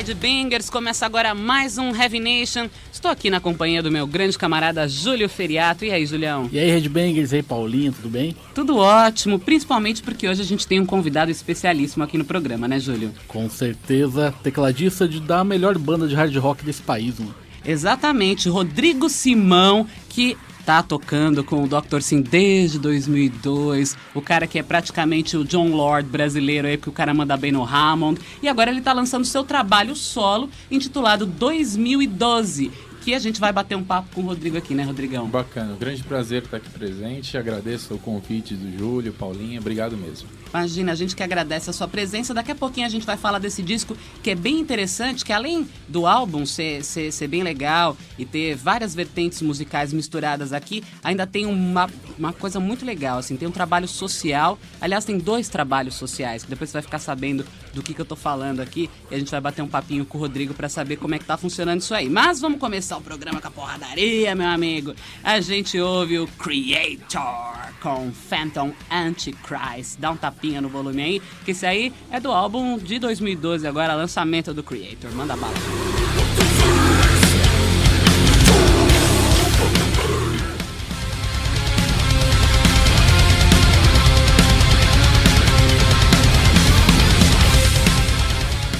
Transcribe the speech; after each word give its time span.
Headbangers, 0.00 0.70
começa 0.70 1.04
agora 1.04 1.34
mais 1.34 1.76
um 1.76 1.94
Heavy 1.94 2.20
Nation. 2.20 2.70
Estou 2.90 3.10
aqui 3.10 3.28
na 3.28 3.38
companhia 3.38 3.82
do 3.82 3.90
meu 3.90 4.06
grande 4.06 4.38
camarada 4.38 4.88
Júlio 4.88 5.28
Feriato. 5.28 5.84
E 5.84 5.90
aí, 5.90 6.06
Julião? 6.06 6.48
E 6.50 6.58
aí, 6.58 6.70
Headbangers, 6.70 7.32
e 7.32 7.36
aí, 7.36 7.42
Paulinho, 7.42 7.92
tudo 7.92 8.08
bem? 8.08 8.34
Tudo 8.54 8.78
ótimo, 8.78 9.38
principalmente 9.38 10.02
porque 10.02 10.26
hoje 10.26 10.40
a 10.40 10.44
gente 10.44 10.66
tem 10.66 10.80
um 10.80 10.86
convidado 10.86 11.30
especialíssimo 11.30 12.02
aqui 12.02 12.16
no 12.16 12.24
programa, 12.24 12.66
né, 12.66 12.80
Júlio? 12.80 13.12
Com 13.28 13.50
certeza, 13.50 14.32
tecladista 14.42 15.06
de, 15.06 15.20
da 15.20 15.44
melhor 15.44 15.76
banda 15.76 16.08
de 16.08 16.14
hard 16.14 16.34
rock 16.36 16.64
desse 16.64 16.80
país, 16.80 17.18
mano. 17.18 17.34
Exatamente, 17.62 18.48
Rodrigo 18.48 19.06
Simão, 19.10 19.86
que 20.08 20.34
tá 20.70 20.84
tocando 20.84 21.42
com 21.42 21.64
o 21.64 21.66
Dr. 21.66 22.00
Sim 22.00 22.22
desde 22.22 22.78
2002. 22.78 23.96
O 24.14 24.22
cara 24.22 24.46
que 24.46 24.56
é 24.56 24.62
praticamente 24.62 25.36
o 25.36 25.44
John 25.44 25.70
Lord 25.70 26.08
brasileiro 26.08 26.68
aí, 26.68 26.76
porque 26.76 26.90
o 26.90 26.92
cara 26.92 27.12
manda 27.12 27.36
bem 27.36 27.50
no 27.50 27.64
Hammond. 27.64 28.20
E 28.40 28.48
agora 28.48 28.70
ele 28.70 28.80
tá 28.80 28.92
lançando 28.92 29.24
seu 29.24 29.42
trabalho 29.42 29.96
solo, 29.96 30.48
intitulado 30.70 31.26
2012. 31.26 32.70
Que 33.00 33.14
a 33.14 33.18
gente 33.18 33.40
vai 33.40 33.52
bater 33.52 33.76
um 33.76 33.82
papo 33.82 34.14
com 34.14 34.20
o 34.20 34.24
Rodrigo 34.24 34.58
aqui, 34.58 34.74
né, 34.74 34.82
Rodrigão? 34.82 35.26
Bacana, 35.26 35.74
grande 35.78 36.02
prazer 36.02 36.42
estar 36.42 36.58
aqui 36.58 36.68
presente. 36.68 37.38
Agradeço 37.38 37.94
o 37.94 37.98
convite 37.98 38.54
do 38.54 38.78
Júlio, 38.78 39.12
Paulinha, 39.12 39.58
obrigado 39.58 39.96
mesmo. 39.96 40.28
Imagina, 40.52 40.92
a 40.92 40.94
gente 40.96 41.14
que 41.14 41.22
agradece 41.22 41.70
a 41.70 41.72
sua 41.72 41.86
presença. 41.86 42.34
Daqui 42.34 42.50
a 42.50 42.54
pouquinho 42.54 42.86
a 42.86 42.90
gente 42.90 43.06
vai 43.06 43.16
falar 43.16 43.38
desse 43.38 43.62
disco 43.62 43.96
que 44.22 44.30
é 44.30 44.34
bem 44.34 44.58
interessante, 44.58 45.24
que 45.24 45.32
além 45.32 45.66
do 45.88 46.06
álbum 46.06 46.44
ser, 46.44 46.84
ser, 46.84 47.12
ser 47.12 47.28
bem 47.28 47.42
legal 47.42 47.96
e 48.18 48.26
ter 48.26 48.56
várias 48.56 48.94
vertentes 48.94 49.40
musicais 49.42 49.92
misturadas 49.92 50.52
aqui, 50.52 50.82
ainda 51.02 51.26
tem 51.26 51.46
uma, 51.46 51.88
uma 52.18 52.32
coisa 52.32 52.58
muito 52.58 52.84
legal, 52.84 53.18
assim, 53.18 53.36
tem 53.36 53.46
um 53.46 53.52
trabalho 53.52 53.86
social. 53.86 54.58
Aliás, 54.80 55.04
tem 55.04 55.18
dois 55.18 55.48
trabalhos 55.48 55.94
sociais, 55.94 56.42
que 56.42 56.50
depois 56.50 56.68
você 56.68 56.74
vai 56.74 56.82
ficar 56.82 56.98
sabendo 56.98 57.46
do 57.72 57.82
que, 57.82 57.94
que 57.94 58.00
eu 58.00 58.04
tô 58.04 58.16
falando 58.16 58.60
aqui 58.60 58.90
e 59.10 59.14
a 59.14 59.18
gente 59.18 59.30
vai 59.30 59.40
bater 59.40 59.62
um 59.62 59.68
papinho 59.68 60.04
com 60.04 60.18
o 60.18 60.20
Rodrigo 60.20 60.52
para 60.52 60.68
saber 60.68 60.96
como 60.96 61.14
é 61.14 61.18
que 61.18 61.24
tá 61.24 61.36
funcionando 61.36 61.80
isso 61.80 61.94
aí. 61.94 62.08
Mas 62.08 62.40
vamos 62.40 62.58
começar 62.58 62.89
o 62.96 63.00
programa 63.00 63.40
com 63.40 63.48
a 63.48 63.50
porradaria, 63.50 64.34
meu 64.34 64.48
amigo. 64.48 64.94
A 65.22 65.40
gente 65.40 65.78
ouve 65.78 66.18
o 66.18 66.26
Creator 66.26 67.72
com 67.80 68.12
Phantom 68.12 68.72
Antichrist. 68.90 69.98
Dá 69.98 70.10
um 70.10 70.16
tapinha 70.16 70.60
no 70.60 70.68
volume 70.68 71.02
aí, 71.02 71.22
que 71.44 71.52
esse 71.52 71.66
aí 71.66 71.92
é 72.10 72.20
do 72.20 72.30
álbum 72.30 72.78
de 72.78 72.98
2012, 72.98 73.66
agora 73.66 73.94
lançamento 73.94 74.52
do 74.52 74.62
Creator. 74.62 75.10
Manda 75.12 75.36
bala. 75.36 75.54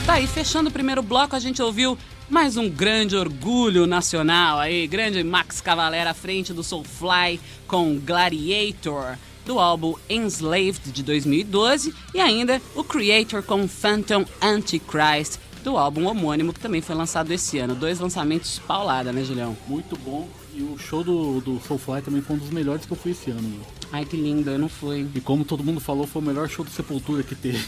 Tá 0.06 0.14
aí, 0.14 0.26
fechando 0.26 0.68
o 0.68 0.72
primeiro 0.72 1.02
bloco, 1.04 1.36
a 1.36 1.38
gente 1.38 1.62
ouviu 1.62 1.96
mais 2.30 2.56
um 2.56 2.70
grande 2.70 3.16
orgulho 3.16 3.88
nacional 3.88 4.60
aí, 4.60 4.86
grande 4.86 5.22
Max 5.24 5.60
Cavalera 5.60 6.10
à 6.10 6.14
frente 6.14 6.52
do 6.52 6.62
Soulfly 6.62 7.40
com 7.66 7.98
Gladiator, 7.98 9.16
do 9.44 9.58
álbum 9.58 9.96
Enslaved 10.08 10.92
de 10.92 11.02
2012, 11.02 11.92
e 12.14 12.20
ainda 12.20 12.62
o 12.76 12.84
Creator 12.84 13.42
com 13.42 13.66
Phantom 13.66 14.24
Antichrist, 14.40 15.40
do 15.64 15.76
álbum 15.76 16.06
homônimo 16.06 16.52
que 16.52 16.60
também 16.60 16.80
foi 16.80 16.94
lançado 16.94 17.32
esse 17.32 17.58
ano. 17.58 17.74
Dois 17.74 17.98
lançamentos 17.98 18.60
paulada, 18.60 19.12
né, 19.12 19.24
Julião? 19.24 19.56
Muito 19.66 19.96
bom. 19.98 20.28
E 20.60 20.62
o 20.62 20.76
show 20.76 21.02
do, 21.02 21.40
do 21.40 21.58
Soulfly 21.66 22.02
também 22.02 22.20
foi 22.20 22.36
um 22.36 22.38
dos 22.38 22.50
melhores 22.50 22.84
que 22.84 22.92
eu 22.92 22.96
fui 22.96 23.12
esse 23.12 23.30
ano, 23.30 23.42
mano. 23.42 23.64
Ai, 23.90 24.04
que 24.04 24.14
lindo, 24.14 24.50
eu 24.50 24.58
não 24.58 24.68
fui. 24.68 25.08
E 25.14 25.20
como 25.20 25.42
todo 25.42 25.64
mundo 25.64 25.80
falou, 25.80 26.06
foi 26.06 26.20
o 26.20 26.24
melhor 26.24 26.46
show 26.50 26.62
do 26.62 26.70
Sepultura 26.70 27.22
que 27.22 27.34
teve. 27.34 27.58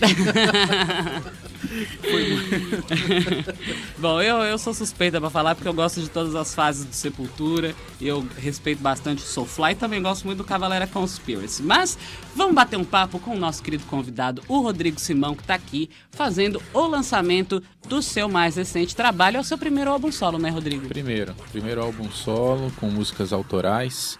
Bom, 3.98 4.20
eu, 4.20 4.36
eu 4.42 4.58
sou 4.58 4.74
suspeita 4.74 5.20
pra 5.20 5.30
falar 5.30 5.54
porque 5.54 5.68
eu 5.68 5.72
gosto 5.72 6.00
de 6.00 6.10
todas 6.10 6.34
as 6.34 6.54
fases 6.54 6.84
do 6.84 6.94
Sepultura. 6.94 7.74
E 7.98 8.06
eu 8.06 8.26
respeito 8.36 8.82
bastante 8.82 9.22
o 9.22 9.26
Soulfly 9.26 9.72
e 9.72 9.74
também 9.74 10.02
gosto 10.02 10.24
muito 10.24 10.38
do 10.38 10.44
Cavalera 10.44 10.86
Conspiracy. 10.86 11.62
Mas 11.62 11.98
vamos 12.36 12.54
bater 12.54 12.78
um 12.78 12.84
papo 12.84 13.18
com 13.18 13.34
o 13.34 13.38
nosso 13.38 13.62
querido 13.62 13.84
convidado, 13.84 14.42
o 14.48 14.60
Rodrigo 14.60 15.00
Simão, 15.00 15.34
que 15.34 15.44
tá 15.44 15.54
aqui 15.54 15.88
fazendo 16.10 16.62
o 16.74 16.86
lançamento 16.86 17.62
do 17.88 18.02
seu 18.02 18.28
mais 18.28 18.56
recente 18.56 18.94
trabalho. 18.94 19.38
É 19.38 19.40
o 19.40 19.44
seu 19.44 19.58
primeiro 19.58 19.90
álbum 19.90 20.12
solo, 20.12 20.38
né, 20.38 20.50
Rodrigo? 20.50 20.88
Primeiro, 20.88 21.34
primeiro 21.50 21.82
álbum 21.82 22.10
solo 22.10 22.70
com 22.82 22.90
músicas 22.90 23.32
autorais, 23.32 24.18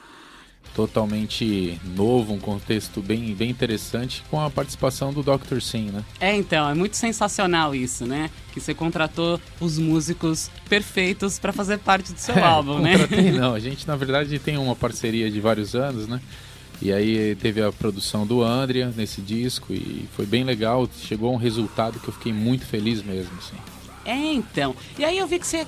totalmente 0.73 1.81
novo, 1.97 2.33
um 2.33 2.39
contexto 2.39 3.01
bem, 3.01 3.35
bem 3.35 3.51
interessante, 3.51 4.23
com 4.31 4.41
a 4.41 4.49
participação 4.49 5.13
do 5.13 5.21
Dr. 5.21 5.61
Sim, 5.61 5.91
né? 5.91 6.05
É, 6.21 6.33
então, 6.37 6.71
é 6.71 6.75
muito 6.75 6.97
sensacional 6.97 7.75
isso, 7.75 8.07
né? 8.07 8.31
Que 8.55 8.61
você 8.61 8.73
contratou 8.73 9.41
os 9.61 9.79
músicos 9.79 10.49
perfeitos 10.69 11.41
para 11.41 11.53
fazer 11.53 11.79
parte 11.81 12.13
do 12.13 12.21
seu 12.21 12.37
É, 12.39 12.43
álbum, 12.43 12.79
né? 12.79 12.95
não, 13.37 13.53
a 13.53 13.59
gente 13.59 13.87
na 13.87 13.97
verdade 13.97 14.39
tem 14.39 14.57
uma 14.57 14.77
parceria 14.77 15.29
de 15.29 15.41
vários 15.41 15.75
anos, 15.75 16.07
né? 16.07 16.21
E 16.81 16.93
aí 16.93 17.35
teve 17.35 17.61
a 17.63 17.73
produção 17.73 18.25
do 18.25 18.43
Andrea 18.45 18.93
nesse 18.97 19.21
disco 19.21 19.73
e 19.73 20.09
foi 20.17 20.25
bem 20.25 20.45
legal, 20.45 20.89
chegou 21.05 21.31
a 21.31 21.33
um 21.33 21.37
resultado 21.37 21.99
que 21.99 22.09
eu 22.09 22.15
fiquei 22.15 22.33
muito 22.33 22.65
feliz 22.65 23.03
mesmo, 23.03 23.33
assim. 23.39 23.57
É, 24.05 24.17
então. 24.17 24.75
E 24.99 25.05
aí 25.05 25.19
eu 25.19 25.27
vi 25.27 25.39
que 25.39 25.47
você, 25.47 25.67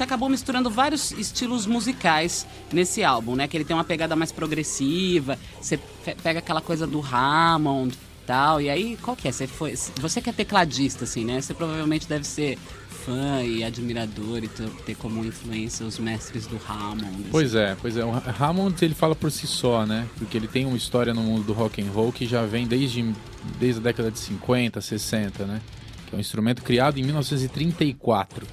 acabou 0.00 0.28
misturando 0.28 0.70
vários 0.70 1.12
estilos 1.12 1.66
musicais 1.66 2.46
nesse 2.72 3.02
álbum, 3.02 3.34
né? 3.34 3.48
Que 3.48 3.56
ele 3.56 3.64
tem 3.64 3.74
uma 3.74 3.84
pegada 3.84 4.14
mais 4.14 4.30
progressiva, 4.32 5.38
você 5.60 5.78
pega 6.22 6.38
aquela 6.38 6.60
coisa 6.60 6.86
do 6.86 7.00
Hammond 7.00 7.96
tal. 8.26 8.60
E 8.60 8.70
aí, 8.70 8.96
qual 9.02 9.16
que 9.16 9.28
é? 9.28 9.32
Você, 9.32 9.46
foi, 9.46 9.74
você 10.00 10.20
que 10.20 10.30
é 10.30 10.32
tecladista, 10.32 11.04
assim, 11.04 11.24
né? 11.24 11.40
Você 11.40 11.54
provavelmente 11.54 12.08
deve 12.08 12.24
ser 12.24 12.58
fã 13.04 13.42
e 13.42 13.64
admirador 13.64 14.44
e 14.44 14.48
ter, 14.48 14.68
ter 14.86 14.94
como 14.94 15.24
influência 15.24 15.84
os 15.84 15.98
mestres 15.98 16.46
do 16.46 16.56
Hammond. 16.68 17.04
assim. 17.04 17.28
Pois 17.30 17.54
é, 17.54 17.76
pois 17.80 17.96
é. 17.96 18.04
O 18.04 18.12
Hammond 18.40 18.82
ele 18.84 18.94
fala 18.94 19.14
por 19.14 19.30
si 19.30 19.46
só, 19.46 19.84
né? 19.84 20.08
Porque 20.16 20.36
ele 20.36 20.46
tem 20.46 20.64
uma 20.64 20.76
história 20.76 21.12
no 21.12 21.22
mundo 21.22 21.44
do 21.44 21.52
rock 21.52 21.82
and 21.82 21.90
roll 21.90 22.12
que 22.12 22.26
já 22.26 22.46
vem 22.46 22.66
desde, 22.66 23.12
desde 23.58 23.80
a 23.80 23.82
década 23.82 24.10
de 24.10 24.18
50, 24.18 24.80
60, 24.80 25.44
né? 25.46 25.60
É 26.12 26.16
um 26.16 26.20
instrumento 26.20 26.62
criado 26.62 26.98
em 26.98 27.02
1934. 27.02 28.46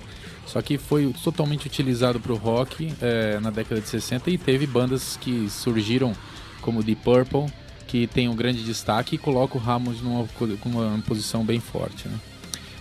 Só 0.45 0.61
que 0.61 0.77
foi 0.77 1.13
totalmente 1.23 1.67
utilizado 1.67 2.19
para 2.19 2.33
o 2.33 2.35
rock 2.35 2.91
eh, 3.01 3.39
na 3.39 3.51
década 3.51 3.79
de 3.81 3.87
60 3.87 4.31
e 4.31 4.37
teve 4.37 4.65
bandas 4.65 5.15
que 5.21 5.47
surgiram 5.49 6.13
como 6.61 6.81
Deep 6.81 7.03
Purple, 7.03 7.45
que 7.87 8.07
tem 8.07 8.27
um 8.27 8.35
grande 8.35 8.63
destaque 8.63 9.15
e 9.15 9.17
coloca 9.17 9.57
o 9.57 9.61
Hammond 9.61 10.01
numa, 10.03 10.27
co- 10.39 10.47
com 10.59 10.69
uma 10.69 10.97
posição 11.05 11.45
bem 11.45 11.59
forte, 11.59 12.07
né? 12.07 12.17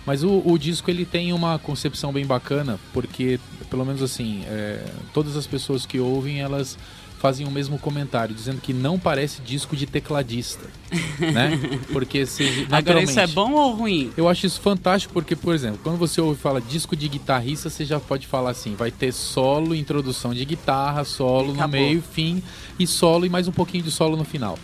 Mas 0.05 0.23
o, 0.23 0.41
o 0.43 0.57
disco 0.57 0.89
ele 0.89 1.05
tem 1.05 1.31
uma 1.31 1.59
concepção 1.59 2.11
bem 2.11 2.25
bacana, 2.25 2.79
porque, 2.91 3.39
pelo 3.69 3.85
menos 3.85 4.01
assim, 4.01 4.41
é, 4.47 4.83
todas 5.13 5.37
as 5.37 5.45
pessoas 5.45 5.85
que 5.85 5.99
ouvem, 5.99 6.39
elas 6.41 6.75
fazem 7.19 7.45
o 7.45 7.51
mesmo 7.51 7.77
comentário, 7.77 8.33
dizendo 8.33 8.61
que 8.61 8.73
não 8.73 8.97
parece 8.97 9.41
disco 9.41 9.75
de 9.75 9.85
tecladista, 9.85 10.65
né? 11.19 11.59
Porque 11.91 12.25
se, 12.25 12.65
Agora, 12.71 13.03
isso 13.03 13.19
é 13.19 13.27
bom 13.27 13.51
ou 13.51 13.73
ruim? 13.73 14.11
eu 14.15 14.27
acho 14.27 14.45
isso 14.45 14.61
fantástico 14.61 15.13
porque, 15.13 15.35
por 15.35 15.53
exemplo, 15.53 15.79
quando 15.83 15.97
você 15.97 16.21
ouve 16.21 16.39
fala 16.39 16.61
disco 16.61 16.95
de 16.95 17.07
guitarrista, 17.09 17.69
você 17.69 17.83
já 17.83 17.99
pode 17.99 18.25
falar 18.25 18.51
assim, 18.51 18.73
vai 18.73 18.89
ter 18.89 19.11
solo, 19.11 19.75
introdução 19.75 20.33
de 20.33 20.45
guitarra, 20.45 21.03
solo 21.03 21.53
no 21.53 21.67
meio, 21.67 22.01
fim 22.01 22.41
e 22.79 22.87
solo 22.87 23.25
e 23.25 23.29
mais 23.29 23.47
um 23.47 23.51
pouquinho 23.51 23.83
de 23.83 23.91
solo 23.91 24.15
no 24.15 24.23
final. 24.23 24.57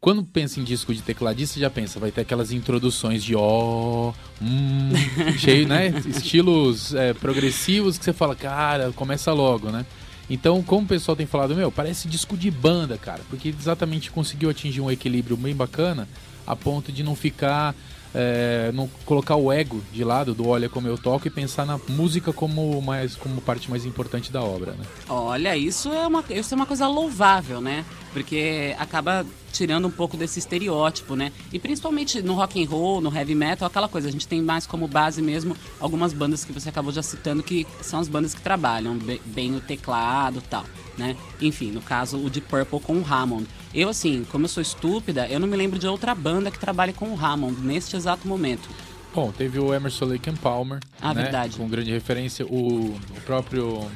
Quando 0.00 0.22
pensa 0.24 0.60
em 0.60 0.64
disco 0.64 0.94
de 0.94 1.02
tecladista, 1.02 1.58
já 1.58 1.68
pensa, 1.68 1.98
vai 1.98 2.12
ter 2.12 2.20
aquelas 2.20 2.52
introduções 2.52 3.22
de 3.22 3.34
ó, 3.34 4.12
hum, 4.40 4.92
cheio, 5.36 5.66
né? 5.66 5.92
Estilos 6.06 6.94
é, 6.94 7.12
progressivos 7.12 7.98
que 7.98 8.04
você 8.04 8.12
fala, 8.12 8.36
cara, 8.36 8.92
começa 8.92 9.32
logo, 9.32 9.70
né? 9.70 9.84
Então, 10.30 10.62
como 10.62 10.82
o 10.82 10.88
pessoal 10.88 11.16
tem 11.16 11.26
falado, 11.26 11.54
meu, 11.54 11.72
parece 11.72 12.06
disco 12.06 12.36
de 12.36 12.50
banda, 12.50 12.98
cara, 12.98 13.20
porque 13.30 13.48
exatamente 13.48 14.10
conseguiu 14.10 14.50
atingir 14.50 14.80
um 14.80 14.90
equilíbrio 14.90 15.36
bem 15.36 15.54
bacana 15.54 16.08
a 16.46 16.54
ponto 16.54 16.92
de 16.92 17.02
não 17.02 17.14
ficar 17.14 17.74
é, 18.14 18.70
não 18.72 18.88
colocar 19.04 19.36
o 19.36 19.52
ego 19.52 19.82
de 19.92 20.02
lado 20.02 20.34
do 20.34 20.48
olha 20.48 20.68
como 20.68 20.88
eu 20.88 20.96
toco 20.96 21.26
e 21.26 21.30
pensar 21.30 21.66
na 21.66 21.78
música 21.88 22.32
como 22.32 22.80
mais 22.80 23.14
como 23.14 23.40
parte 23.40 23.70
mais 23.70 23.84
importante 23.84 24.32
da 24.32 24.42
obra, 24.42 24.72
né? 24.72 24.84
Olha, 25.08 25.56
isso 25.56 25.92
é 25.92 26.06
uma, 26.06 26.24
isso 26.30 26.54
é 26.54 26.56
uma 26.56 26.66
coisa 26.66 26.88
louvável, 26.88 27.60
né? 27.60 27.84
Porque 28.18 28.74
acaba 28.78 29.24
tirando 29.52 29.86
um 29.86 29.90
pouco 29.90 30.16
desse 30.16 30.40
estereótipo, 30.40 31.14
né? 31.14 31.32
E 31.52 31.58
principalmente 31.58 32.20
no 32.20 32.34
rock 32.34 32.62
and 32.62 32.68
roll, 32.68 33.00
no 33.00 33.14
heavy 33.14 33.34
metal, 33.34 33.66
aquela 33.66 33.88
coisa, 33.88 34.08
a 34.08 34.10
gente 34.10 34.26
tem 34.26 34.42
mais 34.42 34.66
como 34.66 34.88
base 34.88 35.22
mesmo 35.22 35.56
algumas 35.78 36.12
bandas 36.12 36.44
que 36.44 36.52
você 36.52 36.68
acabou 36.68 36.92
já 36.92 37.02
citando 37.02 37.42
que 37.42 37.64
são 37.80 38.00
as 38.00 38.08
bandas 38.08 38.34
que 38.34 38.40
trabalham 38.40 38.96
bem, 38.98 39.20
bem 39.24 39.54
o 39.54 39.60
teclado, 39.60 40.42
tal, 40.42 40.64
né? 40.98 41.16
Enfim, 41.40 41.70
no 41.70 41.80
caso 41.80 42.18
o 42.18 42.28
de 42.28 42.40
Purple 42.40 42.80
com 42.80 42.96
o 42.98 43.04
Hammond. 43.08 43.46
Eu 43.72 43.88
assim, 43.88 44.26
como 44.32 44.44
eu 44.44 44.48
sou 44.48 44.60
estúpida, 44.62 45.28
eu 45.28 45.38
não 45.38 45.46
me 45.46 45.56
lembro 45.56 45.78
de 45.78 45.86
outra 45.86 46.12
banda 46.14 46.50
que 46.50 46.58
trabalhe 46.58 46.92
com 46.92 47.06
o 47.10 47.16
Hammond 47.24 47.60
neste 47.60 47.94
exato 47.96 48.26
momento. 48.26 48.68
Bom, 49.14 49.30
teve 49.32 49.58
o 49.60 49.72
Emerson 49.72 50.04
Lake 50.06 50.28
and 50.28 50.36
Palmer, 50.36 50.80
Ah, 51.00 51.14
né? 51.14 51.22
verdade. 51.22 51.56
Com 51.56 51.68
grande 51.68 51.90
referência, 51.90 52.44
o, 52.46 52.88
o 52.90 53.20
próprio 53.24 53.88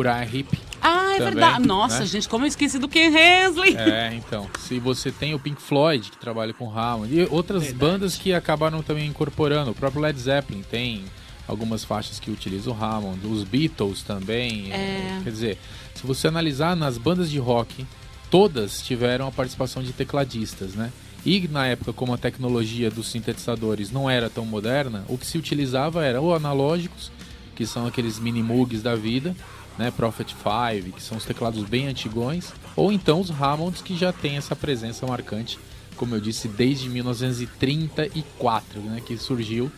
Uriah 0.00 0.24
Heep. 0.24 0.58
Ah, 0.80 1.14
é 1.14 1.18
Também, 1.18 1.34
verdade. 1.34 1.66
Nossa, 1.66 2.00
né? 2.00 2.06
gente, 2.06 2.28
como 2.28 2.44
eu 2.44 2.48
esqueci 2.48 2.78
do 2.78 2.88
Ken 2.88 3.08
Hensley. 3.08 3.76
É, 3.76 4.14
então. 4.14 4.48
Se 4.58 4.78
você 4.78 5.10
tem 5.10 5.34
o 5.34 5.38
Pink 5.38 5.60
Floyd, 5.60 6.10
que 6.10 6.18
trabalha 6.18 6.52
com 6.54 6.70
Hammond, 6.70 7.12
e 7.14 7.26
outras 7.30 7.72
bandas 7.72 8.16
que 8.16 8.32
acabaram 8.32 8.82
também 8.82 9.06
incorporando. 9.06 9.70
O 9.70 9.74
próprio 9.74 10.00
Led 10.02 10.18
Zeppelin 10.18 10.62
tem 10.62 11.04
algumas 11.46 11.84
faixas 11.84 12.20
que 12.20 12.30
utilizam 12.30 12.72
o 12.72 12.84
Hammond. 12.84 13.26
Os 13.26 13.42
Beatles 13.44 14.02
também. 14.02 14.72
É. 14.72 15.20
Quer 15.24 15.30
dizer, 15.30 15.58
se 15.94 16.06
você 16.06 16.28
analisar 16.28 16.76
nas 16.76 16.96
bandas 16.96 17.30
de 17.30 17.38
rock, 17.38 17.84
todas 18.30 18.82
tiveram 18.82 19.26
a 19.26 19.32
participação 19.32 19.82
de 19.82 19.92
tecladistas, 19.92 20.74
né? 20.74 20.92
E 21.26 21.48
na 21.48 21.66
época, 21.66 21.92
como 21.92 22.14
a 22.14 22.18
tecnologia 22.18 22.90
dos 22.90 23.10
sintetizadores 23.10 23.90
não 23.90 24.08
era 24.08 24.30
tão 24.30 24.46
moderna, 24.46 25.04
o 25.08 25.18
que 25.18 25.26
se 25.26 25.36
utilizava 25.36 26.04
era 26.04 26.20
ou 26.20 26.34
analógicos, 26.34 27.10
que 27.56 27.66
são 27.66 27.86
aqueles 27.86 28.20
mini 28.20 28.42
Moogs 28.42 28.82
da 28.82 28.94
vida, 28.94 29.34
né, 29.78 29.90
Prophet 29.90 30.34
5, 30.34 30.92
que 30.96 31.02
são 31.02 31.16
os 31.16 31.24
teclados 31.24 31.62
bem 31.64 31.86
antigões, 31.86 32.52
ou 32.74 32.92
então 32.92 33.20
os 33.20 33.30
Hammonds 33.30 33.80
que 33.80 33.96
já 33.96 34.12
tem 34.12 34.36
essa 34.36 34.56
presença 34.56 35.06
marcante, 35.06 35.58
como 35.96 36.14
eu 36.14 36.20
disse, 36.20 36.48
desde 36.48 36.88
1934, 36.88 38.80
né, 38.80 39.00
que 39.04 39.16
surgiu 39.16 39.70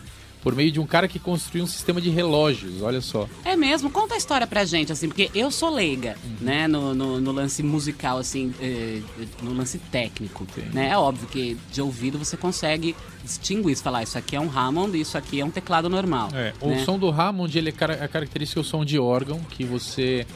por 0.43 0.55
meio 0.55 0.71
de 0.73 0.81
um 0.81 0.87
cara 0.87 1.07
que 1.07 1.19
construiu 1.19 1.65
um 1.65 1.67
sistema 1.67 2.01
de 2.01 2.09
relógios, 2.11 2.81
olha 2.83 3.01
só. 3.01 3.29
É 3.45 3.57
mesmo? 3.57 3.91
Conta 3.91 4.15
a 4.15 4.17
história 4.17 4.47
pra 4.47 4.65
gente, 4.65 4.91
assim, 4.91 5.07
porque 5.09 5.31
eu 5.35 5.51
sou 5.51 5.69
leiga, 5.71 6.17
Uhum. 6.25 6.37
né, 6.41 6.67
no, 6.67 6.95
no, 6.95 7.21
no 7.21 7.33
lance 7.33 7.63
musical, 7.63 8.17
assim, 8.19 8.55
eh, 8.61 9.01
no 9.43 9.53
lance 9.53 9.79
técnico, 9.79 10.47
Sim. 10.55 10.63
né? 10.73 10.89
É 10.91 10.97
óbvio 10.97 11.29
que 11.29 11.57
de 11.71 11.83
ouvido 11.83 12.19
você 12.19 12.37
consegue 12.37 12.97
distinguir, 13.23 13.77
você 13.77 13.83
falar, 13.83 14.03
isso 14.03 14.17
aqui 14.17 14.35
é 14.35 14.41
um 14.41 14.49
Hammond 14.51 14.97
e 14.97 15.03
isso 15.03 15.19
aqui 15.19 15.41
é 15.41 15.45
um 15.45 15.51
teclado 15.51 15.91
normal. 15.91 16.31
É, 16.33 16.55
o 16.61 16.69
né? 16.69 16.85
som 16.85 16.99
do 16.99 17.11
Hammond, 17.11 17.57
ele 17.59 17.69
é 17.71 18.05
a 18.05 18.09
característica 18.09 18.59
é 18.59 18.63
o 18.63 18.65
som 18.65 18.85
de 18.85 18.99
órgão, 18.99 19.41
que 19.41 19.65
você... 19.65 20.27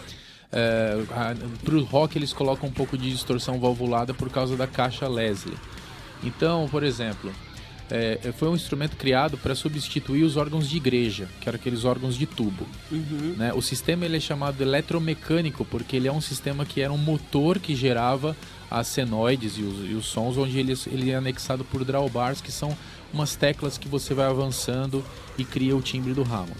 É, 0.52 0.96
pro 1.64 1.82
rock 1.82 2.16
eles 2.16 2.32
colocam 2.32 2.68
um 2.68 2.72
pouco 2.72 2.96
de 2.96 3.10
distorção 3.10 3.58
valvulada 3.58 4.14
por 4.14 4.30
causa 4.30 4.56
da 4.56 4.66
caixa 4.68 5.08
Leslie. 5.08 5.56
Então, 6.22 6.68
por 6.70 6.84
exemplo, 6.84 7.32
é, 7.90 8.32
foi 8.36 8.48
um 8.48 8.54
instrumento 8.54 8.96
criado 8.96 9.36
para 9.36 9.54
substituir 9.54 10.24
os 10.24 10.36
órgãos 10.36 10.68
de 10.68 10.76
igreja, 10.76 11.28
que 11.40 11.48
eram 11.48 11.56
aqueles 11.56 11.84
órgãos 11.84 12.16
de 12.16 12.26
tubo. 12.26 12.66
Uhum. 12.90 13.34
né? 13.36 13.52
O 13.52 13.60
sistema 13.60 14.04
ele 14.04 14.16
é 14.16 14.20
chamado 14.20 14.60
eletromecânico 14.62 15.64
porque 15.64 15.96
ele 15.96 16.08
é 16.08 16.12
um 16.12 16.20
sistema 16.20 16.64
que 16.64 16.80
era 16.80 16.92
um 16.92 16.98
motor 16.98 17.58
que 17.58 17.74
gerava 17.74 18.36
as 18.70 18.88
senoides 18.88 19.58
e 19.58 19.62
os, 19.62 19.90
e 19.90 19.94
os 19.94 20.06
sons, 20.06 20.36
onde 20.36 20.58
ele, 20.58 20.74
ele 20.86 21.10
é 21.10 21.16
anexado 21.16 21.64
por 21.64 21.84
drawbars, 21.84 22.40
que 22.40 22.50
são 22.50 22.76
umas 23.12 23.36
teclas 23.36 23.78
que 23.78 23.88
você 23.88 24.14
vai 24.14 24.26
avançando 24.26 25.04
e 25.38 25.44
cria 25.44 25.76
o 25.76 25.82
timbre 25.82 26.12
do 26.12 26.22
Hammond. 26.22 26.56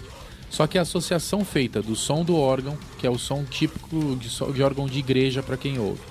Só 0.49 0.67
que 0.67 0.77
a 0.77 0.83
associação 0.83 1.43
feita 1.43 1.81
do 1.81 1.95
som 1.95 2.23
do 2.23 2.37
órgão, 2.37 2.77
que 2.97 3.05
é 3.05 3.09
o 3.09 3.17
som 3.17 3.43
típico 3.43 4.15
de, 4.15 4.29
de 4.53 4.63
órgão 4.63 4.85
de 4.87 4.99
igreja 4.99 5.43
para 5.43 5.57
quem 5.57 5.77
ouve, 5.79 6.01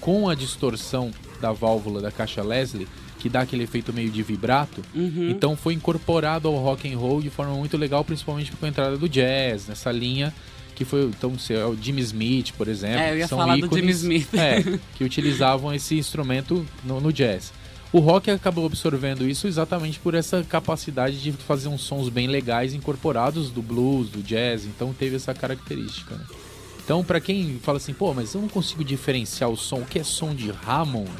com 0.00 0.28
a 0.28 0.34
distorção 0.34 1.12
da 1.40 1.52
válvula 1.52 2.00
da 2.00 2.10
caixa 2.10 2.42
Leslie, 2.42 2.88
que 3.26 3.32
dá 3.32 3.40
aquele 3.40 3.64
efeito 3.64 3.92
meio 3.92 4.08
de 4.10 4.22
vibrato, 4.22 4.82
Uhum. 4.94 5.28
então 5.30 5.56
foi 5.56 5.74
incorporado 5.74 6.46
ao 6.48 6.54
rock 6.56 6.92
and 6.92 6.96
roll 6.96 7.20
de 7.20 7.30
forma 7.30 7.54
muito 7.54 7.76
legal, 7.76 8.04
principalmente 8.04 8.52
com 8.52 8.64
a 8.64 8.68
entrada 8.68 8.96
do 8.96 9.08
jazz, 9.08 9.66
nessa 9.66 9.90
linha 9.90 10.32
que 10.74 10.84
foi 10.84 11.04
então 11.04 11.38
se 11.38 11.54
é 11.54 11.64
o 11.64 11.74
Jimmy 11.74 12.02
Smith, 12.02 12.52
por 12.52 12.68
exemplo, 12.68 12.98
É, 12.98 13.12
eu 13.12 13.16
ia 13.16 13.22
que 13.22 13.28
são 13.30 13.38
falar 13.38 13.56
do 13.56 13.64
ícones, 13.64 14.00
Jimmy 14.00 14.16
Smith. 14.18 14.34
é, 14.34 14.62
que 14.94 15.02
utilizavam 15.04 15.72
esse 15.72 15.96
instrumento 15.96 16.66
no, 16.84 17.00
no 17.00 17.10
jazz. 17.12 17.50
O 17.90 17.98
rock 17.98 18.30
acabou 18.30 18.66
absorvendo 18.66 19.26
isso 19.26 19.46
exatamente 19.46 19.98
por 19.98 20.14
essa 20.14 20.44
capacidade 20.44 21.18
de 21.22 21.32
fazer 21.32 21.68
uns 21.68 21.80
sons 21.80 22.10
bem 22.10 22.26
legais 22.26 22.74
incorporados 22.74 23.48
do 23.50 23.62
blues, 23.62 24.10
do 24.10 24.22
jazz, 24.22 24.66
então 24.66 24.92
teve 24.92 25.16
essa 25.16 25.32
característica. 25.32 26.14
Né? 26.14 26.24
Então, 26.84 27.02
pra 27.02 27.20
quem 27.20 27.58
fala 27.62 27.78
assim, 27.78 27.94
pô, 27.94 28.12
mas 28.12 28.34
eu 28.34 28.42
não 28.42 28.48
consigo 28.48 28.84
diferenciar 28.84 29.48
o 29.48 29.56
som, 29.56 29.76
o 29.80 29.86
que 29.86 29.98
é 29.98 30.04
som 30.04 30.34
de 30.34 30.52
Hammond? 30.66 31.10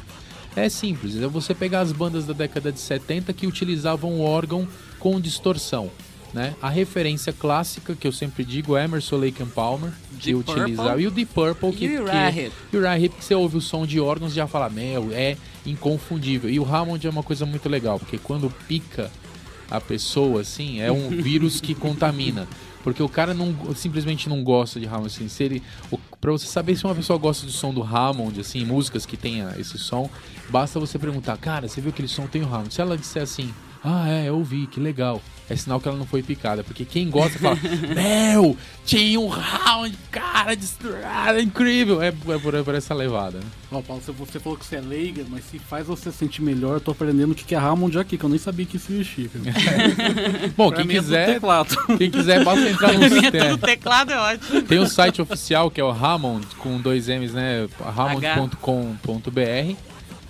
É 0.57 0.69
simples, 0.69 1.15
é 1.21 1.27
você 1.27 1.53
pegar 1.53 1.81
as 1.81 1.91
bandas 1.91 2.25
da 2.25 2.33
década 2.33 2.71
de 2.71 2.79
70 2.79 3.31
que 3.31 3.45
utilizavam 3.45 4.13
o 4.13 4.21
órgão 4.21 4.67
com 4.97 5.21
distorção. 5.21 5.91
Né? 6.33 6.55
A 6.59 6.67
referência 6.67 7.31
clássica 7.31 7.95
que 7.95 8.07
eu 8.07 8.11
sempre 8.11 8.43
digo 8.43 8.75
é 8.75 8.83
Emerson 8.83 9.17
Lake 9.17 9.41
and 9.43 9.49
Palmer, 9.49 9.91
que 10.19 10.33
utilizava, 10.33 10.99
e 10.99 11.05
o 11.05 11.11
Deep 11.11 11.31
Purple, 11.31 11.71
que, 11.71 11.85
E 11.85 11.89
o 11.89 11.91
e 11.91 12.77
Uriah 12.77 12.99
Heep, 12.99 13.15
que 13.15 13.23
você 13.23 13.35
ouve 13.35 13.57
o 13.57 13.61
som 13.61 13.85
de 13.85 13.99
órgãos 13.99 14.31
e 14.31 14.35
já 14.35 14.47
fala, 14.47 14.67
meu, 14.67 15.11
é 15.13 15.37
inconfundível. 15.63 16.49
E 16.49 16.59
o 16.59 16.65
Hammond 16.65 17.05
é 17.05 17.09
uma 17.09 17.23
coisa 17.23 17.45
muito 17.45 17.69
legal, 17.69 17.99
porque 17.99 18.17
quando 18.17 18.49
pica 18.67 19.11
a 19.69 19.79
pessoa, 19.79 20.41
assim, 20.41 20.81
é 20.81 20.91
um 20.91 21.09
vírus 21.09 21.61
que 21.61 21.75
contamina. 21.75 22.47
Porque 22.87 23.03
o 23.03 23.09
cara 23.09 23.33
não, 23.33 23.53
simplesmente 23.75 24.29
não 24.29 24.41
gosta 24.41 24.79
de 24.79 24.85
Hammond, 24.85 25.07
assim, 25.07 25.27
se 25.27 25.43
ele, 25.43 25.61
o, 25.91 25.97
pra 26.21 26.31
você 26.31 26.45
saber 26.47 26.73
se 26.73 26.85
uma 26.85 26.95
pessoa 26.95 27.19
gosta 27.19 27.45
do 27.45 27.51
som 27.51 27.73
do 27.73 27.83
Hammond, 27.83 28.39
assim, 28.39 28.63
músicas 28.63 29.05
que 29.05 29.17
tenha 29.17 29.53
esse 29.59 29.77
som, 29.77 30.09
basta 30.49 30.79
você 30.79 30.97
perguntar, 30.97 31.35
cara, 31.37 31.67
você 31.67 31.81
viu 31.81 31.89
aquele 31.89 32.07
som 32.07 32.25
tem 32.27 32.43
o 32.43 32.45
Hammond? 32.45 32.73
Se 32.73 32.79
ela 32.79 32.97
disser 32.97 33.23
assim, 33.23 33.53
ah, 33.87 34.09
é, 34.09 34.29
eu 34.29 34.35
ouvi, 34.35 34.67
que 34.67 34.79
legal. 34.79 35.21
É 35.49 35.55
sinal 35.55 35.79
que 35.79 35.87
ela 35.87 35.97
não 35.97 36.05
foi 36.05 36.21
picada, 36.21 36.61
porque 36.61 36.83
quem 36.83 37.09
gosta 37.09 37.39
fala, 37.39 37.55
meu, 37.95 38.57
tinha 38.85 39.17
um 39.17 39.31
Hammond, 39.31 39.97
cara, 40.11 40.53
destruído, 40.57 40.99
incrível. 41.41 42.01
É, 42.01 42.07
é 42.09 42.11
por, 42.11 42.53
é 42.53 42.61
por 42.63 42.75
essa 42.75 42.93
levada, 42.93 43.37
né? 43.37 43.45
Ó, 43.71 43.81
Paulo, 43.81 44.03
você- 44.05 44.11
você 44.11 44.39
falou 44.41 44.57
que 44.57 44.65
você 44.65 44.75
é 44.75 44.81
leiga, 44.81 45.25
mas 45.29 45.45
se 45.45 45.57
faz 45.57 45.87
você 45.87 46.11
sentir 46.11 46.41
melhor, 46.41 46.73
eu 46.73 46.81
tô 46.81 46.91
aprendendo 46.91 47.31
o 47.31 47.35
que 47.35 47.55
é 47.55 47.57
Hammond 47.57 47.97
aqui, 47.97 48.17
que 48.17 48.25
eu 48.25 48.29
nem 48.29 48.37
sabia 48.37 48.65
que 48.65 48.75
isso 48.75 48.91
existia. 48.91 49.29
Bom, 50.57 50.69
Pra 50.69 50.83
quem 50.83 50.97
é 50.97 51.25
teclado. 51.35 51.77
quem 51.97 52.11
quiser, 52.11 52.43
basta 52.43 52.67
entrar 52.69 52.91
no 52.91 52.99
Minha 52.99 53.09
sistema. 53.21 53.49
do 53.51 53.57
teclado 53.65 54.11
é 54.11 54.19
ótimo. 54.19 54.61
Tem 54.63 54.79
o 54.79 54.85
site 54.87 55.21
oficial 55.21 55.71
que 55.71 55.79
é 55.79 55.83
o 55.83 55.91
Hammond, 55.91 56.45
com 56.57 56.77
dois 56.81 57.07
M's, 57.07 57.31
né? 57.33 57.69
Hammond.com.br. 57.95 59.75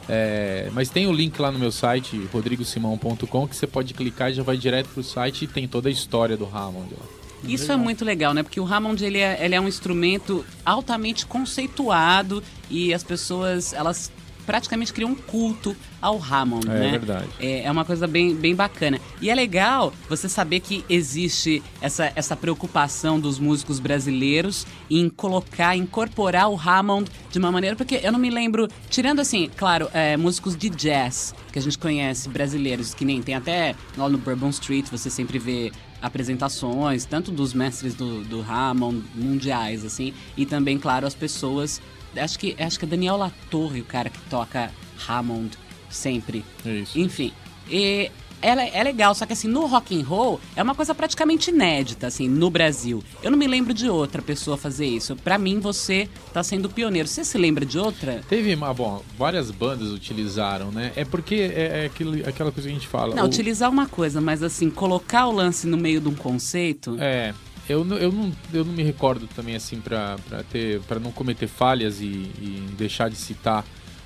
É, 0.09 0.69
mas 0.73 0.89
tem 0.89 1.07
o 1.07 1.11
link 1.11 1.37
lá 1.39 1.51
no 1.51 1.59
meu 1.59 1.71
site, 1.71 2.17
rodrigosimão.com, 2.31 3.47
que 3.47 3.55
você 3.55 3.67
pode 3.67 3.93
clicar 3.93 4.31
e 4.31 4.35
já 4.35 4.43
vai 4.43 4.57
direto 4.57 4.87
pro 4.89 5.03
site 5.03 5.43
e 5.43 5.47
tem 5.47 5.67
toda 5.67 5.89
a 5.89 5.91
história 5.91 6.37
do 6.37 6.45
Hammond. 6.45 6.93
lá. 6.97 7.05
Isso 7.43 7.71
é 7.71 7.77
muito 7.77 8.03
legal, 8.03 8.33
né? 8.33 8.41
Porque 8.41 8.59
o 8.59 8.65
Hammond 8.65 9.03
ele 9.03 9.19
é, 9.19 9.43
ele 9.43 9.53
é 9.53 9.61
um 9.61 9.67
instrumento 9.67 10.43
altamente 10.65 11.25
conceituado 11.25 12.43
e 12.69 12.93
as 12.93 13.03
pessoas 13.03 13.73
elas 13.73 14.11
praticamente 14.47 14.93
criam 14.93 15.11
um 15.11 15.15
culto 15.15 15.75
ao 16.01 16.17
Hammond, 16.17 16.67
É 16.67 16.79
né? 16.79 16.89
verdade. 16.91 17.27
É, 17.39 17.63
é 17.63 17.71
uma 17.71 17.83
coisa 17.85 18.07
bem, 18.07 18.33
bem 18.33 18.55
bacana. 18.55 18.99
E 19.21 19.29
é 19.29 19.35
legal 19.35 19.93
você 20.09 20.29
saber 20.29 20.61
que 20.61 20.83
existe 20.89 21.61
essa, 21.81 22.11
essa 22.15 22.35
preocupação 22.35 23.19
dos 23.19 23.37
músicos 23.37 23.79
brasileiros 23.79 24.65
em 24.89 25.09
colocar, 25.09 25.75
incorporar 25.75 26.49
o 26.49 26.55
Hammond 26.57 27.11
de 27.29 27.37
uma 27.37 27.51
maneira. 27.51 27.75
Porque 27.75 27.99
eu 28.01 28.11
não 28.11 28.19
me 28.19 28.29
lembro, 28.29 28.67
tirando 28.89 29.19
assim, 29.19 29.49
claro, 29.57 29.89
é, 29.93 30.15
músicos 30.15 30.55
de 30.55 30.69
jazz 30.69 31.35
que 31.51 31.59
a 31.59 31.61
gente 31.61 31.77
conhece, 31.77 32.29
brasileiros, 32.29 32.93
que 32.93 33.03
nem 33.03 33.21
tem 33.21 33.35
até 33.35 33.75
lá 33.97 34.07
no 34.07 34.17
Bourbon 34.17 34.49
Street, 34.49 34.85
você 34.89 35.09
sempre 35.09 35.37
vê 35.37 35.71
apresentações, 36.01 37.05
tanto 37.05 37.31
dos 37.31 37.53
mestres 37.53 37.93
do, 37.95 38.23
do 38.23 38.41
Hammond 38.41 39.03
mundiais, 39.15 39.83
assim, 39.83 40.13
e 40.37 40.45
também, 40.45 40.77
claro, 40.77 41.05
as 41.05 41.13
pessoas. 41.15 41.81
Acho 42.19 42.37
que, 42.39 42.55
acho 42.59 42.77
que 42.79 42.85
é 42.85 42.87
Daniel 42.87 43.17
Latorre, 43.17 43.81
o 43.81 43.85
cara 43.85 44.09
que 44.09 44.19
toca 44.29 44.71
Hammond 45.07 45.57
sempre. 45.89 46.43
É 46.65 46.69
isso. 46.71 46.99
Enfim, 46.99 47.31
e 47.69 48.09
ela 48.39 48.63
é 48.63 48.83
legal, 48.83 49.15
só 49.15 49.25
que 49.25 49.33
assim, 49.33 49.47
no 49.47 49.65
rock 49.65 49.99
and 49.99 50.05
roll 50.05 50.39
é 50.55 50.61
uma 50.61 50.75
coisa 50.75 50.93
praticamente 50.93 51.49
inédita, 51.49 52.05
assim, 52.05 52.29
no 52.29 52.51
Brasil. 52.51 53.03
Eu 53.23 53.31
não 53.31 53.37
me 53.37 53.47
lembro 53.47 53.73
de 53.73 53.89
outra 53.89 54.21
pessoa 54.21 54.55
fazer 54.55 54.85
isso. 54.85 55.15
Pra 55.15 55.39
mim, 55.39 55.59
você 55.59 56.07
tá 56.31 56.43
sendo 56.43 56.69
pioneiro. 56.69 57.07
Você 57.07 57.25
se 57.25 57.35
lembra 57.35 57.65
de 57.65 57.79
outra? 57.79 58.21
Teve, 58.29 58.55
ah, 58.61 58.73
bom, 58.73 59.01
várias 59.17 59.49
bandas 59.49 59.89
utilizaram, 59.89 60.69
né? 60.71 60.91
É 60.95 61.03
porque 61.03 61.33
é, 61.35 61.81
é 61.81 61.85
aquilo, 61.87 62.13
aquela 62.29 62.51
coisa 62.51 62.69
que 62.69 62.75
a 62.75 62.77
gente 62.79 62.87
fala. 62.87 63.15
Não, 63.15 63.23
o- 63.23 63.27
utilizar 63.27 63.71
uma 63.71 63.87
coisa, 63.87 64.21
mas 64.21 64.43
assim, 64.43 64.69
colocar 64.69 65.25
o 65.27 65.31
lance 65.31 65.65
no 65.65 65.75
meio 65.77 65.99
de 65.99 66.07
um 66.07 66.15
conceito. 66.15 66.95
É, 66.99 67.33
eu, 67.69 67.85
eu, 67.97 68.11
não, 68.11 68.31
eu 68.53 68.65
não 68.65 68.73
me 68.73 68.83
recordo 68.83 69.27
também 69.27 69.55
assim 69.55 69.79
pra 69.79 70.17
ter 70.51 70.81
para 70.81 70.99
não 70.99 71.11
cometer 71.11 71.47
falhas 71.47 71.99
e, 72.01 72.05
e 72.05 72.67
deixar 72.77 73.09
de 73.09 73.15
citar 73.15 73.65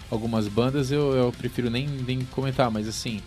algumas 0.10 0.48
bandas, 0.48 0.91
eu, 0.91 1.13
eu 1.13 1.32
prefiro 1.32 1.70
nem, 1.70 1.88
nem 1.88 2.20
comentar, 2.32 2.70
mas 2.70 2.88
assim. 2.88 3.22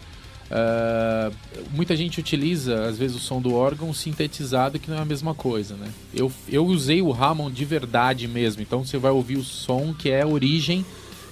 ah, 0.50 1.31
muita 1.71 1.97
gente 1.97 2.21
utiliza, 2.21 2.85
às 2.85 2.99
vezes, 2.99 3.17
o 3.17 3.21
som 3.21 3.41
do 3.41 3.55
órgão 3.55 3.93
sintetizado, 3.95 4.79
que 4.79 4.91
não 4.91 4.99
é 4.99 5.00
a 5.00 5.05
mesma 5.05 5.35
coisa, 5.35 5.75
né? 5.76 5.88
Eu, 6.12 6.31
eu 6.49 6.67
usei 6.67 7.00
o 7.00 7.11
Hammond 7.12 7.55
de 7.55 7.64
verdade 7.64 8.29
mesmo, 8.29 8.61
então 8.61 8.85
você 8.85 8.99
vai 8.99 9.11
ouvir 9.11 9.38
o 9.38 9.43
som 9.43 9.95
que 9.95 10.11
é 10.11 10.23
a 10.23 10.26
origem 10.26 10.85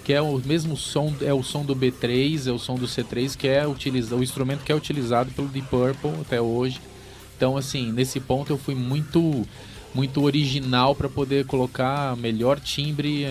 que 0.04 0.12
é 0.12 0.20
o 0.20 0.40
mesmo 0.44 0.76
som, 0.76 1.14
é 1.20 1.32
o 1.32 1.42
som 1.42 1.64
do 1.64 1.76
B3, 1.76 2.48
é 2.48 2.52
o 2.52 2.58
som 2.58 2.74
do 2.74 2.86
C3, 2.86 3.36
que 3.36 3.46
é 3.46 3.66
utilizado, 3.66 4.20
o 4.20 4.22
instrumento 4.24 4.64
que 4.64 4.72
é 4.72 4.74
utilizado 4.74 5.30
pelo 5.30 5.46
Deep 5.46 5.68
Purple 5.68 6.10
até 6.20 6.40
hoje. 6.40 6.80
Então, 7.42 7.56
assim, 7.56 7.90
nesse 7.90 8.20
ponto 8.20 8.52
eu 8.52 8.56
fui 8.56 8.72
muito 8.72 9.44
muito 9.92 10.22
original 10.22 10.94
para 10.94 11.08
poder 11.08 11.44
colocar 11.44 12.16
melhor 12.16 12.60
timbre. 12.60 13.24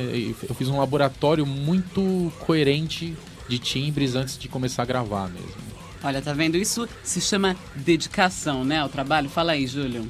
Eu 0.49 0.53
fiz 0.53 0.67
um 0.67 0.77
laboratório 0.77 1.45
muito 1.45 2.29
coerente 2.41 3.15
de 3.47 3.57
timbres 3.57 4.13
antes 4.13 4.37
de 4.37 4.49
começar 4.49 4.83
a 4.83 4.85
gravar 4.85 5.29
mesmo. 5.29 5.55
Olha, 6.03 6.21
tá 6.21 6.33
vendo? 6.33 6.57
Isso 6.57 6.89
se 7.01 7.21
chama 7.21 7.55
dedicação, 7.73 8.65
né? 8.65 8.83
O 8.83 8.89
trabalho. 8.89 9.29
Fala 9.29 9.53
aí, 9.53 9.65
Júlio. 9.65 10.05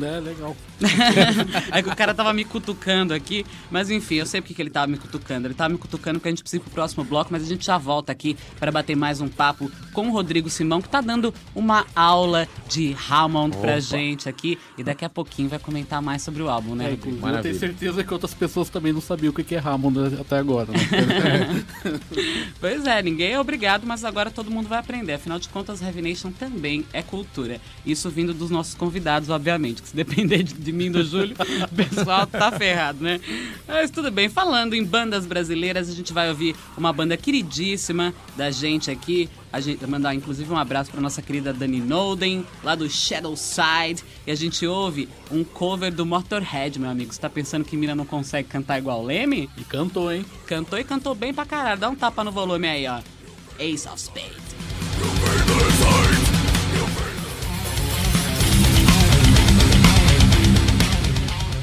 É, 0.00 0.20
legal. 0.20 0.56
Aí 1.70 1.82
o 1.82 1.96
cara 1.96 2.14
tava 2.14 2.32
me 2.32 2.44
cutucando 2.44 3.14
aqui, 3.14 3.44
mas 3.70 3.90
enfim, 3.90 4.16
eu 4.16 4.26
sei 4.26 4.40
porque 4.40 4.54
que 4.54 4.62
ele 4.62 4.70
tava 4.70 4.86
me 4.86 4.96
cutucando. 4.96 5.46
Ele 5.46 5.54
tava 5.54 5.70
me 5.70 5.78
cutucando 5.78 6.18
porque 6.18 6.28
a 6.28 6.32
gente 6.32 6.42
precisa 6.42 6.60
ir 6.60 6.64
pro 6.64 6.70
próximo 6.70 7.04
bloco, 7.04 7.30
mas 7.32 7.42
a 7.42 7.46
gente 7.46 7.66
já 7.66 7.76
volta 7.76 8.12
aqui 8.12 8.36
para 8.58 8.70
bater 8.70 8.96
mais 8.96 9.20
um 9.20 9.28
papo 9.28 9.70
com 9.92 10.08
o 10.08 10.12
Rodrigo 10.12 10.48
Simão, 10.48 10.80
que 10.80 10.88
tá 10.88 11.00
dando 11.00 11.34
uma 11.54 11.86
aula 11.94 12.48
de 12.68 12.96
Hammond 13.08 13.56
Opa. 13.56 13.66
pra 13.66 13.80
gente 13.80 14.28
aqui. 14.28 14.58
E 14.78 14.82
daqui 14.82 15.04
a 15.04 15.08
pouquinho 15.08 15.48
vai 15.48 15.58
comentar 15.58 16.00
mais 16.00 16.22
sobre 16.22 16.42
o 16.42 16.48
álbum, 16.48 16.74
né? 16.74 16.90
É, 16.90 17.36
eu 17.36 17.42
tenho 17.42 17.54
certeza 17.58 18.04
que 18.04 18.12
outras 18.12 18.34
pessoas 18.34 18.68
também 18.68 18.92
não 18.92 19.00
sabiam 19.00 19.30
o 19.30 19.34
que 19.34 19.54
é 19.54 19.58
Hammond 19.58 20.20
até 20.20 20.38
agora. 20.38 20.70
Né? 20.72 21.64
pois 22.60 22.86
é, 22.86 23.02
ninguém 23.02 23.32
é 23.32 23.40
obrigado, 23.40 23.86
mas 23.86 24.04
agora 24.04 24.30
todo 24.30 24.50
mundo 24.50 24.68
vai 24.68 24.78
aprender. 24.78 25.14
Afinal 25.14 25.38
de 25.38 25.48
contas, 25.48 25.82
Heavy 25.82 26.02
Nation 26.02 26.30
também 26.30 26.84
é 26.92 27.02
cultura. 27.02 27.60
Isso 27.84 28.10
vindo 28.10 28.32
dos 28.32 28.50
nossos 28.50 28.74
convidados, 28.74 29.28
obviamente, 29.28 29.82
que 29.82 29.88
se 29.88 29.96
depender 29.96 30.42
de 30.42 30.54
do 30.90 31.04
Júlio, 31.04 31.36
o 31.70 31.74
pessoal 31.74 32.26
tá 32.26 32.52
ferrado, 32.52 33.02
né? 33.02 33.20
Mas 33.66 33.90
tudo 33.90 34.10
bem. 34.10 34.28
Falando 34.28 34.74
em 34.74 34.84
bandas 34.84 35.26
brasileiras, 35.26 35.88
a 35.88 35.92
gente 35.92 36.12
vai 36.12 36.28
ouvir 36.28 36.54
uma 36.76 36.92
banda 36.92 37.16
queridíssima 37.16 38.12
da 38.36 38.50
gente 38.50 38.90
aqui. 38.90 39.28
A 39.52 39.60
gente 39.60 39.86
mandar 39.86 40.14
inclusive 40.14 40.52
um 40.52 40.58
abraço 40.58 40.90
para 40.90 41.00
nossa 41.00 41.22
querida 41.22 41.52
Dani 41.52 41.80
Nolden, 41.80 42.44
lá 42.62 42.74
do 42.74 42.88
Shadow 42.90 43.36
Side. 43.36 44.02
E 44.26 44.30
a 44.30 44.34
gente 44.34 44.66
ouve 44.66 45.08
um 45.30 45.44
cover 45.44 45.92
do 45.92 46.04
Motorhead, 46.04 46.78
meu 46.78 46.90
amigo. 46.90 47.12
Você 47.12 47.20
tá 47.20 47.30
pensando 47.30 47.64
que 47.64 47.76
Mira 47.76 47.94
não 47.94 48.04
consegue 48.04 48.48
cantar 48.48 48.78
igual 48.78 49.00
o 49.00 49.06
Leme? 49.06 49.48
E 49.56 49.64
cantou, 49.64 50.12
hein? 50.12 50.24
Cantou 50.46 50.78
e 50.78 50.84
cantou 50.84 51.14
bem 51.14 51.32
pra 51.32 51.44
caralho. 51.44 51.80
Dá 51.80 51.88
um 51.88 51.94
tapa 51.94 52.24
no 52.24 52.32
volume 52.32 52.66
aí, 52.66 52.86
ó. 52.86 53.00
Ace 53.58 53.86
of 53.88 54.00
Spades. 54.00 54.54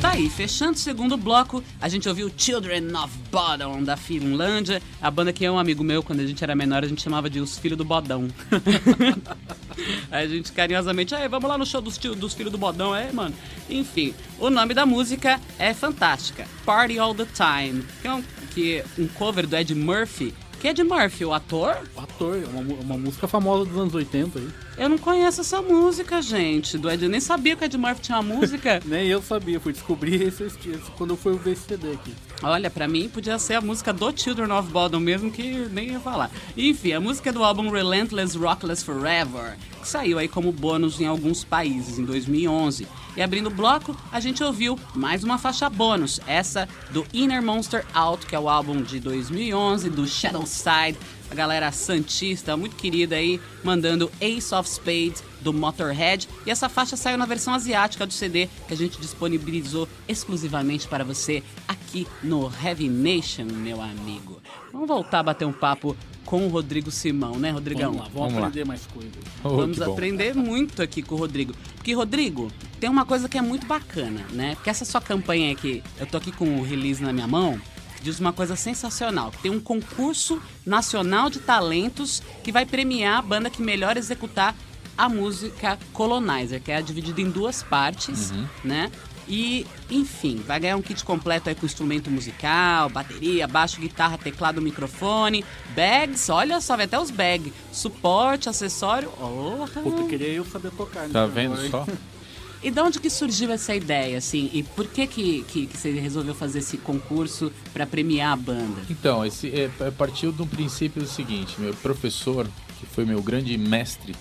Tá 0.02 0.14
aí, 0.14 0.28
fechando 0.32 0.74
o 0.74 0.80
segundo 0.80 1.16
bloco, 1.16 1.64
a 1.80 1.88
gente 1.88 2.10
ouviu 2.10 2.32
Children 2.36 2.88
of 2.96 3.16
Bodom, 3.32 3.84
da 3.84 3.96
Finlândia. 3.96 4.82
A 5.00 5.12
banda 5.12 5.32
que 5.32 5.46
é 5.46 5.52
um 5.52 5.60
amigo 5.60 5.84
meu, 5.84 6.02
quando 6.02 6.22
a 6.22 6.26
gente 6.26 6.44
era 6.44 6.56
menor, 6.56 6.84
a 6.84 6.88
gente 6.88 7.04
chamava 7.04 7.30
de 7.30 7.40
Os 7.40 7.60
Filhos 7.60 7.78
do 7.78 7.86
Bodão. 7.86 8.28
A 10.12 10.26
gente 10.28 10.52
carinhosamente, 10.52 11.16
aí 11.16 11.28
vamos 11.28 11.50
lá 11.50 11.58
no 11.58 11.66
show 11.66 11.82
dos, 11.82 11.98
dos 11.98 12.34
Filhos 12.34 12.52
do 12.52 12.58
Bodão, 12.58 12.96
é, 12.96 13.12
mano. 13.12 13.34
Enfim, 13.70 14.14
o 14.40 14.50
nome 14.50 14.74
da 14.74 14.86
música 14.86 15.40
é 15.58 15.74
fantástica. 15.74 16.46
Party 16.66 17.00
All 17.00 17.16
The 17.16 17.26
Time, 17.26 17.86
que 18.02 18.08
é 18.08 18.14
um, 18.14 18.24
que 18.54 18.84
um 18.98 19.08
cover 19.08 19.48
do 19.48 19.56
Ed 19.56 19.74
Murphy, 19.74 20.34
que 20.60 20.68
é 20.68 20.72
Ed 20.72 20.84
Murphy, 20.84 21.26
o 21.26 21.34
ator? 21.34 21.78
O 21.96 22.02
ator, 22.02 22.38
é 22.38 22.46
uma, 22.48 22.62
uma 22.62 22.98
música 22.98 23.28
famosa 23.28 23.66
dos 23.66 23.78
anos 23.78 23.96
80 23.96 24.40
aí. 24.40 24.50
Eu 24.78 24.88
não 24.88 24.98
conheço 24.98 25.42
essa 25.42 25.62
música, 25.62 26.22
gente. 26.22 26.78
Do 26.78 26.90
Ed, 26.90 27.04
eu 27.04 27.10
nem 27.10 27.20
sabia 27.20 27.56
que 27.56 27.64
o 27.64 27.66
Ed 27.66 27.78
Murphy 27.78 28.02
tinha 28.02 28.20
uma 28.20 28.36
música. 28.36 28.82
nem 28.86 29.08
eu 29.08 29.22
sabia, 29.22 29.60
fui 29.60 29.74
descobrir 29.74 30.22
esse, 30.22 30.44
esse, 30.44 30.58
quando 30.98 31.12
eu 31.12 31.18
fui 31.18 31.38
ver 31.38 31.52
esse 31.52 31.68
CD 31.68 31.92
aqui. 31.92 32.14
Olha, 32.42 32.70
pra 32.70 32.88
mim 32.88 33.10
podia 33.10 33.38
ser 33.38 33.56
a 33.56 33.62
música 33.62 33.92
do 33.94 34.12
Children 34.18 34.52
of 34.52 34.70
Bodom 34.70 35.00
mesmo, 35.00 35.30
que 35.30 35.68
nem 35.72 35.90
ia 35.90 36.00
falar. 36.00 36.32
Enfim, 36.58 36.94
a 36.94 37.00
música 37.00 37.30
é 37.30 37.34
do 37.34 37.44
álbum 37.44 37.70
Relentless 37.70 38.38
Rockless 38.38 38.84
Forever, 38.84 39.58
que 39.82 39.88
saiu 39.88 40.18
aí 40.18 40.28
como 40.28 40.52
bônus 40.52 41.00
em 41.00 41.06
alguns 41.06 41.44
países 41.44 42.00
em 42.00 42.06
2011. 42.06 42.88
E 43.16 43.22
abrindo 43.22 43.48
o 43.48 43.52
bloco, 43.52 43.96
a 44.12 44.20
gente 44.22 44.42
ouviu 44.42 44.80
mais 44.96 45.24
uma 45.24 45.38
faixa 45.38 45.70
bônus, 45.70 46.20
essa 46.26 46.68
do 46.92 47.06
Inner 47.14 47.44
Monster 47.44 47.86
Out, 47.94 48.26
que 48.26 48.36
é 48.36 48.40
o 48.40 48.48
álbum 48.48 48.82
de 48.82 49.00
2011 49.02 49.90
do 49.90 50.08
Shadow 50.08 50.46
Side, 50.46 50.98
a 51.32 51.34
galera 51.34 51.72
santista 51.72 52.58
muito 52.58 52.76
querida 52.76 53.16
aí, 53.16 53.40
mandando 53.64 54.12
Ace 54.20 54.54
of 54.54 54.70
Spades 54.70 55.24
do 55.40 55.54
Motorhead. 55.54 56.28
E 56.46 56.52
essa 56.52 56.68
faixa 56.68 56.98
saiu 56.98 57.18
na 57.18 57.26
versão 57.26 57.54
asiática 57.54 58.06
do 58.06 58.12
CD 58.12 58.50
que 58.68 58.74
a 58.74 58.78
gente 58.78 59.00
disponibilizou 59.00 59.88
exclusivamente 60.10 60.90
para 60.90 61.06
você 61.06 61.42
aqui 61.66 62.06
no 62.22 62.52
Heavy 62.62 62.90
Nation, 62.90 63.46
meu 63.46 63.82
amigo. 63.82 64.42
Vamos 64.74 64.90
voltar 64.90 65.20
a 65.20 65.24
bater 65.24 65.46
um 65.46 65.54
papo 65.54 65.96
com 66.26 66.46
o 66.46 66.50
Rodrigo 66.50 66.92
Simão, 66.92 67.40
né, 67.40 67.52
Rodrigão? 67.52 67.94
Vamos 67.94 68.08
lá, 68.08 68.10
vamos, 68.14 68.34
vamos 68.34 68.48
aprender 68.48 68.62
lá. 68.62 68.68
mais 68.68 68.86
coisas. 68.88 69.12
Oh, 69.44 69.50
vamos 69.50 69.82
aprender 69.82 70.36
muito 70.36 70.82
aqui 70.82 71.02
com 71.02 71.16
o 71.16 71.18
Rodrigo. 71.18 71.54
Porque, 71.76 71.94
Rodrigo, 71.94 72.52
tem 72.80 72.90
uma 72.90 73.06
coisa 73.06 73.30
que 73.30 73.38
é 73.38 73.42
muito 73.42 73.66
bacana, 73.66 74.26
né? 74.32 74.56
Porque 74.56 74.70
essa 74.70 74.86
sua 74.86 75.02
campanha 75.02 75.52
aqui, 75.52 75.82
eu 75.98 76.06
tô 76.06 76.18
aqui 76.18 76.32
com 76.32 76.60
o 76.60 76.64
release 76.64 77.02
na 77.02 77.12
minha 77.12 77.28
mão, 77.28 77.60
diz 78.02 78.20
uma 78.20 78.34
coisa 78.34 78.56
sensacional, 78.56 79.32
que 79.32 79.42
tem 79.42 79.52
um 79.52 79.60
concurso 79.60 80.42
nacional 80.66 81.30
de 81.30 81.40
talentos 81.40 82.22
que 82.44 82.52
vai 82.52 82.66
premiar 82.66 83.20
a 83.20 83.22
banda 83.22 83.50
que 83.50 83.62
melhor 83.62 83.98
executar 83.98 84.56
a 84.98 85.08
música 85.08 85.80
Colonizer, 85.94 86.62
que 86.62 86.72
é 86.72 86.82
dividida 86.82 87.22
em 87.22 87.30
duas 87.30 87.64
partes, 87.64 88.32
uhum. 88.32 88.48
né? 88.64 88.92
E, 89.28 89.66
enfim, 89.90 90.44
vai 90.46 90.60
ganhar 90.60 90.76
um 90.76 90.82
kit 90.82 91.04
completo 91.06 91.48
aí 91.48 91.56
com 91.56 91.66
instrumento 91.66 92.12
musical, 92.12 92.90
bateria, 92.90 93.48
baixo, 93.48 93.80
guitarra, 93.80 94.18
teclado, 94.18 94.62
microfone, 94.62 95.46
bags, 95.74 96.30
olha 96.30 96.60
só, 96.60 96.76
vai 96.76 96.86
até 96.86 97.00
os 97.00 97.10
bags, 97.10 97.54
suporte, 97.72 98.50
acessório. 98.50 99.10
Oh, 99.20 99.66
Puta, 99.82 100.04
queria 100.10 100.28
eu 100.34 100.44
saber 100.44 100.72
tocar. 100.72 101.08
Tá 101.08 101.26
vendo 101.28 101.56
só? 101.70 101.86
E 102.64 102.70
de 102.70 102.80
onde 102.80 103.00
que 103.00 103.10
surgiu 103.10 103.52
essa 103.52 103.74
ideia, 103.76 104.18
assim? 104.18 104.50
E 104.54 104.62
por 104.62 104.88
que 104.88 105.08
que, 105.08 105.44
que, 105.44 105.66
que 105.66 105.78
você 105.78 105.92
resolveu 105.92 106.36
fazer 106.36 106.60
esse 106.60 106.78
concurso 106.78 107.52
para 107.74 107.88
premiar 107.88 108.34
a 108.34 108.36
banda? 108.36 108.82
Então, 108.90 109.26
esse 109.26 109.48
é, 109.50 109.70
é, 109.80 109.92
partiu 109.92 110.32
de 110.32 110.42
um 110.44 110.48
princípio 110.48 111.06
seguinte. 111.08 111.60
Meu 111.60 111.74
professor, 111.74 112.48
que 112.80 112.86
foi 112.86 113.04
meu 113.04 113.22
grande 113.22 113.58
mestre 113.58 114.16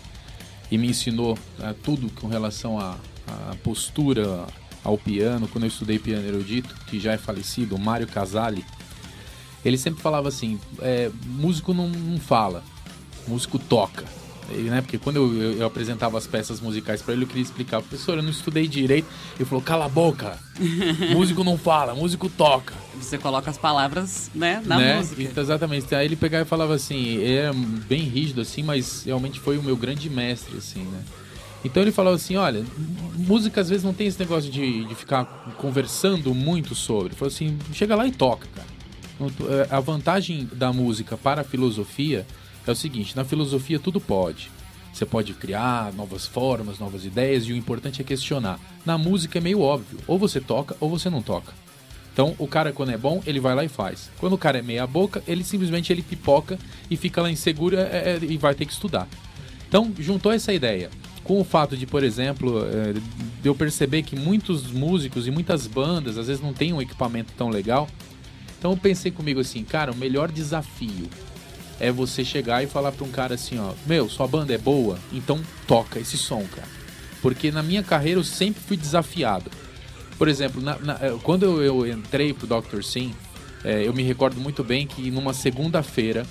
e 0.71 0.79
me 0.79 0.89
ensinou 0.89 1.39
é, 1.61 1.75
tudo 1.83 2.11
com 2.13 2.29
relação 2.29 2.79
à 2.79 2.97
postura, 3.63 4.47
ao 4.83 4.97
piano, 4.97 5.47
quando 5.49 5.65
eu 5.65 5.69
estudei 5.69 5.99
piano 5.99 6.27
erudito, 6.27 6.75
que 6.87 6.99
já 6.99 7.13
é 7.13 7.19
falecido, 7.19 7.77
o 7.77 7.79
Mário 7.79 8.07
Casali, 8.07 8.65
ele 9.65 9.77
sempre 9.77 10.01
falava 10.01 10.29
assim: 10.29 10.59
é, 10.81 11.11
músico 11.27 11.75
não, 11.75 11.89
não 11.89 12.19
fala, 12.19 12.65
músico 13.29 13.59
toca. 13.59 14.05
Né? 14.55 14.81
Porque 14.81 14.99
quando 14.99 15.17
eu, 15.17 15.35
eu, 15.35 15.53
eu, 15.59 15.67
apresentava 15.67 16.19
as 16.19 16.27
peças 16.27 16.61
musicais 16.61 17.03
para 17.03 17.15
ele, 17.15 17.25
eu 17.25 17.27
queria 17.27 17.43
explicar, 17.43 17.81
professor, 17.81 18.19
eu 18.19 18.23
não 18.23 18.31
estudei 18.31 18.67
direito. 18.67 19.07
Ele 19.37 19.45
falou, 19.45 19.63
cala 19.63 19.87
a 19.87 19.89
boca, 19.89 20.39
músico 21.13 21.43
não 21.45 21.57
fala, 21.57 21.95
músico 21.95 22.29
toca. 22.29 22.75
Você 23.01 23.17
coloca 23.17 23.51
as 23.51 23.57
palavras, 23.57 24.31
né, 24.35 24.63
na 24.65 24.79
né? 24.79 24.97
música. 24.97 25.23
Então, 25.23 25.43
exatamente. 25.43 25.95
Aí 25.95 26.07
ele 26.07 26.17
pegava 26.17 26.45
e 26.45 26.49
falava 26.49 26.75
assim, 26.75 27.25
era 27.25 27.53
bem 27.53 28.03
rígido 28.03 28.41
assim, 28.41 28.63
mas 28.63 29.05
realmente 29.05 29.41
foi 29.41 29.59
o 29.59 29.63
meu 29.63 29.77
grande 29.77 30.09
mestre, 30.11 30.57
assim, 30.57 30.81
né? 30.81 31.03
Então 31.65 31.83
ele 31.83 31.93
falou 31.93 32.15
assim, 32.15 32.37
olha, 32.37 32.65
música 33.17 33.61
às 33.61 33.69
vezes 33.69 33.85
não 33.85 33.93
tem 33.93 34.07
esse 34.07 34.19
negócio 34.19 34.51
de, 34.51 34.85
de 34.87 34.95
ficar 34.95 35.25
conversando 35.59 36.35
muito 36.35 36.75
sobre. 36.75 37.09
Ele 37.09 37.17
falou 37.17 37.33
assim, 37.33 37.59
chega 37.73 37.95
lá 37.95 38.07
e 38.07 38.13
toca, 38.13 38.49
cara. 38.55 38.81
É, 39.21 39.75
a 39.75 39.81
vantagem 39.81 40.49
da 40.55 40.73
música 40.73 41.15
para 41.15 41.43
a 41.43 41.45
filosofia 41.45 42.27
é 42.67 42.71
o 42.71 42.77
seguinte, 42.77 43.17
na 43.17 43.25
filosofia 43.25 43.79
tudo 43.79 44.01
pode. 44.01 44.51
Você 44.93 45.07
pode 45.07 45.35
criar 45.35 45.93
novas 45.93 46.27
formas, 46.27 46.79
novas 46.79 47.05
ideias 47.05 47.45
e 47.45 47.53
o 47.53 47.57
importante 47.57 48.01
é 48.01 48.05
questionar. 48.05 48.59
Na 48.85 48.99
música 48.99 49.39
é 49.39 49.41
meio 49.41 49.61
óbvio, 49.61 49.99
ou 50.07 50.19
você 50.19 50.41
toca 50.41 50.77
ou 50.81 50.91
você 50.91 51.09
não 51.09 51.23
toca. 51.23 51.53
Então, 52.13 52.35
o 52.39 52.47
cara 52.47 52.73
quando 52.73 52.91
é 52.91 52.99
bom, 52.99 53.23
ele 53.25 53.39
vai 53.39 53.55
lá 53.55 53.65
e 53.65 53.69
faz. 53.69 54.11
Quando 54.19 54.33
o 54.33 54.39
cara 54.39 54.59
é 54.59 54.63
meia 54.63 54.87
boca, 54.87 55.23
ele 55.27 55.45
simplesmente 55.45 55.93
ele 55.93 56.03
pipoca 56.03 56.59
e 56.91 56.97
fica 56.97 57.23
lá 57.23 57.31
inseguro 57.31 57.77
é, 57.77 57.83
é, 57.83 58.19
e 58.21 58.37
vai 58.37 58.55
ter 58.55 58.67
que 58.67 58.73
estudar. 58.73 59.09
Então, 59.69 59.93
juntou 59.99 60.33
essa 60.33 60.53
ideia 60.53 60.91
com 61.23 61.41
o 61.41 61.45
fato 61.45 61.77
de, 61.77 61.87
por 61.87 62.03
exemplo, 62.03 62.67
é, 62.67 62.93
de 63.41 63.49
eu 63.49 63.55
perceber 63.55 64.03
que 64.03 64.17
muitos 64.17 64.71
músicos 64.73 65.27
e 65.29 65.31
muitas 65.31 65.67
bandas 65.67 66.19
às 66.19 66.27
vezes 66.27 66.43
não 66.43 66.53
têm 66.53 66.73
um 66.73 66.83
equipamento 66.83 67.33
tão 67.37 67.49
legal. 67.49 67.89
Então 68.59 68.73
eu 68.73 68.77
pensei 68.77 69.11
comigo 69.11 69.41
assim, 69.41 69.63
cara, 69.65 69.93
o 69.93 69.97
melhor 69.97 70.31
desafio 70.31 71.09
é 71.81 71.91
você 71.91 72.25
chegar 72.25 72.63
e 72.63 72.67
falar 72.67 72.93
para 72.93 73.05
um 73.05 73.11
cara 73.11 73.35
assim, 73.35 73.59
ó, 73.59 73.73
meu, 73.87 74.09
sua 74.09 74.29
banda 74.29 74.55
é 74.55 74.59
boa, 74.59 74.99
então 75.13 75.41
toca 75.67 75.99
esse 75.99 76.17
som, 76.17 76.45
cara. 76.55 76.69
Porque 77.23 77.51
na 77.51 77.63
minha 77.63 77.83
carreira 77.83 78.21
eu 78.21 78.25
sempre 78.25 78.63
fui 78.63 78.77
desafiado. 78.77 79.51
Por 80.19 80.29
exemplo, 80.29 80.61
na, 80.61 80.79
na, 80.79 80.93
é, 81.01 81.17
quando 81.23 81.45
eu, 81.45 81.63
eu, 81.63 81.87
entrei 81.87 82.33
pro 82.35 82.47
Dr. 82.47 82.83
Sim, 82.83 83.15
é, 83.65 83.87
eu 83.87 83.93
me 83.93 84.03
recordo 84.03 84.41
muito 84.41 84.63
bem 84.63 84.87
que 84.87 85.11
numa 85.11 85.33
segunda-feira 85.33 86.27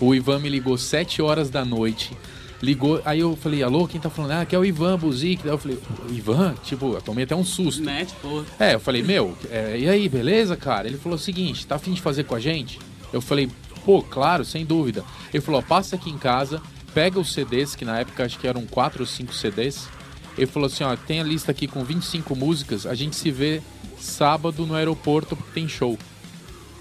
o 0.00 0.14
Ivan 0.14 0.38
me 0.38 0.48
ligou 0.48 0.76
7 0.76 1.22
horas 1.22 1.48
da 1.48 1.64
noite 1.64 2.14
ligou, 2.62 3.02
aí 3.04 3.18
eu 3.18 3.36
falei, 3.36 3.62
alô, 3.62 3.88
quem 3.88 4.00
tá 4.00 4.08
falando? 4.08 4.30
Ah, 4.32 4.46
que 4.46 4.54
é 4.54 4.58
o 4.58 4.64
Ivan 4.64 4.96
Buzik. 4.96 5.42
Daí 5.42 5.52
eu 5.52 5.58
falei, 5.58 5.78
Ivan? 6.10 6.54
Tipo, 6.62 6.94
eu 6.94 7.02
tomei 7.02 7.24
até 7.24 7.34
um 7.34 7.44
susto. 7.44 7.82
Né, 7.82 8.04
tipo... 8.04 8.46
É, 8.58 8.74
eu 8.74 8.80
falei, 8.80 9.02
meu, 9.02 9.36
é, 9.50 9.76
e 9.76 9.88
aí, 9.88 10.08
beleza, 10.08 10.56
cara? 10.56 10.86
Ele 10.86 10.96
falou 10.96 11.16
o 11.16 11.20
seguinte, 11.20 11.66
tá 11.66 11.74
afim 11.74 11.92
de 11.92 12.00
fazer 12.00 12.22
com 12.24 12.36
a 12.36 12.40
gente? 12.40 12.78
Eu 13.12 13.20
falei, 13.20 13.50
pô, 13.84 14.02
claro, 14.02 14.44
sem 14.44 14.64
dúvida. 14.64 15.04
Ele 15.32 15.42
falou, 15.42 15.62
passa 15.62 15.96
aqui 15.96 16.10
em 16.10 16.18
casa, 16.18 16.60
pega 16.94 17.18
os 17.18 17.32
CDs, 17.32 17.74
que 17.74 17.84
na 17.84 18.00
época 18.00 18.24
acho 18.24 18.38
que 18.38 18.46
eram 18.46 18.66
quatro 18.66 19.02
ou 19.02 19.06
cinco 19.06 19.34
CDs. 19.34 19.88
Ele 20.36 20.46
falou 20.46 20.66
assim, 20.66 20.84
ó, 20.84 20.96
tem 20.96 21.20
a 21.20 21.24
lista 21.24 21.50
aqui 21.50 21.66
com 21.66 21.84
25 21.84 22.34
músicas, 22.34 22.86
a 22.86 22.94
gente 22.94 23.16
se 23.16 23.30
vê 23.30 23.60
sábado 23.98 24.66
no 24.66 24.74
aeroporto 24.74 25.36
porque 25.36 25.52
tem 25.52 25.68
show. 25.68 25.98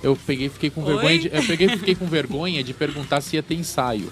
Eu 0.01 0.15
peguei 0.15 0.49
fiquei 0.49 0.69
com 0.69 0.81
Oi? 0.81 0.93
vergonha 0.93 1.19
de, 1.19 1.27
eu 1.31 1.43
peguei 1.43 1.69
fiquei 1.69 1.95
com 1.95 2.05
vergonha 2.07 2.63
de 2.63 2.73
perguntar 2.73 3.21
se 3.21 3.35
ia 3.35 3.43
ter 3.43 3.55
ensaio. 3.55 4.11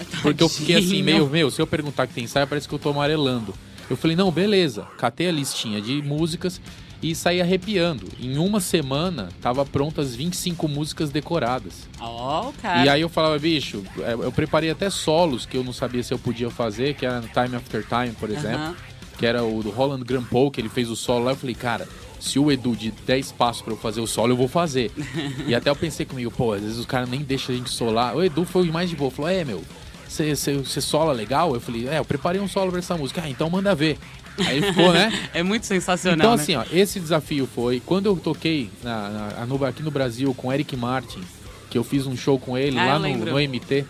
Porque 0.22 0.42
eu 0.42 0.48
fiquei 0.48 0.76
assim, 0.76 0.86
Tadinho. 0.86 1.04
meio, 1.04 1.28
meu, 1.28 1.50
se 1.50 1.60
eu 1.60 1.66
perguntar 1.66 2.06
que 2.06 2.14
tem 2.14 2.24
ensaio, 2.24 2.46
parece 2.46 2.66
que 2.66 2.74
eu 2.74 2.78
tô 2.78 2.88
amarelando. 2.88 3.54
Eu 3.88 3.98
falei, 3.98 4.16
não, 4.16 4.30
beleza. 4.30 4.86
Catei 4.96 5.28
a 5.28 5.32
listinha 5.32 5.78
de 5.78 6.00
músicas 6.00 6.58
e 7.02 7.14
saí 7.14 7.40
arrepiando. 7.40 8.06
Em 8.18 8.36
uma 8.38 8.60
semana, 8.60 9.30
tava 9.40 9.64
prontas 9.64 10.14
25 10.14 10.68
músicas 10.68 11.10
decoradas. 11.10 11.88
Ó, 11.98 12.50
o 12.50 12.52
cara. 12.54 12.84
E 12.84 12.88
aí 12.88 13.00
eu 13.00 13.08
falava, 13.08 13.38
bicho, 13.38 13.82
é, 14.00 14.12
eu 14.12 14.32
preparei 14.32 14.70
até 14.70 14.90
solos 14.90 15.46
que 15.46 15.56
eu 15.56 15.64
não 15.64 15.72
sabia 15.72 16.02
se 16.02 16.12
eu 16.12 16.18
podia 16.18 16.50
fazer, 16.50 16.94
que 16.94 17.06
era 17.06 17.20
Time 17.20 17.56
After 17.56 17.84
Time, 17.86 18.12
por 18.18 18.30
exemplo. 18.30 18.58
Aham. 18.58 18.76
Que 19.18 19.26
era 19.26 19.44
o 19.44 19.62
do 19.62 19.70
Roland 19.70 20.02
Grampol, 20.02 20.50
que 20.50 20.60
ele 20.60 20.70
fez 20.70 20.88
o 20.90 20.96
solo 20.96 21.26
lá. 21.26 21.32
Eu 21.32 21.36
falei, 21.36 21.54
cara, 21.54 21.86
se 22.18 22.38
o 22.38 22.50
Edu 22.50 22.74
de 22.74 22.90
10 22.90 23.32
passos 23.32 23.60
pra 23.62 23.72
eu 23.72 23.76
fazer 23.76 24.00
o 24.00 24.06
solo, 24.06 24.32
eu 24.32 24.36
vou 24.36 24.48
fazer. 24.48 24.90
e 25.46 25.54
até 25.54 25.68
eu 25.68 25.76
pensei 25.76 26.06
comigo, 26.06 26.30
pô, 26.30 26.54
às 26.54 26.62
vezes 26.62 26.78
os 26.78 26.86
caras 26.86 27.08
nem 27.08 27.20
deixam 27.20 27.54
a 27.54 27.58
gente 27.58 27.70
solar. 27.70 28.16
O 28.16 28.22
Edu 28.22 28.44
foi 28.44 28.68
o 28.68 28.72
mais 28.72 28.88
de 28.88 28.96
boa. 28.96 29.10
Falou, 29.10 29.30
é, 29.30 29.44
meu, 29.44 29.62
você 30.06 30.80
sola 30.80 31.12
legal? 31.12 31.54
Eu 31.54 31.60
falei, 31.60 31.88
é, 31.88 31.98
eu 31.98 32.04
preparei 32.04 32.40
um 32.40 32.48
solo 32.48 32.70
pra 32.70 32.80
essa 32.80 32.96
música. 32.96 33.22
Ah, 33.24 33.28
então 33.28 33.48
manda 33.48 33.74
ver. 33.74 33.98
Aí 34.38 34.62
ficou, 34.62 34.92
né? 34.92 35.12
É 35.34 35.42
muito 35.42 35.66
sensacional. 35.66 36.18
Então, 36.18 36.36
né? 36.36 36.42
assim, 36.42 36.54
ó, 36.56 36.64
esse 36.72 36.98
desafio 37.00 37.46
foi 37.46 37.80
quando 37.84 38.06
eu 38.06 38.16
toquei 38.16 38.70
na, 38.82 39.08
na- 39.38 39.46
no- 39.46 39.64
aqui 39.64 39.82
no 39.82 39.90
Brasil 39.90 40.32
com 40.34 40.48
o 40.48 40.52
Eric 40.52 40.76
Martin, 40.76 41.20
que 41.68 41.76
eu 41.78 41.84
fiz 41.84 42.06
um 42.06 42.16
show 42.16 42.38
com 42.38 42.56
ele 42.56 42.78
Ah, 42.78 42.86
lá 42.86 42.98
no, 42.98 43.08
no 43.16 43.34
MT. 43.38 43.84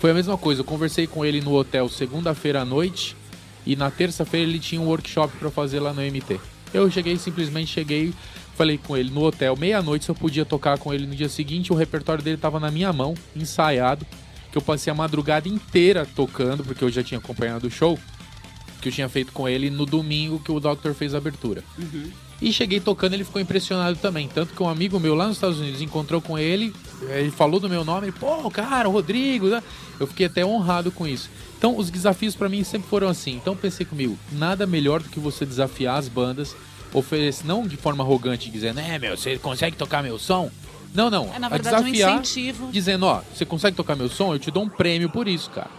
Foi 0.00 0.10
a 0.10 0.14
mesma 0.14 0.36
coisa. 0.38 0.60
Eu 0.60 0.64
conversei 0.64 1.06
com 1.06 1.24
ele 1.24 1.40
no 1.40 1.54
hotel 1.54 1.88
segunda-feira 1.88 2.60
à 2.62 2.64
noite 2.64 3.16
e 3.66 3.74
na 3.76 3.90
terça-feira 3.90 4.48
ele 4.48 4.58
tinha 4.58 4.80
um 4.80 4.86
workshop 4.86 5.36
pra 5.38 5.50
fazer 5.50 5.80
lá 5.80 5.92
no 5.92 6.00
MT. 6.02 6.40
Eu 6.72 6.90
cheguei, 6.90 7.16
simplesmente 7.16 7.72
cheguei, 7.72 8.12
falei 8.56 8.78
com 8.78 8.96
ele 8.96 9.10
no 9.10 9.22
hotel, 9.24 9.56
meia-noite, 9.56 10.04
se 10.04 10.10
eu 10.10 10.14
podia 10.14 10.44
tocar 10.44 10.78
com 10.78 10.92
ele 10.92 11.06
no 11.06 11.14
dia 11.14 11.28
seguinte. 11.28 11.72
O 11.72 11.76
repertório 11.76 12.22
dele 12.22 12.36
tava 12.36 12.60
na 12.60 12.70
minha 12.70 12.92
mão, 12.92 13.14
ensaiado, 13.34 14.06
que 14.52 14.58
eu 14.58 14.62
passei 14.62 14.90
a 14.90 14.94
madrugada 14.94 15.48
inteira 15.48 16.06
tocando, 16.14 16.62
porque 16.64 16.84
eu 16.84 16.90
já 16.90 17.02
tinha 17.02 17.18
acompanhado 17.18 17.66
o 17.66 17.70
show 17.70 17.98
que 18.80 18.88
eu 18.88 18.92
tinha 18.92 19.08
feito 19.08 19.32
com 19.32 19.48
ele 19.48 19.70
no 19.70 19.84
domingo 19.84 20.38
que 20.38 20.52
o 20.52 20.60
Doctor 20.60 20.94
fez 20.94 21.14
a 21.14 21.18
abertura. 21.18 21.62
E 22.40 22.52
cheguei 22.52 22.78
tocando, 22.78 23.14
ele 23.14 23.24
ficou 23.24 23.42
impressionado 23.42 23.96
também. 23.98 24.28
Tanto 24.28 24.54
que 24.54 24.62
um 24.62 24.68
amigo 24.68 25.00
meu 25.00 25.14
lá 25.14 25.26
nos 25.26 25.36
Estados 25.36 25.58
Unidos 25.58 25.82
encontrou 25.82 26.20
com 26.20 26.38
ele, 26.38 26.72
ele 27.08 27.32
falou 27.32 27.58
do 27.58 27.68
meu 27.68 27.84
nome, 27.84 28.06
ele, 28.06 28.16
pô, 28.18 28.48
cara, 28.50 28.88
o 28.88 28.92
Rodrigo, 28.92 29.48
né? 29.48 29.62
Eu 29.98 30.06
fiquei 30.06 30.26
até 30.26 30.46
honrado 30.46 30.92
com 30.92 31.06
isso. 31.06 31.28
Então, 31.58 31.76
os 31.76 31.90
desafios 31.90 32.36
pra 32.36 32.48
mim 32.48 32.62
sempre 32.62 32.88
foram 32.88 33.08
assim. 33.08 33.34
Então, 33.34 33.56
pensei 33.56 33.84
comigo, 33.84 34.16
nada 34.30 34.66
melhor 34.66 35.02
do 35.02 35.08
que 35.08 35.18
você 35.18 35.44
desafiar 35.44 35.98
as 35.98 36.06
bandas, 36.06 36.54
oferecer, 36.94 37.44
não 37.44 37.66
de 37.66 37.76
forma 37.76 38.04
arrogante, 38.04 38.48
dizendo, 38.50 38.78
é, 38.78 38.96
meu, 39.00 39.16
você 39.16 39.36
consegue 39.38 39.76
tocar 39.76 40.00
meu 40.00 40.16
som? 40.20 40.48
Não, 40.94 41.10
não. 41.10 41.34
É, 41.34 41.38
na 41.40 41.48
verdade, 41.48 41.82
um 41.82 41.90
desafiar, 41.90 42.20
incentivo. 42.20 42.68
dizendo, 42.70 43.06
ó, 43.06 43.20
você 43.34 43.44
consegue 43.44 43.76
tocar 43.76 43.96
meu 43.96 44.08
som? 44.08 44.32
Eu 44.32 44.38
te 44.38 44.52
dou 44.52 44.62
um 44.62 44.68
prêmio 44.68 45.10
por 45.10 45.26
isso, 45.26 45.50
cara. 45.50 45.70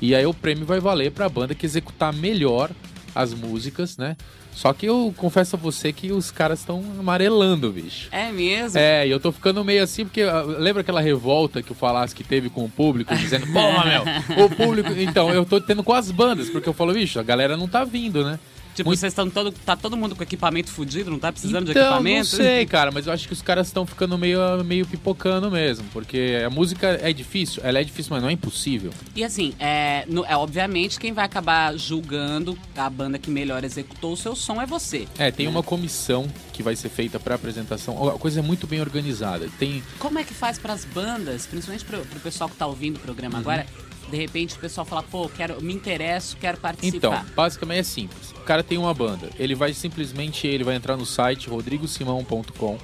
E 0.00 0.14
aí 0.14 0.26
o 0.26 0.34
prêmio 0.34 0.66
vai 0.66 0.80
valer 0.80 1.10
pra 1.10 1.28
banda 1.28 1.54
que 1.54 1.66
executar 1.66 2.12
melhor 2.12 2.70
as 3.14 3.32
músicas, 3.32 3.96
né? 3.96 4.16
Só 4.56 4.72
que 4.72 4.86
eu 4.86 5.12
confesso 5.18 5.54
a 5.54 5.58
você 5.58 5.92
que 5.92 6.12
os 6.12 6.30
caras 6.30 6.60
estão 6.60 6.82
amarelando, 6.98 7.70
bicho. 7.70 8.08
É 8.10 8.32
mesmo? 8.32 8.78
É, 8.78 9.06
e 9.06 9.10
eu 9.10 9.20
tô 9.20 9.30
ficando 9.30 9.62
meio 9.62 9.82
assim, 9.82 10.06
porque 10.06 10.22
ah, 10.22 10.40
lembra 10.42 10.80
aquela 10.80 11.00
revolta 11.00 11.62
que 11.62 11.72
o 11.72 11.74
Falasque 11.74 12.22
que 12.22 12.28
teve 12.28 12.48
com 12.48 12.64
o 12.64 12.68
público, 12.68 13.14
dizendo, 13.14 13.46
porra, 13.52 13.84
meu, 13.84 14.44
o 14.46 14.48
público. 14.48 14.92
Então, 14.96 15.28
eu 15.30 15.44
tô 15.44 15.60
tendo 15.60 15.84
com 15.84 15.92
as 15.92 16.10
bandas, 16.10 16.48
porque 16.48 16.66
eu 16.66 16.72
falo, 16.72 16.94
bicho, 16.94 17.20
a 17.20 17.22
galera 17.22 17.54
não 17.54 17.68
tá 17.68 17.84
vindo, 17.84 18.24
né? 18.24 18.38
Tipo, 18.76 18.90
Muito- 18.90 19.00
vocês 19.00 19.10
estão 19.12 19.28
todo. 19.30 19.50
Tá 19.52 19.74
todo 19.74 19.96
mundo 19.96 20.14
com 20.14 20.22
equipamento 20.22 20.70
fudido, 20.70 21.10
não 21.10 21.18
tá 21.18 21.32
precisando 21.32 21.64
de 21.64 21.70
então, 21.70 21.82
equipamento? 21.82 22.18
não 22.18 22.24
sei, 22.44 22.66
cara, 22.66 22.90
mas 22.92 23.06
eu 23.06 23.12
acho 23.12 23.26
que 23.26 23.32
os 23.32 23.40
caras 23.42 23.66
estão 23.68 23.86
ficando 23.86 24.16
meio, 24.18 24.38
meio 24.64 24.86
pipocando 24.86 25.50
mesmo, 25.50 25.86
porque 25.94 26.42
a 26.46 26.50
música 26.50 26.98
é 27.02 27.12
difícil, 27.12 27.62
ela 27.64 27.78
é 27.80 27.84
difícil, 27.84 28.10
mas 28.12 28.22
não 28.22 28.28
é 28.28 28.32
impossível. 28.32 28.92
E 29.14 29.24
assim, 29.24 29.54
é, 29.58 30.04
no- 30.08 30.24
é 30.26 30.36
obviamente 30.36 31.00
quem 31.00 31.12
vai 31.14 31.24
acabar 31.24 31.74
julgando 31.76 32.56
a 32.76 32.90
banda 32.90 33.18
que 33.18 33.30
melhor 33.30 33.64
executou 33.64 34.12
o 34.12 34.16
seu 34.16 34.36
som 34.36 34.60
é 34.60 34.66
você. 34.66 35.08
É, 35.18 35.30
tem 35.30 35.48
uma 35.48 35.62
comissão 35.62 36.28
que 36.52 36.62
vai 36.62 36.76
ser 36.76 36.90
feita 36.90 37.18
pra 37.18 37.34
apresentação. 37.36 38.08
A 38.08 38.18
coisa 38.18 38.40
é 38.40 38.42
muito 38.42 38.66
bem 38.66 38.80
organizada. 38.80 39.48
Tem 39.58 39.82
Como 39.98 40.18
é 40.18 40.24
que 40.24 40.34
faz 40.34 40.58
pras 40.58 40.84
bandas, 40.84 41.46
principalmente 41.46 41.84
pro, 41.84 42.00
pro 42.00 42.20
pessoal 42.20 42.50
que 42.50 42.56
tá 42.56 42.66
ouvindo 42.66 42.96
o 42.96 43.00
programa 43.00 43.34
Uhum. 43.36 43.40
agora, 43.40 43.66
de 44.10 44.16
repente 44.16 44.54
o 44.54 44.58
pessoal 44.58 44.84
fala, 44.84 45.02
pô, 45.02 45.28
quero, 45.28 45.62
me 45.62 45.74
interesso, 45.74 46.36
quero 46.36 46.58
Então, 46.82 47.10
participar. 47.10 47.24
basicamente 47.34 47.78
é 47.78 47.82
simples. 47.82 48.30
O 48.32 48.44
cara 48.44 48.62
tem 48.62 48.78
uma 48.78 48.94
banda, 48.94 49.30
ele 49.38 49.54
vai 49.54 49.72
simplesmente 49.74 50.46
ele 50.46 50.64
vai 50.64 50.74
entrar 50.76 50.96
no 50.96 51.04
site 51.06 51.48
rodrigosimão.com, 51.48 52.78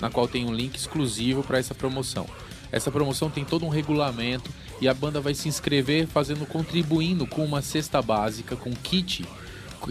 na 0.00 0.10
qual 0.10 0.28
tem 0.28 0.46
um 0.46 0.52
link 0.54 0.76
exclusivo 0.76 1.42
para 1.42 1.58
essa 1.58 1.74
promoção. 1.74 2.26
Essa 2.70 2.90
promoção 2.90 3.30
tem 3.30 3.44
todo 3.44 3.64
um 3.64 3.68
regulamento 3.70 4.50
e 4.80 4.88
a 4.88 4.94
banda 4.94 5.20
vai 5.20 5.34
se 5.34 5.48
inscrever 5.48 6.06
fazendo 6.06 6.46
contribuindo 6.46 7.26
com 7.26 7.44
uma 7.44 7.62
cesta 7.62 8.00
básica, 8.02 8.56
com 8.56 8.72
kit 8.74 9.26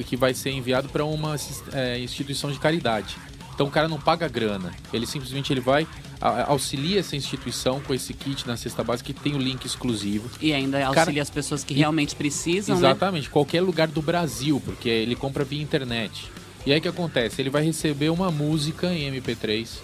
que 0.06 0.16
vai 0.16 0.32
ser 0.34 0.52
enviado 0.52 0.88
para 0.90 1.04
uma 1.04 1.36
é, 1.74 1.98
instituição 2.00 2.52
de 2.52 2.60
caridade. 2.60 3.18
Então 3.58 3.66
o 3.66 3.72
cara 3.72 3.88
não 3.88 4.00
paga 4.00 4.28
grana, 4.28 4.72
ele 4.94 5.08
simplesmente 5.08 5.52
ele 5.52 5.60
vai 5.62 5.88
auxilia 6.22 7.00
essa 7.00 7.16
instituição 7.16 7.80
com 7.82 7.92
esse 7.92 8.14
kit 8.14 8.46
na 8.48 8.56
cesta 8.56 8.84
básica 8.84 9.12
que 9.12 9.20
tem 9.20 9.34
o 9.34 9.40
link 9.40 9.66
exclusivo. 9.66 10.30
E 10.40 10.54
ainda 10.54 10.78
auxilia 10.86 11.06
Cara, 11.06 11.22
as 11.24 11.30
pessoas 11.32 11.64
que 11.64 11.74
e- 11.74 11.78
realmente 11.78 12.16
precisam, 12.16 12.76
né? 12.80 12.88
Exatamente, 12.88 13.32
qualquer 13.32 13.62
lugar 13.62 13.88
do 13.88 14.00
Brasil, 14.00 14.62
porque 14.64 14.88
ele 14.88 15.16
compra 15.16 15.44
via 15.44 15.60
internet. 15.60 16.30
E 16.68 16.72
aí 16.72 16.78
o 16.78 16.82
que 16.84 16.88
acontece? 16.88 17.42
Ele 17.42 17.50
vai 17.50 17.64
receber 17.64 18.10
uma 18.10 18.30
música 18.30 18.94
em 18.94 19.12
MP3 19.12 19.80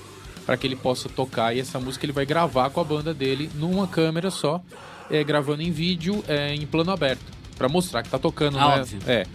para 0.46 0.56
que 0.56 0.68
ele 0.68 0.76
possa 0.76 1.10
tocar 1.10 1.56
e 1.56 1.60
essa 1.60 1.80
música 1.80 2.06
ele 2.06 2.14
vai 2.14 2.28
gravar 2.28 2.70
com 2.70 2.80
a 2.80 2.84
banda 2.84 3.12
dele 3.12 3.50
numa 3.56 3.88
câmera 3.88 4.30
só, 4.30 4.62
é, 5.10 5.24
gravando 5.24 5.64
em 5.64 5.72
vídeo 5.72 6.24
é, 6.28 6.54
em 6.54 6.68
plano 6.68 6.92
aberto. 6.92 7.26
Pra 7.58 7.68
mostrar 7.70 8.04
que 8.04 8.10
tá 8.10 8.20
tocando, 8.20 8.60
Ah, 8.60 8.76
né? 8.76 8.82
óbvio. 8.82 9.00
É. 9.08 9.26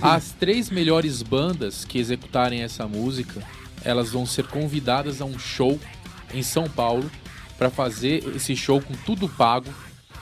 As 0.00 0.32
três 0.32 0.70
melhores 0.70 1.20
bandas 1.22 1.84
que 1.84 1.98
executarem 1.98 2.62
essa 2.62 2.86
música, 2.88 3.40
elas 3.84 4.10
vão 4.10 4.24
ser 4.26 4.46
convidadas 4.46 5.20
a 5.20 5.24
um 5.24 5.38
show 5.38 5.78
em 6.32 6.42
São 6.42 6.68
Paulo 6.68 7.10
para 7.58 7.70
fazer 7.70 8.24
esse 8.34 8.56
show 8.56 8.80
com 8.80 8.94
tudo 9.06 9.28
pago. 9.28 9.68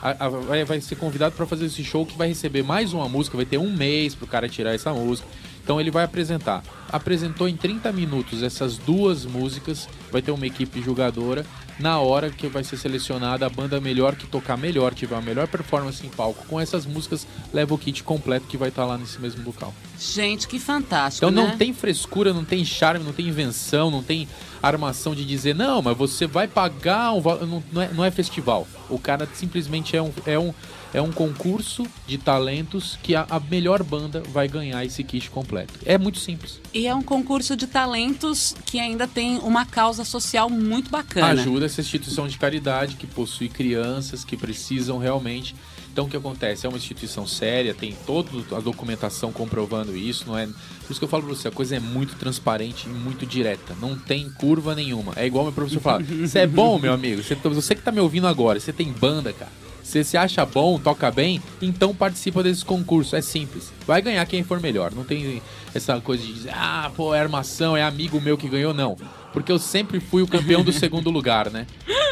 A- 0.01 0.25
a- 0.25 0.29
vai, 0.65 0.81
ser 0.81 0.95
convidado 0.95 1.35
para 1.35 1.45
fazer 1.45 1.65
esse 1.65 1.83
show 1.83 2.05
que 2.05 2.17
vai 2.17 2.27
receber 2.27 2.63
mais 2.63 2.91
uma 2.91 3.07
música, 3.07 3.37
vai 3.37 3.45
ter 3.45 3.57
um 3.57 3.71
mês 3.71 4.15
pro 4.15 4.25
cara 4.25 4.49
tirar 4.49 4.73
essa 4.73 4.91
música. 4.91 5.27
Então 5.63 5.79
ele 5.79 5.91
vai 5.91 6.03
apresentar. 6.03 6.63
Apresentou 6.91 7.47
em 7.47 7.55
30 7.55 7.91
minutos 7.91 8.43
essas 8.43 8.77
duas 8.77 9.25
músicas, 9.25 9.87
vai 10.11 10.21
ter 10.21 10.31
uma 10.31 10.45
equipe 10.45 10.81
julgadora. 10.81 11.45
Na 11.79 11.99
hora 11.99 12.29
que 12.29 12.47
vai 12.47 12.63
ser 12.63 12.77
selecionada 12.77 13.45
a 13.45 13.49
banda 13.49 13.79
melhor 13.81 14.15
que 14.15 14.27
tocar 14.27 14.55
melhor, 14.55 14.93
tiver 14.93 15.15
a 15.15 15.21
melhor 15.21 15.47
performance 15.47 16.05
em 16.05 16.09
palco 16.09 16.45
com 16.47 16.59
essas 16.59 16.85
músicas, 16.85 17.25
leva 17.51 17.73
o 17.73 17.77
kit 17.77 18.03
completo 18.03 18.45
que 18.45 18.57
vai 18.57 18.69
estar 18.69 18.85
lá 18.85 18.97
nesse 18.97 19.19
mesmo 19.19 19.43
local. 19.43 19.73
Gente, 19.99 20.47
que 20.47 20.59
fantástico, 20.59 21.25
Então 21.25 21.31
né? 21.43 21.49
não 21.49 21.57
tem 21.57 21.73
frescura, 21.73 22.33
não 22.33 22.45
tem 22.45 22.63
charme, 22.63 23.03
não 23.03 23.13
tem 23.13 23.27
invenção, 23.27 23.89
não 23.89 24.03
tem 24.03 24.27
armação 24.61 25.15
de 25.15 25.25
dizer, 25.25 25.55
não, 25.55 25.81
mas 25.81 25.97
você 25.97 26.27
vai 26.27 26.47
pagar 26.47 27.13
um 27.13 27.21
valor. 27.21 27.47
Não, 27.47 27.63
não 27.71 27.81
é, 27.81 27.89
não 27.93 28.05
é 28.05 28.11
festival. 28.11 28.67
O 28.89 28.99
cara 28.99 29.27
simplesmente 29.33 29.95
é 29.95 30.01
um, 30.01 30.11
é 30.25 30.37
um, 30.37 30.53
é 30.93 31.01
um 31.01 31.11
concurso 31.11 31.85
de 32.05 32.17
talentos 32.17 32.97
que 33.01 33.15
a, 33.15 33.25
a 33.29 33.39
melhor 33.39 33.83
banda 33.83 34.21
vai 34.29 34.47
ganhar 34.47 34.83
esse 34.85 35.03
kit 35.03 35.29
completo. 35.29 35.73
É 35.85 35.97
muito 35.97 36.19
simples. 36.19 36.59
E 36.73 36.87
é 36.87 36.93
um 36.93 37.01
concurso 37.01 37.55
de 37.55 37.67
talentos 37.67 38.55
que 38.65 38.79
ainda 38.79 39.07
tem 39.07 39.37
uma 39.39 39.65
causa 39.65 40.03
social 40.03 40.49
muito 40.49 40.89
bacana. 40.89 41.41
Ajuda 41.41 41.65
essa 41.65 41.81
instituição 41.81 42.27
de 42.27 42.37
caridade 42.37 42.95
que 42.95 43.07
possui 43.07 43.47
crianças 43.47 44.23
que 44.23 44.35
precisam 44.35 44.97
realmente. 44.97 45.55
Então 45.91 46.05
o 46.05 46.09
que 46.09 46.15
acontece? 46.15 46.65
É 46.65 46.69
uma 46.69 46.77
instituição 46.77 47.27
séria, 47.27 47.73
tem 47.73 47.93
toda 48.05 48.29
a 48.55 48.61
documentação 48.61 49.31
comprovando 49.31 49.95
isso, 49.95 50.25
não 50.25 50.37
é? 50.37 50.45
Por 50.45 50.91
isso 50.91 50.99
que 50.99 51.03
eu 51.03 51.09
falo 51.09 51.23
pra 51.23 51.35
você, 51.35 51.49
a 51.49 51.51
coisa 51.51 51.75
é 51.75 51.79
muito 51.81 52.15
transparente 52.15 52.87
e 52.87 52.89
muito 52.89 53.25
direta. 53.25 53.75
Não 53.79 53.97
tem 53.97 54.29
curva 54.29 54.73
nenhuma. 54.73 55.11
É 55.17 55.25
igual 55.25 55.43
meu 55.43 55.53
professor 55.53 55.81
fala: 55.81 56.01
Você 56.01 56.39
é 56.39 56.47
bom, 56.47 56.79
meu 56.79 56.93
amigo? 56.93 57.21
Você, 57.21 57.35
você 57.35 57.75
que 57.75 57.81
tá 57.81 57.91
me 57.91 57.99
ouvindo 57.99 58.25
agora, 58.25 58.57
você 58.57 58.71
tem 58.71 58.89
banda, 58.89 59.33
cara. 59.33 59.51
Se 59.91 60.05
você 60.05 60.15
acha 60.15 60.45
bom, 60.45 60.79
toca 60.79 61.11
bem, 61.11 61.41
então 61.61 61.93
participa 61.93 62.41
desse 62.41 62.63
concurso. 62.63 63.13
É 63.13 63.21
simples. 63.21 63.73
Vai 63.85 64.01
ganhar 64.01 64.25
quem 64.25 64.41
for 64.41 64.61
melhor. 64.61 64.93
Não 64.93 65.03
tem 65.03 65.41
essa 65.75 65.99
coisa 65.99 66.23
de 66.23 66.31
dizer, 66.31 66.53
ah, 66.55 66.89
pô, 66.95 67.13
é 67.13 67.19
armação, 67.19 67.75
é 67.75 67.83
amigo 67.83 68.21
meu 68.21 68.37
que 68.37 68.47
ganhou. 68.47 68.73
Não. 68.73 68.95
Porque 69.33 69.51
eu 69.51 69.59
sempre 69.59 69.99
fui 69.99 70.21
o 70.21 70.27
campeão 70.27 70.63
do 70.63 70.71
segundo 70.71 71.09
lugar, 71.09 71.49
né? 71.49 71.65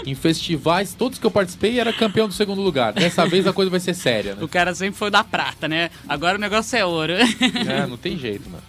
Em 0.05 0.15
festivais, 0.15 0.93
todos 0.93 1.19
que 1.19 1.25
eu 1.25 1.31
participei 1.31 1.77
era 1.79 1.91
campeão 1.91 2.27
do 2.27 2.33
segundo 2.33 2.61
lugar. 2.61 2.93
Dessa 2.93 3.25
vez 3.25 3.45
a 3.45 3.51
coisa 3.51 3.69
vai 3.69 3.79
ser 3.81 3.93
séria, 3.93 4.33
né? 4.35 4.43
O 4.43 4.47
cara 4.47 4.73
sempre 4.73 4.97
foi 4.97 5.11
da 5.11 5.23
prata, 5.23 5.67
né? 5.67 5.89
Agora 6.07 6.37
o 6.37 6.41
negócio 6.41 6.77
é 6.77 6.85
ouro. 6.85 7.13
É, 7.13 7.85
não 7.87 7.97
tem 7.97 8.17
jeito, 8.17 8.49
mano. 8.49 8.63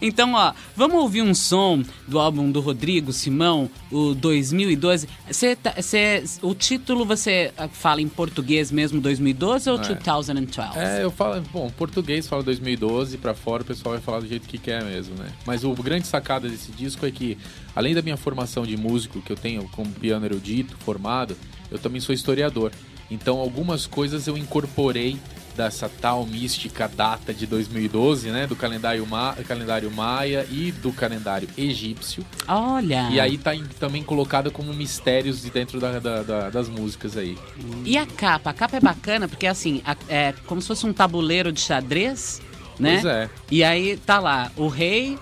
Então, 0.00 0.34
ó, 0.34 0.52
vamos 0.76 0.96
ouvir 0.98 1.22
um 1.22 1.34
som 1.34 1.82
do 2.06 2.18
álbum 2.20 2.50
do 2.50 2.60
Rodrigo 2.60 3.12
Simão, 3.12 3.68
o 3.90 4.14
2012. 4.14 5.08
Cê, 5.30 5.56
tá- 5.56 5.74
cê- 5.82 6.22
o 6.42 6.54
título 6.54 7.04
você 7.04 7.52
fala 7.72 8.00
em 8.00 8.08
português 8.08 8.70
mesmo, 8.70 9.00
2012 9.00 9.68
ou 9.68 9.76
É. 9.76 9.78
2012? 9.80 10.32
É, 10.78 11.02
eu 11.02 11.10
falo, 11.10 11.42
bom, 11.52 11.68
português 11.70 12.28
fala 12.28 12.42
2012, 12.44 13.18
pra 13.18 13.34
fora 13.34 13.62
o 13.62 13.66
pessoal 13.66 13.94
vai 13.94 14.02
falar 14.02 14.20
do 14.20 14.28
jeito 14.28 14.46
que 14.46 14.58
quer 14.58 14.84
mesmo, 14.84 15.14
né? 15.16 15.26
Mas 15.44 15.64
o 15.64 15.72
grande 15.74 16.06
sacada 16.06 16.48
desse 16.48 16.70
disco 16.72 17.04
é 17.04 17.10
que, 17.10 17.36
além 17.74 17.94
da 17.96 18.02
minha 18.02 18.16
formação 18.16 18.64
de 18.64 18.76
músico, 18.76 19.20
que 19.20 19.32
eu 19.32 19.36
tenho 19.36 19.68
como 19.70 19.90
piano 19.90 20.24
erudito, 20.24 20.76
formado, 20.84 21.36
eu 21.70 21.78
também 21.78 22.00
sou 22.00 22.14
historiador. 22.14 22.70
Então, 23.10 23.38
algumas 23.38 23.86
coisas 23.86 24.26
eu 24.26 24.36
incorporei 24.36 25.16
dessa 25.56 25.88
tal 25.88 26.26
mística 26.26 26.86
data 26.86 27.32
de 27.32 27.46
2012, 27.46 28.28
né? 28.30 28.46
Do 28.46 28.54
calendário, 28.54 29.06
ma 29.06 29.32
calendário 29.48 29.90
maia 29.90 30.46
e 30.50 30.70
do 30.70 30.92
calendário 30.92 31.48
egípcio. 31.56 32.22
Olha! 32.46 33.08
E 33.10 33.18
aí 33.18 33.38
tá 33.38 33.54
em- 33.54 33.64
também 33.80 34.02
colocada 34.02 34.50
como 34.50 34.74
mistérios 34.74 35.40
de 35.40 35.48
dentro 35.50 35.80
da- 35.80 35.98
da- 35.98 36.22
da- 36.22 36.50
das 36.50 36.68
músicas 36.68 37.16
aí. 37.16 37.38
E 37.86 37.96
a 37.96 38.04
capa? 38.04 38.50
A 38.50 38.52
capa 38.52 38.76
é 38.76 38.80
bacana 38.80 39.26
porque, 39.28 39.46
assim, 39.46 39.80
a- 39.86 39.96
é 40.10 40.34
como 40.44 40.60
se 40.60 40.68
fosse 40.68 40.84
um 40.84 40.92
tabuleiro 40.92 41.50
de 41.50 41.60
xadrez, 41.60 42.42
né? 42.78 43.00
Pois 43.00 43.04
é. 43.06 43.30
E 43.50 43.64
aí 43.64 43.96
tá 43.96 44.18
lá 44.20 44.52
o 44.56 44.68
rei 44.68 45.16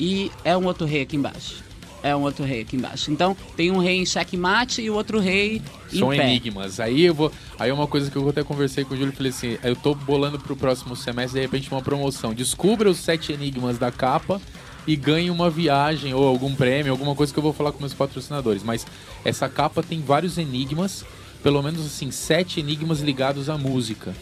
e 0.00 0.32
é 0.42 0.56
um 0.56 0.64
outro 0.66 0.84
rei 0.84 1.02
aqui 1.02 1.14
embaixo. 1.14 1.62
É 2.02 2.14
um 2.16 2.22
outro 2.22 2.44
rei 2.44 2.62
aqui 2.62 2.76
embaixo. 2.76 3.10
Então 3.10 3.36
tem 3.56 3.70
um 3.70 3.78
rei 3.78 3.98
em 3.98 4.06
xeque-mate 4.06 4.82
e 4.82 4.90
o 4.90 4.94
outro 4.94 5.18
rei 5.18 5.60
São 5.88 6.12
em 6.12 6.16
pé. 6.16 6.28
enigmas. 6.28 6.80
Aí 6.80 7.04
eu 7.04 7.14
vou. 7.14 7.32
Aí 7.58 7.70
é 7.70 7.74
uma 7.74 7.86
coisa 7.86 8.10
que 8.10 8.16
eu 8.16 8.28
até 8.28 8.42
conversei 8.42 8.84
com 8.84 8.94
o 8.94 8.96
Júlio 8.96 9.12
falei 9.12 9.30
assim: 9.30 9.58
eu 9.62 9.76
tô 9.76 9.94
bolando 9.94 10.38
pro 10.38 10.56
próximo 10.56 10.96
semestre, 10.96 11.40
de 11.40 11.46
repente, 11.46 11.70
uma 11.70 11.82
promoção. 11.82 12.32
Descubra 12.32 12.88
os 12.88 12.98
sete 12.98 13.32
enigmas 13.32 13.78
da 13.78 13.90
capa 13.90 14.40
e 14.86 14.96
ganhe 14.96 15.30
uma 15.30 15.50
viagem 15.50 16.14
ou 16.14 16.26
algum 16.26 16.54
prêmio, 16.54 16.92
alguma 16.92 17.14
coisa 17.14 17.32
que 17.32 17.38
eu 17.38 17.42
vou 17.42 17.52
falar 17.52 17.72
com 17.72 17.80
meus 17.80 17.94
patrocinadores. 17.94 18.62
Mas 18.62 18.86
essa 19.24 19.48
capa 19.48 19.82
tem 19.82 20.00
vários 20.00 20.38
enigmas, 20.38 21.04
pelo 21.42 21.62
menos 21.62 21.84
assim, 21.84 22.10
sete 22.10 22.60
enigmas 22.60 23.00
ligados 23.00 23.50
à 23.50 23.58
música. 23.58 24.14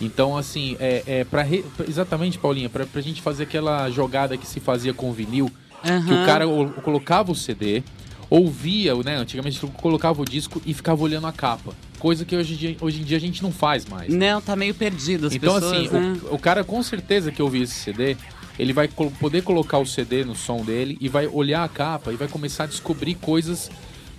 Então, 0.00 0.36
assim, 0.36 0.76
é, 0.80 1.02
é 1.06 1.24
para 1.24 1.46
exatamente, 1.88 2.36
Paulinha, 2.36 2.68
pra, 2.68 2.84
pra 2.84 3.00
gente 3.00 3.22
fazer 3.22 3.44
aquela 3.44 3.88
jogada 3.88 4.36
que 4.36 4.46
se 4.46 4.58
fazia 4.58 4.92
com 4.92 5.12
vinil, 5.12 5.50
que 5.82 5.90
Aham. 5.90 6.22
o 6.22 6.26
cara 6.26 6.44
colocava 6.82 7.32
o 7.32 7.34
CD, 7.34 7.82
ouvia, 8.30 8.94
né? 8.96 9.16
Antigamente 9.16 9.58
colocava 9.80 10.22
o 10.22 10.24
disco 10.24 10.60
e 10.64 10.72
ficava 10.72 11.02
olhando 11.02 11.26
a 11.26 11.32
capa. 11.32 11.72
Coisa 11.98 12.24
que 12.24 12.34
hoje, 12.36 12.54
em 12.54 12.56
dia- 12.56 12.76
hoje 12.80 13.00
em 13.00 13.04
dia 13.04 13.16
a 13.16 13.20
gente 13.20 13.42
não 13.42 13.52
faz 13.52 13.86
mais. 13.86 14.12
Não, 14.12 14.40
tá 14.40 14.56
meio 14.56 14.74
perdido 14.74 15.26
as 15.26 15.34
Então, 15.34 15.54
pessoas, 15.54 15.72
assim, 15.86 15.88
né? 15.90 16.18
o, 16.30 16.34
o 16.34 16.38
cara 16.38 16.64
com 16.64 16.82
certeza 16.82 17.30
que 17.30 17.42
ouvir 17.42 17.62
esse 17.62 17.74
CD, 17.74 18.16
ele 18.58 18.72
vai 18.72 18.88
col- 18.88 19.12
poder 19.20 19.42
colocar 19.42 19.78
o 19.78 19.86
CD 19.86 20.24
no 20.24 20.34
som 20.34 20.64
dele 20.64 20.96
e 21.00 21.08
vai 21.08 21.26
olhar 21.26 21.62
a 21.62 21.68
capa 21.68 22.12
e 22.12 22.16
vai 22.16 22.26
começar 22.28 22.64
a 22.64 22.66
descobrir 22.66 23.14
coisas 23.14 23.70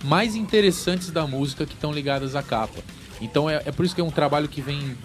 mais 0.04 0.34
interessantes 0.34 1.10
da 1.10 1.26
música 1.26 1.66
que 1.66 1.74
estão 1.74 1.92
ligadas 1.92 2.34
à 2.36 2.42
capa. 2.42 2.80
Então 3.20 3.48
é, 3.50 3.62
é 3.66 3.72
por 3.72 3.84
isso 3.84 3.94
que 3.94 4.00
é 4.00 4.04
um 4.04 4.10
trabalho 4.10 4.48
que 4.48 4.60
vem 4.60 4.96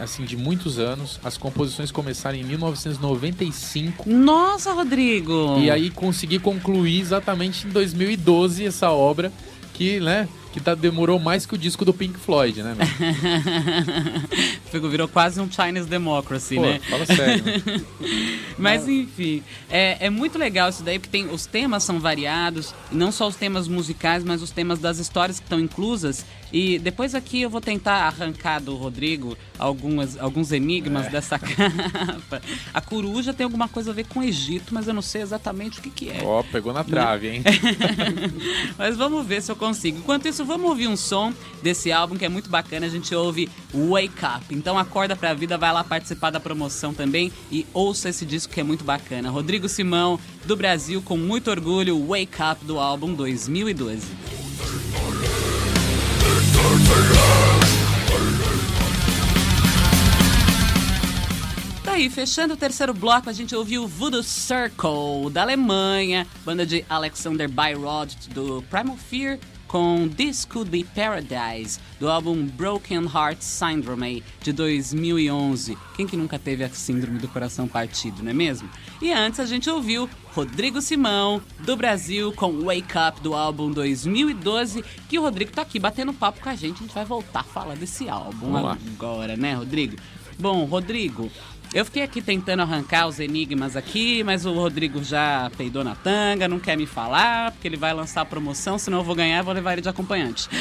assim 0.00 0.24
de 0.24 0.36
muitos 0.36 0.78
anos. 0.78 1.20
As 1.24 1.36
composições 1.36 1.90
começaram 1.90 2.38
em 2.38 2.44
1995 2.44 4.08
Nossa, 4.08 4.72
Rodrigo! 4.72 5.58
e 5.58 5.70
aí 5.70 5.90
consegui 5.90 6.38
concluir 6.38 7.00
exatamente 7.00 7.66
em 7.66 7.70
2012 7.70 8.66
essa 8.66 8.90
obra 8.90 9.32
que, 9.72 10.00
né, 10.00 10.28
que 10.54 10.60
tá, 10.60 10.72
demorou 10.72 11.18
mais 11.18 11.44
que 11.44 11.54
o 11.56 11.58
disco 11.58 11.84
do 11.84 11.92
Pink 11.92 12.16
Floyd, 12.16 12.62
né? 12.62 12.76
meu? 12.78 12.86
Ficou- 14.70 14.88
Virou 14.88 15.08
quase 15.08 15.40
um 15.40 15.50
Chinese 15.50 15.88
Democracy, 15.88 16.54
Pô, 16.54 16.62
né? 16.62 16.78
fala 16.88 17.04
sério. 17.06 17.42
né? 17.44 17.80
Mas 18.56 18.86
enfim, 18.86 19.42
é, 19.68 20.06
é 20.06 20.10
muito 20.10 20.38
legal 20.38 20.68
isso 20.70 20.84
daí, 20.84 20.96
porque 21.00 21.10
tem, 21.10 21.28
os 21.28 21.44
temas 21.44 21.82
são 21.82 21.98
variados, 21.98 22.72
não 22.92 23.10
só 23.10 23.26
os 23.26 23.34
temas 23.34 23.66
musicais, 23.66 24.22
mas 24.22 24.42
os 24.42 24.52
temas 24.52 24.78
das 24.78 24.98
histórias 24.98 25.40
que 25.40 25.44
estão 25.44 25.58
inclusas. 25.58 26.24
E 26.52 26.78
depois 26.78 27.16
aqui 27.16 27.42
eu 27.42 27.50
vou 27.50 27.60
tentar 27.60 28.06
arrancar 28.06 28.60
do 28.60 28.76
Rodrigo 28.76 29.36
algumas, 29.58 30.16
alguns 30.20 30.52
enigmas 30.52 31.08
dessa 31.08 31.36
capa. 31.40 32.40
A 32.72 32.80
coruja 32.80 33.34
tem 33.34 33.42
alguma 33.42 33.66
coisa 33.66 33.90
a 33.90 33.94
ver 33.94 34.06
com 34.06 34.20
o 34.20 34.22
Egito, 34.22 34.72
mas 34.72 34.86
eu 34.86 34.94
não 34.94 35.02
sei 35.02 35.22
exatamente 35.22 35.80
o 35.80 35.82
que, 35.82 35.90
que 35.90 36.10
é. 36.10 36.20
Ó, 36.22 36.44
pegou 36.44 36.72
na 36.72 36.84
trave, 36.84 37.28
hein? 37.28 37.42
Mas 38.78 38.96
vamos 38.96 39.26
ver 39.26 39.42
se 39.42 39.50
eu 39.50 39.56
consigo. 39.56 39.98
Enquanto 39.98 40.28
isso, 40.28 40.43
vamos 40.44 40.68
ouvir 40.68 40.88
um 40.88 40.96
som 40.96 41.32
desse 41.62 41.90
álbum 41.90 42.16
que 42.16 42.24
é 42.24 42.28
muito 42.28 42.48
bacana. 42.48 42.86
A 42.86 42.88
gente 42.88 43.14
ouve 43.14 43.48
Wake 43.72 44.24
Up. 44.24 44.54
Então 44.54 44.78
acorda 44.78 45.16
pra 45.16 45.34
vida, 45.34 45.58
vai 45.58 45.72
lá 45.72 45.82
participar 45.82 46.30
da 46.30 46.40
promoção 46.40 46.92
também 46.94 47.32
e 47.50 47.66
ouça 47.72 48.08
esse 48.08 48.24
disco 48.24 48.52
que 48.52 48.60
é 48.60 48.64
muito 48.64 48.84
bacana. 48.84 49.30
Rodrigo 49.30 49.68
Simão, 49.68 50.18
do 50.44 50.56
Brasil, 50.56 51.02
com 51.02 51.16
muito 51.16 51.50
orgulho, 51.50 52.06
Wake 52.06 52.42
Up 52.42 52.64
do 52.64 52.78
álbum 52.78 53.14
2012. 53.14 54.06
Daí, 61.94 62.10
fechando 62.10 62.54
o 62.54 62.56
terceiro 62.56 62.92
bloco, 62.92 63.30
a 63.30 63.32
gente 63.32 63.54
ouviu 63.54 63.86
Voodoo 63.86 64.20
Circle, 64.20 65.30
da 65.30 65.42
Alemanha, 65.42 66.26
banda 66.44 66.66
de 66.66 66.84
Alexander 66.88 67.48
Bayrod, 67.48 68.16
do 68.34 68.64
Primal 68.68 68.96
Fear, 68.96 69.38
com 69.74 70.08
This 70.08 70.44
Could 70.44 70.70
Be 70.70 70.84
Paradise, 70.84 71.80
do 71.98 72.08
álbum 72.08 72.46
Broken 72.46 73.06
Heart 73.12 73.40
Syndrome, 73.40 74.22
de 74.40 74.52
2011. 74.52 75.76
Quem 75.96 76.06
que 76.06 76.16
nunca 76.16 76.38
teve 76.38 76.62
a 76.62 76.68
síndrome 76.68 77.18
do 77.18 77.26
coração 77.26 77.66
partido, 77.66 78.22
não 78.22 78.30
é 78.30 78.32
mesmo? 78.32 78.70
E 79.02 79.12
antes 79.12 79.40
a 79.40 79.46
gente 79.46 79.68
ouviu 79.68 80.08
Rodrigo 80.32 80.80
Simão, 80.80 81.42
do 81.58 81.74
Brasil, 81.74 82.32
com 82.34 82.60
Wake 82.60 82.96
Up, 82.96 83.20
do 83.20 83.34
álbum 83.34 83.68
2012, 83.72 84.84
que 85.08 85.18
o 85.18 85.22
Rodrigo 85.22 85.50
tá 85.50 85.62
aqui 85.62 85.80
batendo 85.80 86.12
papo 86.12 86.40
com 86.40 86.50
a 86.50 86.54
gente, 86.54 86.76
a 86.76 86.82
gente 86.82 86.94
vai 86.94 87.04
voltar 87.04 87.40
a 87.40 87.42
falar 87.42 87.74
desse 87.74 88.08
álbum 88.08 88.52
Vamos 88.52 88.62
lá. 88.62 88.78
agora, 88.94 89.36
né, 89.36 89.54
Rodrigo? 89.54 89.96
Bom, 90.38 90.64
Rodrigo, 90.66 91.28
eu 91.74 91.84
fiquei 91.84 92.02
aqui 92.02 92.22
tentando 92.22 92.62
arrancar 92.62 93.08
os 93.08 93.18
enigmas 93.18 93.76
aqui, 93.76 94.22
mas 94.22 94.46
o 94.46 94.52
Rodrigo 94.52 95.02
já 95.02 95.50
peidou 95.56 95.82
na 95.82 95.96
tanga, 95.96 96.46
não 96.46 96.60
quer 96.60 96.76
me 96.76 96.86
falar, 96.86 97.50
porque 97.50 97.66
ele 97.66 97.76
vai 97.76 97.92
lançar 97.92 98.20
a 98.20 98.24
promoção, 98.24 98.78
senão 98.78 98.98
eu 98.98 99.04
vou 99.04 99.16
ganhar 99.16 99.40
e 99.40 99.42
vou 99.42 99.52
levar 99.52 99.72
ele 99.72 99.82
de 99.82 99.88
acompanhante. 99.88 100.48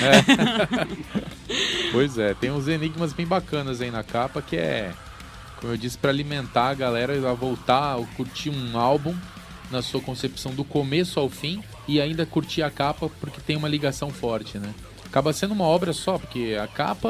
Pois 1.91 2.17
é, 2.17 2.33
tem 2.33 2.49
uns 2.49 2.67
enigmas 2.67 3.13
bem 3.13 3.27
bacanas 3.27 3.79
aí 3.79 3.91
na 3.91 4.03
capa 4.03 4.41
que 4.41 4.55
é, 4.55 4.91
como 5.61 5.73
eu 5.73 5.77
disse, 5.77 5.95
pra 5.95 6.09
alimentar 6.09 6.69
a 6.69 6.73
galera 6.73 7.13
a 7.29 7.33
voltar 7.33 7.95
a 7.95 8.03
curtir 8.15 8.49
um 8.49 8.75
álbum 8.75 9.15
na 9.69 9.83
sua 9.83 10.01
concepção 10.01 10.55
do 10.55 10.63
começo 10.63 11.19
ao 11.19 11.29
fim 11.29 11.61
e 11.87 12.01
ainda 12.01 12.25
curtir 12.25 12.63
a 12.63 12.71
capa 12.71 13.11
porque 13.19 13.39
tem 13.41 13.55
uma 13.55 13.67
ligação 13.67 14.09
forte, 14.09 14.57
né? 14.57 14.73
Acaba 15.13 15.31
sendo 15.31 15.51
uma 15.51 15.65
obra 15.65 15.93
só, 15.93 16.17
porque 16.17 16.57
a 16.59 16.65
capa. 16.65 17.07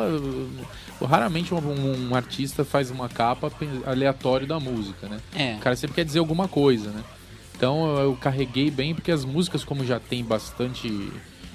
Raramente 1.01 1.53
um, 1.53 2.09
um 2.09 2.15
artista 2.15 2.63
faz 2.63 2.89
uma 2.89 3.09
capa 3.09 3.51
aleatório 3.85 4.47
da 4.47 4.59
música, 4.59 5.07
né? 5.07 5.19
É. 5.35 5.55
O 5.55 5.59
cara 5.59 5.75
sempre 5.75 5.95
quer 5.95 6.05
dizer 6.05 6.19
alguma 6.19 6.47
coisa, 6.47 6.89
né? 6.91 7.03
Então 7.55 7.97
eu 7.97 8.03
eu 8.03 8.15
carreguei 8.15 8.69
bem 8.71 8.93
porque 8.95 9.11
as 9.11 9.23
músicas, 9.25 9.63
como 9.63 9.85
já 9.85 9.99
tem 9.99 10.23
bastante 10.23 11.11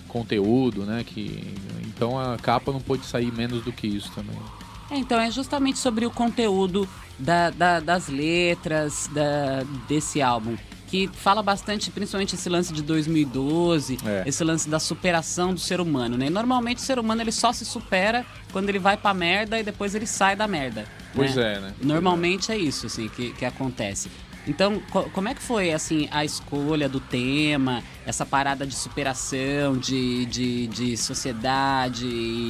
conteúdo, 0.07 0.85
né? 0.85 1.05
Que, 1.05 1.55
então 1.87 2.19
a 2.19 2.37
capa 2.39 2.73
não 2.73 2.81
pode 2.81 3.05
sair 3.07 3.33
menos 3.33 3.63
do 3.63 3.73
que 3.73 3.87
isso 3.87 4.11
também. 4.13 4.37
É, 4.91 4.97
então, 4.97 5.21
é 5.21 5.31
justamente 5.31 5.79
sobre 5.79 6.07
o 6.07 6.11
conteúdo 6.11 6.89
da- 7.19 7.51
da- 7.51 7.81
das 7.81 8.09
letras 8.09 9.09
da- 9.13 9.63
desse 9.87 10.23
álbum. 10.23 10.57
Que 10.89 11.07
fala 11.07 11.43
bastante, 11.43 11.91
principalmente 11.91 12.35
esse 12.35 12.49
lance 12.49 12.73
de 12.73 12.83
2012, 12.83 13.99
É. 14.05 14.23
esse 14.27 14.43
lance 14.43 14.69
da 14.69 14.81
superação 14.81 15.53
do 15.55 15.61
ser 15.61 15.81
humano, 15.81 16.17
né? 16.17 16.31
Normalmente 16.31 16.79
o 16.79 16.81
ser 16.81 16.99
humano 16.99 17.21
ele 17.23 17.31
só 17.33 17.53
se 17.53 17.65
supera 17.65 18.25
quando 18.53 18.69
ele 18.71 18.79
vai 18.79 18.97
pra 18.97 19.13
merda 19.13 19.59
e 19.59 19.63
depois 19.63 19.95
ele 19.95 20.07
sai 20.07 20.35
da 20.35 20.49
merda. 20.49 20.87
Pois 21.15 21.37
né? 21.37 21.55
é, 21.57 21.61
né? 21.61 21.75
Normalmente 21.83 22.51
é 22.51 22.57
isso, 22.57 22.87
assim, 22.87 23.09
que, 23.09 23.33
que 23.35 23.45
acontece. 23.45 24.11
Então, 24.47 24.81
co- 24.91 25.11
como 25.13 25.29
é 25.29 25.35
que 25.35 25.43
foi, 25.43 25.73
assim, 25.75 26.09
a 26.11 26.25
escolha 26.25 26.89
do 26.89 27.01
tema, 27.01 27.83
essa 28.07 28.25
parada 28.25 28.67
de 28.67 28.75
superação, 28.75 29.77
de, 29.77 30.25
de, 30.25 30.67
de 30.69 30.97
sociedade, 30.97 32.07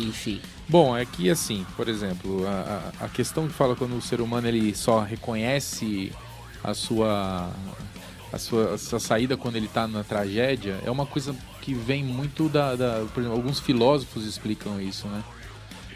enfim? 0.07 0.41
Bom, 0.69 0.97
é 0.97 1.05
que 1.05 1.29
assim, 1.31 1.67
por 1.77 1.89
exemplo, 1.89 2.47
a, 2.47 2.93
a- 3.01 3.07
a 3.07 3.09
questão 3.09 3.49
que 3.49 3.55
fala 3.55 3.75
quando 3.75 3.97
o 3.97 4.03
ser 4.03 4.21
humano 4.21 4.47
ele 4.47 4.75
só 4.77 5.01
reconhece 5.01 6.13
a 6.63 6.75
sua 6.75 7.51
a 8.33 8.39
sua, 8.39 8.75
a 8.75 8.79
sua 8.79 9.01
saída 9.01 9.37
quando 9.37 9.57
ele 9.57 9.67
está 9.67 9.87
na 9.89 10.05
tragédia 10.05 10.79
é 10.85 10.91
uma 10.91 11.07
coisa 11.07 11.35
que 11.63 11.73
vem 11.75 12.05
muito 12.05 12.49
da, 12.49 12.75
da- 12.77 13.05
por 13.13 13.21
exemplo, 13.21 13.37
alguns 13.37 13.61
filósofos 13.61 14.25
explicam 14.27 14.81
isso, 14.81 15.07
né? 15.09 15.23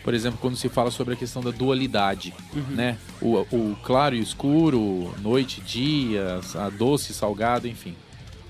Por 0.03 0.14
exemplo, 0.14 0.38
quando 0.40 0.57
se 0.57 0.68
fala 0.68 0.90
sobre 0.90 1.14
a 1.14 1.16
questão 1.16 1.40
da 1.42 1.51
dualidade, 1.53 2.35
né? 2.71 2.99
O, 3.21 3.37
o 3.55 3.77
claro 3.85 4.16
e 4.16 4.21
o 4.21 4.23
escuro, 4.23 5.14
noite, 5.23 5.61
e 5.61 5.64
dia, 5.64 6.40
a 6.57 6.68
doce, 6.71 7.12
e 7.12 7.14
salgado, 7.14 7.68
enfim. 7.68 7.95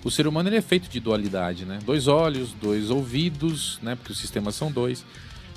o 0.03 0.11
ser 0.11 0.27
humano 0.27 0.49
ele 0.49 0.57
é 0.57 0.63
feito 0.63 0.89
de 0.89 0.99
dualidade, 0.99 1.65
né? 1.67 1.79
Dois 1.85 2.09
olhos, 2.09 2.53
dois 2.55 2.89
ouvidos, 2.91 3.79
né? 3.83 3.95
Porque 3.97 4.13
os 4.13 4.19
sistemas 4.19 4.55
são 4.55 4.73
dois. 4.73 5.05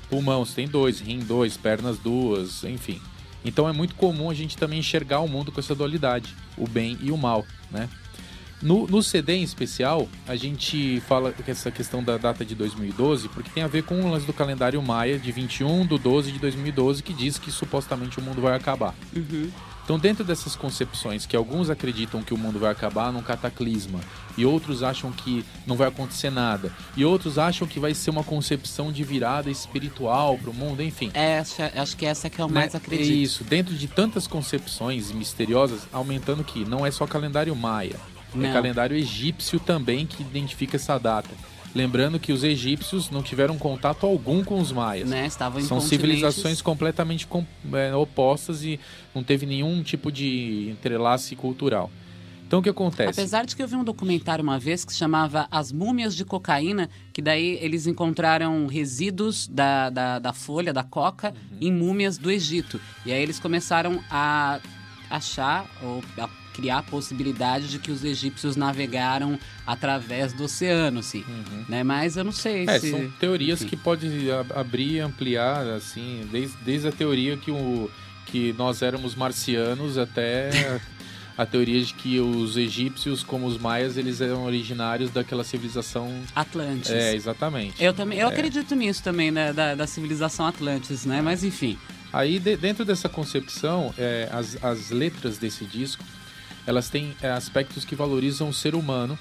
Pulmão, 0.09 0.43
você 0.45 0.55
tem 0.55 0.67
dois, 0.67 0.99
rim 0.99 1.19
dois, 1.19 1.55
pernas 1.57 1.97
duas, 1.97 2.63
enfim. 2.65 2.99
Então 3.45 3.67
é 3.69 3.71
muito 3.71 3.95
comum 3.95 4.29
a 4.29 4.33
gente 4.33 4.57
também 4.57 4.79
enxergar 4.79 5.19
o 5.21 5.27
mundo 5.29 5.51
com 5.51 5.59
essa 5.61 5.73
dualidade, 5.73 6.35
o 6.57 6.67
bem 6.67 6.97
e 7.01 7.09
o 7.11 7.17
mal, 7.17 7.45
né? 7.71 7.87
No, 8.61 8.87
no 8.87 9.03
CD 9.03 9.35
em 9.35 9.43
especial, 9.43 10.07
a 10.27 10.35
gente 10.35 11.01
fala 11.01 11.31
que 11.31 11.49
essa 11.49 11.69
questão 11.69 12.03
da 12.03 12.17
data 12.17 12.45
de 12.45 12.55
2012, 12.55 13.29
porque 13.29 13.49
tem 13.49 13.63
a 13.63 13.67
ver 13.67 13.83
com 13.83 14.01
o 14.01 14.09
lance 14.09 14.25
do 14.25 14.33
calendário 14.33 14.81
maia 14.81 15.19
de 15.19 15.31
21 15.31 15.85
de 15.85 15.97
12 15.97 16.31
de 16.31 16.39
2012, 16.39 17.03
que 17.03 17.13
diz 17.13 17.37
que 17.37 17.51
supostamente 17.51 18.19
o 18.19 18.21
mundo 18.21 18.41
vai 18.41 18.55
acabar. 18.55 18.95
Uhum. 19.15 19.51
Então, 19.85 19.99
dentro 19.99 20.23
dessas 20.23 20.55
concepções 20.55 21.27
que 21.27 21.35
alguns 21.35 21.69
acreditam 21.69 22.23
que 22.23 22.33
o 22.33 22.37
mundo 22.37 22.57
vai 22.57 22.71
acabar 22.71 23.13
num 23.13 23.21
cataclisma, 23.21 23.99
e 24.35 24.43
outros 24.43 24.81
acham 24.81 25.11
que 25.11 25.45
não 25.67 25.75
vai 25.75 25.87
acontecer 25.89 26.31
nada, 26.31 26.73
e 26.97 27.05
outros 27.05 27.37
acham 27.37 27.67
que 27.67 27.79
vai 27.79 27.93
ser 27.93 28.09
uma 28.09 28.23
concepção 28.23 28.91
de 28.91 29.03
virada 29.03 29.51
espiritual 29.51 30.39
para 30.39 30.49
o 30.49 30.53
mundo, 30.53 30.81
enfim. 30.81 31.11
É, 31.13 31.37
acho, 31.37 31.61
acho 31.61 31.95
que 31.95 32.03
essa 32.03 32.31
que 32.31 32.41
eu 32.41 32.49
mais 32.49 32.73
né? 32.73 32.79
acredito. 32.83 33.11
Isso, 33.11 33.43
dentro 33.43 33.75
de 33.75 33.87
tantas 33.87 34.25
concepções 34.25 35.11
misteriosas, 35.11 35.81
aumentando 35.93 36.43
que 36.43 36.65
não 36.65 36.83
é 36.83 36.89
só 36.89 37.05
calendário 37.05 37.55
maia, 37.55 37.95
é 38.43 38.47
Não. 38.47 38.53
calendário 38.53 38.95
egípcio 38.95 39.59
também 39.59 40.05
que 40.05 40.21
identifica 40.21 40.75
essa 40.77 40.97
data. 40.97 41.29
Lembrando 41.73 42.17
que 42.19 42.31
os 42.31 42.43
egípcios 42.43 43.09
não 43.09 43.21
tiveram 43.21 43.57
contato 43.57 44.05
algum 44.05 44.43
com 44.43 44.59
os 44.61 44.71
maias. 44.71 45.09
Né? 45.09 45.25
Estavam 45.25 45.61
São 45.61 45.81
civilizações 45.81 46.61
completamente 46.61 47.27
com- 47.27 47.45
é, 47.73 47.93
opostas 47.93 48.63
e 48.63 48.79
não 49.13 49.21
teve 49.21 49.45
nenhum 49.45 49.83
tipo 49.83 50.09
de 50.09 50.69
entrelace 50.71 51.35
cultural. 51.35 51.91
Então 52.47 52.59
o 52.59 52.63
que 52.63 52.69
acontece? 52.69 53.09
Apesar 53.19 53.43
de 53.45 53.55
que 53.55 53.61
eu 53.63 53.67
vi 53.67 53.75
um 53.75 53.83
documentário 53.83 54.41
uma 54.43 54.57
vez 54.59 54.85
que 54.85 54.93
se 54.93 54.99
chamava 54.99 55.47
As 55.51 55.71
Múmias 55.71 56.15
de 56.15 56.23
Cocaína, 56.23 56.89
que 57.11 57.21
daí 57.21 57.57
eles 57.59 57.87
encontraram 57.87 58.67
resíduos 58.67 59.45
da, 59.47 59.89
da, 59.89 60.19
da 60.19 60.31
folha, 60.31 60.71
da 60.71 60.83
coca, 60.83 61.33
Uhum. 61.51 61.57
em 61.59 61.73
múmias 61.73 62.17
do 62.17 62.31
Egito. 62.31 62.79
E 63.05 63.11
aí 63.11 63.21
eles 63.21 63.39
começaram 63.39 63.99
a 64.11 64.59
achar 65.09 65.65
ou 65.83 66.01
a 66.17 66.29
criar 66.55 66.77
a 66.77 66.83
possibilidade 66.83 67.67
de 67.67 67.79
que 67.79 67.91
os 67.91 68.03
egípcios 68.03 68.55
navegaram 68.55 69.37
através 69.67 70.31
do 70.31 70.45
oceano, 70.45 70.99
assim. 70.99 71.23
Né? 71.67 71.83
Mas 71.83 72.15
eu 72.15 72.23
não 72.23 72.31
sei 72.31 72.63
Uhum. 72.65 72.69
É, 72.69 72.79
se... 72.79 72.91
são 72.91 73.11
teorias 73.19 73.61
enfim. 73.61 73.69
que 73.71 73.75
pode 73.75 74.07
a- 74.31 74.59
abrir 74.59 74.93
e 74.93 74.99
ampliar, 74.99 75.67
assim, 75.67 76.27
desde, 76.31 76.55
desde 76.63 76.87
a 76.87 76.91
teoria 76.91 77.35
que, 77.35 77.51
o, 77.51 77.89
que 78.27 78.53
nós 78.57 78.81
éramos 78.81 79.15
marcianos 79.15 79.97
até 79.97 80.49
a, 81.37 81.45
teoria 81.45 81.81
de 81.83 81.93
que 81.93 82.19
os 82.21 82.55
egípcios, 82.55 83.21
como 83.21 83.45
os 83.47 83.57
maias, 83.57 83.97
eles 83.97 84.21
eram 84.21 84.45
originários 84.45 85.11
daquela 85.11 85.43
civilização. 85.43 86.09
Atlantes. 86.33 86.89
É, 86.91 87.13
exatamente. 87.13 87.83
Eu 87.83 87.93
também, 87.93 88.17
eu 88.19 88.29
É. 88.29 88.31
acredito 88.31 88.73
nisso 88.75 89.03
também, 89.03 89.29
né, 89.31 89.51
da, 89.51 89.75
da 89.75 89.85
civilização 89.85 90.45
Atlantis, 90.47 91.05
né? 91.05 91.21
Mas 91.21 91.43
enfim. 91.43 91.77
Aí, 92.13 92.39
de- 92.39 92.55
dentro 92.55 92.85
dessa 92.85 93.09
concepção, 93.09 93.93
é, 93.97 94.29
as, 94.31 94.57
as 94.63 94.89
letras 94.91 95.37
desse 95.37 95.65
disco, 95.65 96.01
elas 96.65 96.89
têm 96.89 97.15
é, 97.21 97.29
aspectos 97.29 97.85
que 97.85 97.95
valorizam 97.95 98.49
o 98.49 98.53
ser 98.53 98.75
humano 98.75 99.17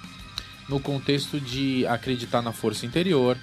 no 0.68 0.80
contexto 0.80 1.38
de 1.40 1.87
acreditar 1.87 2.42
na 2.42 2.52
força 2.52 2.87
interior, 2.87 3.37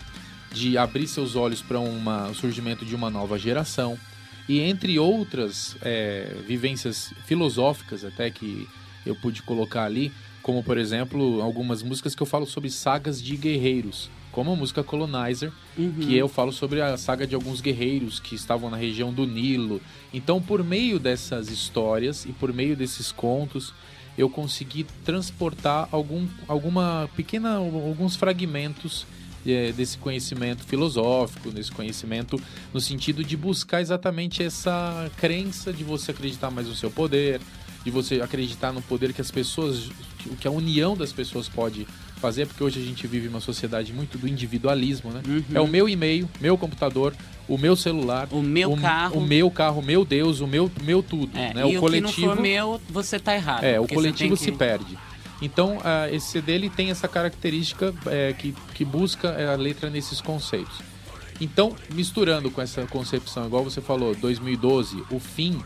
de 0.52 0.78
abrir 0.78 1.08
seus 1.08 1.36
olhos 1.36 1.62
para 1.62 1.80
o 1.80 2.34
surgimento 2.34 2.86
de 2.86 2.96
uma 2.96 3.10
nova 3.10 3.38
geração, 3.38 3.98
e 4.50 4.60
entre 4.60 4.98
outras 5.00 5.78
é, 5.82 6.36
vivências 6.48 7.14
filosóficas 7.26 8.04
até 8.04 8.30
que 8.30 8.68
eu 9.06 9.16
pude 9.16 9.42
colocar 9.44 9.84
ali, 9.86 10.12
como 10.42 10.64
por 10.64 10.78
exemplo 10.78 11.42
algumas 11.42 11.84
músicas 11.84 12.16
que 12.16 12.22
eu 12.22 12.28
falo 12.28 12.46
sobre 12.46 12.70
sagas 12.70 13.22
de 13.22 13.38
guerreiros, 13.38 14.10
como 14.32 14.52
a 14.52 14.56
música 14.56 14.84
Colonizer, 14.84 15.52
que 16.02 16.16
eu 16.16 16.28
falo 16.28 16.52
sobre 16.52 16.82
a 16.82 16.98
saga 16.98 17.28
de 17.28 17.36
alguns 17.36 17.62
guerreiros 17.62 18.20
que 18.20 18.36
estavam 18.36 18.70
na 18.70 18.78
região 18.78 19.14
do 19.14 19.26
Nilo. 19.26 19.82
Então, 20.14 20.42
por 20.42 20.64
meio 20.64 21.00
dessas 21.00 21.50
histórias 21.50 22.26
e 22.26 22.32
por 22.32 22.54
meio 22.54 22.76
desses 22.76 23.12
contos, 23.12 23.74
eu 24.18 24.30
consegui 24.30 24.86
transportar 25.06 25.88
algum, 25.92 26.28
alguma 26.48 27.10
pequena, 27.16 27.56
alguns 27.56 28.16
fragmentos 28.16 29.06
eh, 29.46 29.72
desse 29.76 29.98
conhecimento 29.98 30.64
filosófico, 30.64 31.50
desse 31.50 31.72
conhecimento 31.72 32.40
no 32.74 32.80
sentido 32.80 33.24
de 33.24 33.36
buscar 33.36 33.82
exatamente 33.82 34.44
essa 34.44 35.10
crença 35.18 35.74
de 35.74 35.84
você 35.84 36.12
acreditar 36.12 36.52
mais 36.52 36.68
no 36.68 36.76
seu 36.76 36.92
poder, 36.92 37.42
de 37.84 37.90
você 37.90 38.22
acreditar 38.22 38.72
no 38.72 38.82
poder 38.82 39.14
que 39.14 39.22
as 39.22 39.32
pessoas, 39.32 39.90
que 40.40 40.48
a 40.48 40.52
união 40.52 40.96
das 40.96 41.12
pessoas 41.12 41.50
pode 41.50 41.88
fazer, 42.22 42.46
porque 42.48 42.64
hoje 42.64 42.80
a 42.80 42.84
gente 42.86 43.06
vive 43.08 43.28
uma 43.28 43.42
sociedade 43.42 43.92
muito 43.92 44.18
do 44.18 44.28
individualismo, 44.28 45.12
né? 45.12 45.22
Uhum. 45.28 45.44
É 45.54 45.60
o 45.60 45.68
meu 45.68 45.90
e-mail, 45.90 46.30
meu 46.40 46.58
computador, 46.58 47.14
o 47.48 47.58
meu 47.58 47.76
celular, 47.76 48.28
O 48.32 48.42
meu 48.42 48.78
carro. 48.78 49.18
o 49.18 49.22
meu 49.26 49.50
carro, 49.52 49.82
meu 49.82 50.06
Deus, 50.06 50.40
o 50.40 50.48
meu, 50.48 50.72
meu 50.84 51.02
tudo, 51.04 51.38
É, 51.38 51.54
né? 51.54 51.62
e 51.62 51.64
o 51.64 51.66
o 51.66 51.70
que 51.70 51.74
não 51.74 51.82
coletivo 51.82 52.28
for 52.36 52.40
meu, 52.42 52.82
você 52.90 53.20
tá 53.20 53.36
errado. 53.36 53.64
é, 53.64 53.80
o 53.80 53.88
coletivo 53.88 54.36
tem 54.38 54.46
se 54.46 54.52
que- 54.52 54.58
perde. 54.58 54.98
Então, 55.42 55.80
ah, 55.84 56.08
esse 56.12 56.28
CD 56.28 56.52
ele 56.54 56.70
tem 56.70 56.92
essa 56.92 57.08
característica 57.08 57.94
é, 58.06 58.32
que, 58.34 58.54
que 58.76 58.86
busca 58.86 59.30
é, 59.30 59.48
a 59.52 59.56
letra 59.56 59.90
nesses 59.90 60.22
conceitos. 60.22 60.80
Então, 61.42 61.76
misturando 61.96 62.52
com 62.52 62.62
essa 62.62 62.86
concepção, 62.86 63.48
igual 63.48 63.64
você 63.64 63.82
falou, 63.82 64.14
2012, 64.14 65.04
o 65.10 65.20
fim 65.20 65.60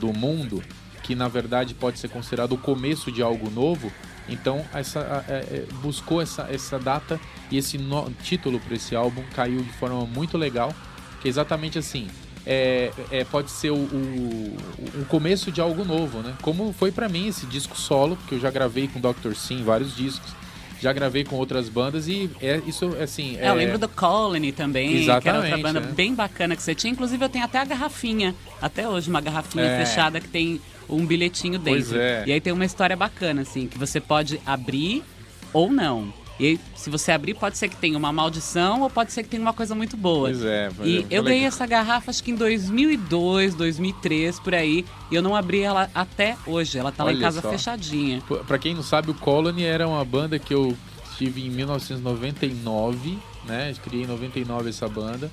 do 0.00 0.10
mundo, 0.14 0.62
que 1.02 1.14
na 1.14 1.28
verdade 1.28 1.74
pode 1.74 1.98
ser 1.98 2.08
considerado 2.08 2.52
o 2.52 2.56
começo 2.58 3.12
de 3.12 3.20
algo 3.20 3.50
novo, 3.50 3.92
então 4.30 4.64
essa, 4.72 5.24
é, 5.28 5.32
é, 5.32 5.66
buscou 5.82 6.22
essa, 6.22 6.42
essa 6.50 6.78
data 6.78 7.20
e 7.50 7.58
esse 7.58 7.76
no- 7.78 8.10
título 8.22 8.58
para 8.60 8.74
esse 8.74 8.94
álbum 8.96 9.22
caiu 9.34 9.62
de 9.62 9.72
forma 9.72 10.04
muito 10.06 10.38
legal, 10.38 10.72
que 11.20 11.28
é 11.28 11.30
exatamente 11.30 11.78
assim. 11.78 12.08
É, 12.46 12.90
é, 13.10 13.22
pode 13.24 13.50
ser 13.50 13.70
o, 13.70 13.74
o, 13.76 14.56
o 15.02 15.04
começo 15.08 15.52
de 15.52 15.60
algo 15.60 15.84
novo, 15.84 16.20
né? 16.20 16.34
Como 16.40 16.72
foi 16.72 16.90
pra 16.90 17.06
mim 17.08 17.28
esse 17.28 17.44
disco 17.44 17.76
solo, 17.76 18.16
que 18.26 18.34
eu 18.34 18.40
já 18.40 18.50
gravei 18.50 18.88
com 18.88 18.98
Dr. 18.98 19.34
Sim 19.34 19.62
vários 19.62 19.94
discos, 19.94 20.32
já 20.80 20.92
gravei 20.92 21.24
com 21.24 21.36
outras 21.36 21.68
bandas 21.68 22.08
e 22.08 22.30
é 22.40 22.60
isso 22.66 22.96
assim. 23.00 23.36
É, 23.38 23.48
eu 23.50 23.54
lembro 23.54 23.78
do 23.78 23.88
Colony 23.88 24.52
também, 24.52 24.88
que 24.88 25.10
era 25.10 25.14
outra 25.16 25.30
Exatamente, 25.38 25.62
banda 25.62 25.78
é. 25.80 25.92
bem 25.92 26.14
bacana 26.14 26.56
que 26.56 26.62
você 26.62 26.74
tinha. 26.74 26.92
Inclusive, 26.92 27.24
eu 27.24 27.28
tenho 27.28 27.44
até 27.44 27.58
a 27.58 27.64
garrafinha, 27.64 28.34
até 28.60 28.88
hoje, 28.88 29.10
uma 29.10 29.20
garrafinha 29.20 29.64
É. 29.64 29.84
fechada 29.84 30.20
que 30.20 30.28
tem 30.28 30.60
um 30.88 31.04
bilhetinho 31.06 31.58
dentro. 31.58 31.98
É. 31.98 32.24
E 32.26 32.32
aí 32.32 32.40
tem 32.40 32.52
uma 32.52 32.64
história 32.64 32.96
bacana, 32.96 33.42
assim, 33.42 33.66
que 33.66 33.78
você 33.78 34.00
pode 34.00 34.40
abrir 34.44 35.04
ou 35.52 35.70
não. 35.70 36.12
E 36.40 36.46
aí, 36.46 36.60
se 36.74 36.88
você 36.88 37.12
abrir, 37.12 37.34
pode 37.34 37.58
ser 37.58 37.68
que 37.68 37.76
tenha 37.76 37.98
uma 37.98 38.10
maldição 38.10 38.80
ou 38.80 38.88
pode 38.88 39.12
ser 39.12 39.22
que 39.22 39.28
tenha 39.28 39.42
uma 39.42 39.52
coisa 39.52 39.74
muito 39.74 39.94
boa. 39.94 40.28
Pois 40.30 40.42
é, 40.42 40.70
foi- 40.70 40.86
E 40.88 40.96
eu 40.96 41.02
legal. 41.02 41.24
ganhei 41.24 41.44
essa 41.44 41.66
garrafa 41.66 42.10
acho 42.10 42.24
que 42.24 42.30
em 42.30 42.34
2002, 42.34 43.54
2003, 43.54 44.40
por 44.40 44.54
aí. 44.54 44.86
E 45.10 45.14
eu 45.14 45.20
não 45.20 45.36
abri 45.36 45.60
ela 45.60 45.90
até 45.94 46.36
hoje. 46.46 46.78
Ela 46.78 46.90
tá 46.90 47.04
lá 47.04 47.12
em 47.12 47.16
Olha 47.16 47.22
casa 47.24 47.42
só. 47.42 47.50
fechadinha. 47.50 48.22
Pô, 48.26 48.38
Pra 48.38 48.58
quem 48.58 48.74
não 48.74 48.82
sabe, 48.82 49.10
o 49.10 49.14
Colony 49.14 49.64
era 49.64 49.86
uma 49.86 50.02
banda 50.02 50.38
que 50.38 50.54
eu 50.54 50.74
tive 51.18 51.44
em 51.44 51.50
1999, 51.50 53.18
né? 53.46 53.74
Criei 53.84 54.04
em 54.04 54.06
99 54.06 54.70
essa 54.70 54.88
banda. 54.88 55.30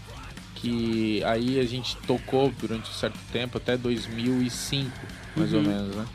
Que 0.55 1.23
aí 1.23 1.59
a 1.59 1.63
gente 1.65 1.95
tocou 2.07 2.51
durante 2.59 2.89
um 2.89 2.93
certo 2.93 3.17
tempo, 3.31 3.57
até 3.57 3.77
2005, 3.77 4.91
mais 5.35 5.53
ou 5.53 5.61
menos, 5.61 5.95
né? 5.95 6.05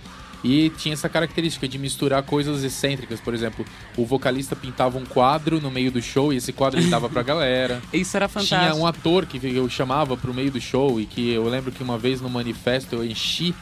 E 0.45 0.71
tinha 0.71 0.93
essa 0.93 1.09
característica 1.09 1.69
de 1.69 1.79
misturar 1.79 2.23
coisas 2.23 2.65
excêntricas. 2.65 3.21
Por 3.21 3.33
exemplo, 3.33 3.65
o 3.97 4.05
vocalista 4.05 4.57
pintava 4.57 4.99
um 4.99 5.05
quadro 5.05 5.61
no 5.61 5.71
meio 5.71 5.91
do 5.91 6.03
show 6.03 6.33
e 6.33 6.37
esse 6.37 6.53
quadro 6.53 6.81
ele 6.81 6.91
dava 6.91 7.09
pra 7.09 7.23
galera. 7.23 7.81
Isso 7.93 8.17
era 8.17 8.29
fantástico. 8.29 8.61
Tinha 8.61 8.75
um 8.75 8.87
ator 8.87 9.27
que 9.27 9.39
eu 9.47 9.69
chamava 9.69 10.17
pro 10.17 10.35
meio 10.35 10.51
do 10.51 10.61
show 10.61 11.01
e 11.01 11.07
que 11.07 11.31
eu 11.31 11.49
lembro 11.49 11.71
que 11.71 11.83
uma 11.83 11.97
vez 11.97 12.21
no 12.21 12.29
manifesto 12.29 12.97
eu 12.97 13.05
enchi 13.05 13.55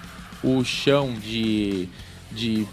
o 0.43 0.64
chão 0.64 1.14
de, 1.14 1.87
de 2.33 2.66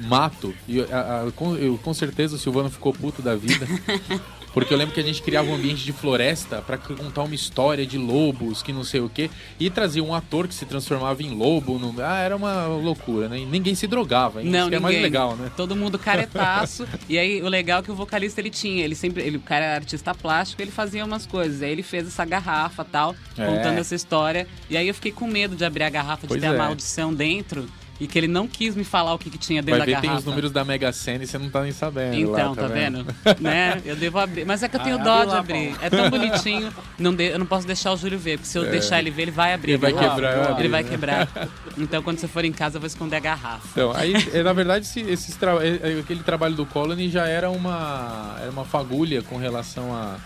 mato 0.00 0.54
e 0.68 0.78
eu, 0.78 1.78
com 1.82 1.94
certeza 1.94 2.36
o 2.36 2.38
Silvano 2.38 2.70
ficou 2.70 2.92
puto 2.92 3.22
da 3.22 3.36
vida. 3.36 3.66
Porque 4.56 4.72
eu 4.72 4.78
lembro 4.78 4.94
que 4.94 5.00
a 5.00 5.02
gente 5.02 5.20
criava 5.20 5.50
um 5.50 5.54
ambiente 5.54 5.84
de 5.84 5.92
floresta 5.92 6.62
pra 6.62 6.78
contar 6.78 7.24
uma 7.24 7.34
história 7.34 7.84
de 7.84 7.98
lobos, 7.98 8.62
que 8.62 8.72
não 8.72 8.84
sei 8.84 9.00
o 9.02 9.08
quê, 9.10 9.28
e 9.60 9.68
trazia 9.68 10.02
um 10.02 10.14
ator 10.14 10.48
que 10.48 10.54
se 10.54 10.64
transformava 10.64 11.22
em 11.22 11.28
lobo. 11.28 11.78
No... 11.78 11.94
Ah, 12.02 12.20
era 12.20 12.34
uma 12.34 12.66
loucura, 12.66 13.28
né? 13.28 13.40
E 13.40 13.44
ninguém 13.44 13.74
se 13.74 13.86
drogava, 13.86 14.40
hein? 14.42 14.48
Não, 14.48 14.60
Isso 14.60 14.68
que 14.70 14.74
é 14.76 14.80
mais 14.80 14.94
ninguém. 14.94 15.10
legal, 15.10 15.36
né? 15.36 15.52
Todo 15.54 15.76
mundo 15.76 15.98
caretaço. 15.98 16.88
e 17.06 17.18
aí, 17.18 17.42
o 17.42 17.48
legal 17.50 17.80
é 17.80 17.82
que 17.82 17.90
o 17.90 17.94
vocalista 17.94 18.40
ele 18.40 18.48
tinha, 18.48 18.82
ele 18.82 18.94
sempre, 18.94 19.22
ele, 19.22 19.36
o 19.36 19.40
cara 19.40 19.62
era 19.62 19.74
artista 19.74 20.14
plástico, 20.14 20.62
ele 20.62 20.70
fazia 20.70 21.04
umas 21.04 21.26
coisas. 21.26 21.60
Aí 21.60 21.70
ele 21.72 21.82
fez 21.82 22.06
essa 22.06 22.24
garrafa 22.24 22.82
tal, 22.82 23.14
É. 23.36 23.44
contando 23.44 23.76
essa 23.76 23.94
história. 23.94 24.46
E 24.70 24.76
aí 24.78 24.88
eu 24.88 24.94
fiquei 24.94 25.12
com 25.12 25.26
medo 25.26 25.54
de 25.54 25.66
abrir 25.66 25.82
a 25.84 25.90
garrafa, 25.90 26.22
de 26.22 26.28
Pois 26.28 26.40
ter 26.40 26.46
é. 26.46 26.48
a 26.48 26.54
maldição 26.56 27.12
dentro. 27.12 27.68
E 28.00 28.06
que 28.06 28.18
ele 28.18 28.28
não 28.28 28.46
quis 28.46 28.74
me 28.76 28.84
falar 28.84 29.14
o 29.14 29.18
que, 29.18 29.30
que 29.30 29.38
tinha 29.38 29.62
dentro 29.62 29.78
Vai 29.78 29.86
ver, 29.86 29.94
da 29.94 30.00
tem 30.00 30.08
garrafa. 30.10 30.20
os 30.20 30.26
números 30.26 30.50
da 30.52 30.64
Mega 30.64 30.92
Sena 30.92 31.24
e 31.24 31.26
você 31.26 31.38
não 31.38 31.48
tá 31.48 31.62
nem 31.62 31.72
sabendo. 31.72 32.14
Então, 32.16 32.50
lá, 32.50 32.54
tá, 32.56 32.66
vendo? 32.66 33.06
né? 33.40 33.80
Eu 33.84 33.96
devo 33.96 34.18
abrir. 34.18 34.44
Mas 34.44 34.62
é 34.62 34.68
que 34.68 34.76
eu 34.76 34.80
tenho 34.80 34.96
Ah, 35.00 35.02
dó 35.02 35.20
de 35.24 35.30
lá, 35.30 35.38
abrir. 35.38 35.74
É 35.80 35.88
tão 35.88 36.10
bonitinho. 36.10 36.72
Não 36.98 37.14
de- 37.14 37.28
Eu 37.30 37.38
não 37.38 37.46
posso 37.46 37.66
deixar 37.66 37.92
o 37.92 37.96
Júlio 37.96 38.18
ver, 38.18 38.38
porque 38.38 38.48
se 38.50 38.58
eu 38.58 38.70
deixar 38.70 38.98
ele 38.98 39.10
ver, 39.10 39.22
ele 39.22 39.30
vai 39.30 39.54
abrir. 39.54 39.72
Ele 39.72 39.78
vai 39.78 39.92
quebrar, 39.92 40.50
eu 40.50 40.58
Ele 40.58 40.68
vai 40.68 40.82
né? 40.82 40.88
quebrar. 40.88 41.28
Então, 41.78 42.02
quando 42.02 42.18
você 42.18 42.26
for 42.26 42.42
em 42.42 42.52
casa, 42.52 42.76
eu 42.76 42.80
vou 42.80 42.86
esconder 42.86 43.16
a 43.16 43.20
garrafa. 43.20 43.68
Então, 43.72 43.92
aí, 43.94 44.14
é, 44.32 44.42
na 44.42 44.54
verdade, 44.54 44.86
esse, 44.86 45.00
esses 45.00 45.36
tra- 45.36 45.62
é, 45.62 45.96
é, 45.96 46.00
aquele 46.00 46.22
trabalho 46.22 46.54
do 46.54 46.64
Colony 46.64 47.10
já 47.10 47.26
era 47.28 47.50
uma, 47.50 48.34
era 48.40 48.50
uma 48.50 48.64
fagulha 48.64 49.20
com 49.22 49.36
relação 49.36 49.94
a, 49.94 50.16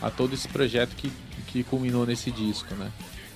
a 0.00 0.08
todo 0.08 0.34
esse 0.34 0.46
projeto 0.46 0.94
que, 0.96 1.10
que 1.48 1.64
culminou 1.64 2.06
nesse 2.06 2.30
disco, 2.30 2.72
né? 2.76 2.90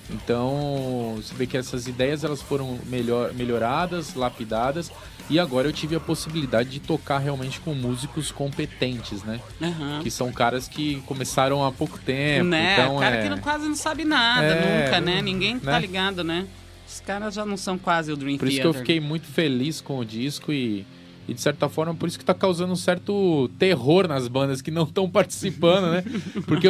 Então, 0.09 1.13
você 1.15 1.33
vê 1.33 1.47
que 1.47 1.57
essas 1.57 1.87
ideias 1.87 2.23
elas 2.23 2.41
foram 2.41 2.77
melhor, 2.85 3.33
melhoradas, 3.33 4.13
lapidadas, 4.13 4.91
e 5.29 5.39
agora 5.39 5.67
eu 5.67 5.73
tive 5.73 5.95
a 5.95 5.99
possibilidade 5.99 6.69
de 6.69 6.79
tocar 6.79 7.17
realmente 7.17 7.59
com 7.59 7.73
músicos 7.73 8.31
competentes, 8.31 9.23
né? 9.23 9.39
Aham. 9.61 10.01
Que 10.03 10.11
são 10.11 10.31
caras 10.31 10.67
que 10.67 11.01
começaram 11.07 11.65
há 11.65 11.71
pouco 11.71 11.97
tempo, 11.97 12.45
né? 12.45 12.73
então 12.73 12.99
cara 12.99 13.15
é... 13.15 13.23
que 13.23 13.29
não, 13.29 13.39
quase 13.39 13.67
não 13.67 13.75
sabe 13.75 14.05
nada, 14.05 14.45
É, 14.45 14.85
nunca, 14.85 15.01
né? 15.01 15.21
Ninguém 15.21 15.57
tá 15.57 15.71
né? 15.73 15.79
ligado, 15.79 16.23
né? 16.23 16.45
Os 16.87 16.99
caras 16.99 17.33
já 17.33 17.43
não 17.43 17.57
são 17.57 17.77
quase 17.77 18.11
o 18.11 18.15
Dream 18.15 18.37
Por 18.37 18.47
isso 18.47 18.61
que 18.61 18.67
eu 18.67 18.71
Theater. 18.71 18.81
fiquei 18.87 18.99
muito 18.99 19.25
feliz 19.25 19.81
com 19.81 19.97
o 19.97 20.05
disco 20.05 20.53
e, 20.53 20.85
e 21.27 21.33
de 21.33 21.41
certa 21.41 21.67
forma, 21.67 21.93
por 21.93 22.07
isso 22.07 22.19
que 22.19 22.25
tá 22.25 22.33
causando 22.33 22.73
um 22.73 22.75
certo 22.75 23.49
terror 23.57 24.07
nas 24.07 24.27
bandas 24.27 24.61
que 24.61 24.71
não 24.71 24.83
estão 24.83 25.09
participando, 25.09 25.91
né? 25.91 26.03
Porque 26.45 26.67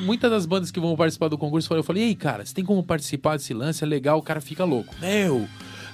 muitas 0.00 0.30
das 0.30 0.46
bandas 0.46 0.70
que 0.70 0.80
vão 0.80 0.96
participar 0.96 1.28
do 1.28 1.36
concurso, 1.38 1.72
eu 1.74 1.82
falei, 1.82 2.04
ei, 2.04 2.14
cara, 2.14 2.44
você 2.44 2.54
tem 2.54 2.64
como 2.64 2.82
participar 2.82 3.36
desse 3.36 3.52
lance? 3.52 3.84
É 3.84 3.86
legal, 3.86 4.18
o 4.18 4.22
cara 4.22 4.40
fica 4.40 4.64
louco. 4.64 4.94
Meu, 5.00 5.46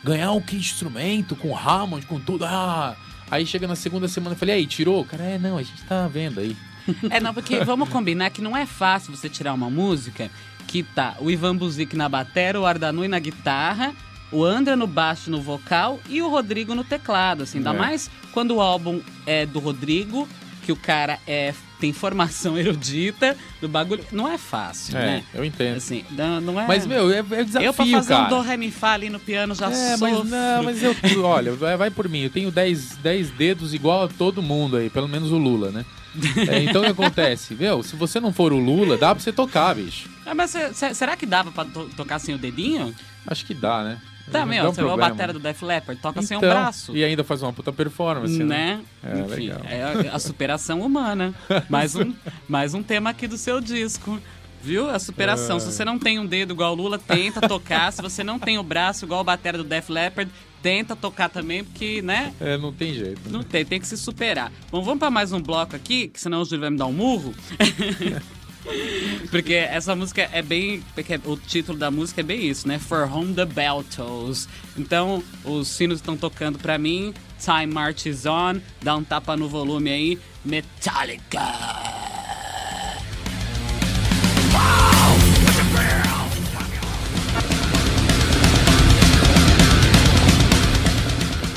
ganhar 0.03 0.33
um 0.33 0.41
que 0.41 0.57
instrumento 0.57 1.35
com 1.35 1.57
Hammond, 1.57 2.07
com 2.07 2.21
tudo, 2.21 2.45
ah... 2.45 2.97
Aí 3.31 3.47
chega 3.47 3.67
na 3.67 3.75
segunda 3.75 4.07
semana, 4.07 4.35
eu 4.35 4.39
falei, 4.39 4.57
aí, 4.57 4.67
tirou? 4.67 5.01
O 5.01 5.05
cara, 5.05 5.25
é, 5.25 5.39
não, 5.39 5.57
a 5.57 5.63
gente 5.63 5.83
tá 5.85 6.07
vendo 6.07 6.39
aí. 6.39 6.55
É, 7.09 7.19
não, 7.19 7.33
porque 7.33 7.65
vamos 7.65 7.89
combinar 7.89 8.29
que 8.29 8.43
não 8.43 8.55
é 8.55 8.67
fácil 8.67 9.17
você 9.17 9.29
tirar 9.31 9.55
uma 9.55 9.71
música 9.71 10.31
que 10.69 10.83
tá 10.83 11.17
o 11.19 11.31
Ivan 11.31 11.57
Buzik 11.57 11.97
na 11.97 12.09
batera, 12.09 12.61
o 12.61 12.67
Ardanui 12.67 13.09
na 13.09 13.19
guitarra, 13.19 13.95
o 14.33 14.45
André 14.45 14.75
no 14.77 14.87
baixo 14.87 15.31
no 15.31 15.41
vocal 15.41 16.01
e 16.09 16.21
o 16.23 16.29
Rodrigo 16.29 16.75
no 16.75 16.85
teclado, 16.85 17.43
assim. 17.45 17.59
Ainda 17.59 17.71
É. 17.71 17.79
mais 17.79 18.11
quando 18.33 18.57
o 18.57 18.61
álbum 18.61 19.01
é 19.27 19.47
do 19.47 19.59
Rodrigo, 19.59 20.29
que 20.65 20.73
o 20.73 20.77
cara 20.77 21.19
é, 21.27 21.53
tem 21.79 21.93
formação 21.93 22.57
erudita 22.59 23.37
do 23.61 23.69
bagulho. 23.69 24.05
Não 24.11 24.27
é 24.27 24.39
fácil, 24.39 24.97
É, 24.97 25.01
né? 25.07 25.25
eu 25.35 25.45
entendo. 25.45 25.77
Assim, 25.77 26.05
não, 26.11 26.41
não 26.41 26.61
é... 26.61 26.67
Mas, 26.67 26.87
meu, 26.87 27.13
é, 27.13 27.19
é 27.19 27.45
desafio, 27.45 27.67
eu 27.69 27.75
pra 27.75 27.85
fazer 27.87 28.09
cara. 28.15 28.25
um 28.25 28.29
do, 28.31 28.41
ré, 28.41 28.57
mi, 28.57 28.71
fá 28.71 28.93
ali 28.95 29.11
no 29.11 29.21
piano 29.21 29.55
já 29.55 29.71
É, 29.71 29.97
sofro. 29.97 30.01
mas 30.25 30.31
não, 30.31 30.63
mas 30.65 30.83
eu, 30.83 30.97
olha, 31.23 31.53
vai, 31.55 31.91
por 31.91 32.09
mim. 32.09 32.21
Eu 32.23 32.31
tenho 32.31 32.51
10, 32.51 32.97
10 32.97 33.31
dedos 33.33 33.75
igual 33.75 34.05
a 34.05 34.09
todo 34.09 34.43
mundo 34.43 34.77
aí, 34.79 34.89
pelo 34.89 35.07
menos 35.09 35.31
o 35.31 35.37
Lula, 35.39 35.71
né? 35.71 35.85
É, 36.49 36.63
então 36.63 36.81
o 36.81 36.85
que 36.85 36.91
acontece? 36.93 37.55
Meu, 37.55 37.83
se 37.83 37.95
você 37.97 38.19
não 38.21 38.33
for 38.33 38.53
o 38.53 38.59
Lula, 38.59 38.97
dá 38.97 39.13
pra 39.15 39.23
você 39.23 39.33
tocar, 39.33 39.75
bicho. 39.75 40.09
Ah, 40.25 40.35
mas 40.35 40.55
será 40.95 41.17
que 41.17 41.27
dava 41.27 41.51
pra 41.53 41.65
to- 41.65 41.91
tocar 41.97 42.19
sem 42.21 42.35
o 42.35 42.39
dedinho? 42.39 42.95
Acho 43.27 43.45
que 43.45 43.53
dá, 43.53 43.83
né? 43.85 43.99
Tá, 44.31 44.47
meu, 44.47 44.73
você 44.73 44.83
vê 44.83 44.91
a 44.91 44.97
batera 44.97 45.33
do 45.33 45.39
Def 45.39 45.63
Leppard, 45.63 46.01
toca 46.01 46.23
sem 46.23 46.37
um 46.37 46.41
Então, 46.41 46.51
braço. 46.51 46.97
E 46.97 47.05
ainda 47.05 47.23
faz 47.23 47.43
uma 47.43 47.53
puta 47.53 47.73
performance, 47.73 48.39
né? 48.43 48.81
né? 49.03 49.15
É, 49.17 49.21
Enfim, 49.21 49.49
legal. 49.49 49.61
é 49.69 50.09
a, 50.11 50.17
a 50.17 50.19
superação 50.19 50.81
humana. 50.81 51.35
mais, 51.69 51.95
um, 51.95 52.15
mais 52.49 52.73
um 52.75 52.83
tema 52.83 53.11
aqui 53.11 53.27
do 53.27 53.37
seu 53.37 53.61
disco. 53.61 54.19
Viu? 54.63 54.89
A 54.89 54.99
superação. 54.99 55.59
É. 55.59 55.61
Se 55.61 55.71
você 55.71 55.85
não 55.85 55.99
tem 55.99 56.19
um 56.19 56.25
dedo 56.25 56.55
igual 56.55 56.73
o 56.73 56.75
Lula, 56.75 56.99
tenta 56.99 57.47
tocar. 57.47 57.93
Se 57.93 58.01
você 58.01 58.25
não 58.25 58.39
tem 58.39 58.57
o 58.59 58.63
braço 58.63 59.05
igual 59.05 59.21
a 59.21 59.25
batera 59.25 59.59
do 59.59 59.65
Def 59.65 59.91
Leppard, 59.91 60.31
tenta 60.63 60.97
tocar 60.97 61.29
também, 61.29 61.63
porque, 61.63 62.01
né? 62.01 62.33
É, 62.41 62.57
não 62.57 62.73
tem 62.73 62.95
jeito. 62.95 63.21
né? 63.27 63.31
Não 63.31 63.43
tem, 63.43 63.63
tem 63.63 63.79
que 63.79 63.87
se 63.87 63.99
superar. 63.99 64.51
Bom, 64.71 64.81
vamos 64.83 64.99
para 65.01 65.11
mais 65.11 65.33
um 65.33 65.41
bloco 65.43 65.77
aqui, 65.77 66.09
que 66.09 66.19
senão 66.19 66.41
o 66.41 66.45
Júlio 66.47 66.61
vai 66.63 66.71
me 66.71 66.79
dar 66.79 66.87
um 66.87 66.93
murro. 66.93 67.35
Porque 69.31 69.55
essa 69.55 69.95
música 69.95 70.29
é 70.33 70.43
bem. 70.43 70.83
O 71.25 71.37
título 71.37 71.79
da 71.79 71.91
música 71.91 72.21
é 72.21 72.25
bem 72.25 72.47
isso, 72.47 72.67
né? 72.67 72.79
For 72.79 73.11
Home 73.13 73.35
the 73.35 73.45
Bell 73.45 73.85
Tolls. 73.95 74.49
Então, 74.77 75.23
os 75.45 75.69
sinos 75.69 75.99
estão 75.99 76.17
tocando 76.17 76.59
pra 76.59 76.79
mim. 76.79 77.13
Time 77.39 77.67
Marches 77.67 78.27
On. 78.27 78.61
Dá 78.83 78.97
um 78.97 79.05
tapa 79.05 79.37
no 79.37 79.49
volume 79.49 79.91
aí. 79.91 80.19
Metallica. 80.45 81.41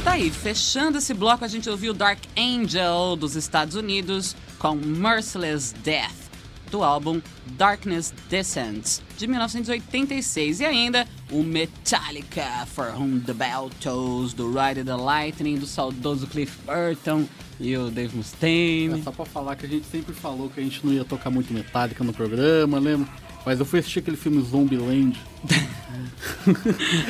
Tá 0.04 0.14
aí, 0.14 0.32
fechando 0.32 0.98
esse 0.98 1.14
bloco, 1.14 1.46
a 1.46 1.48
gente 1.48 1.70
ouviu 1.70 1.94
Dark 1.94 2.20
Angel 2.38 3.16
dos 3.16 3.36
Estados 3.36 3.76
Unidos 3.76 4.36
com 4.58 4.74
Merciless 4.74 5.74
Death, 5.84 6.27
do 6.70 6.84
álbum 6.84 7.22
Darkness 7.58 8.14
Descends, 8.30 9.02
de 9.18 9.28
1986. 9.28 10.60
E 10.62 10.66
ainda 10.66 11.08
o 11.32 11.44
Metallica, 11.44 12.66
For 12.68 12.94
Whom 12.96 13.20
the 13.20 13.34
Bell 13.34 13.70
Tolls, 13.82 14.36
do 14.36 14.50
Ride 14.52 14.84
the 14.84 14.96
Lightning, 14.96 15.58
do 15.58 15.66
saudoso 15.66 16.28
Cliff 16.28 16.58
Burton 16.66 17.26
e 17.60 17.76
o 17.76 17.90
Dave 17.90 18.14
É 18.14 18.18
Mustaine. 18.18 19.04
só 19.04 19.12
pra 19.12 19.26
falar 19.26 19.56
que 19.56 19.66
a 19.66 19.70
gente 19.70 19.86
sempre 19.88 20.14
falou 20.14 20.50
que 20.50 20.60
a 20.60 20.64
gente 20.64 20.86
não 20.86 20.94
ia 20.94 21.04
tocar 21.04 21.30
muito 21.30 21.54
Metallica 21.54 22.04
no 22.04 22.14
programa, 22.14 22.80
lembra? 22.80 23.08
Mas 23.48 23.62
eu 23.62 23.66
fui 23.66 23.80
assistir 23.80 24.00
aquele 24.00 24.18
filme 24.18 24.42
Zombieland, 24.42 25.18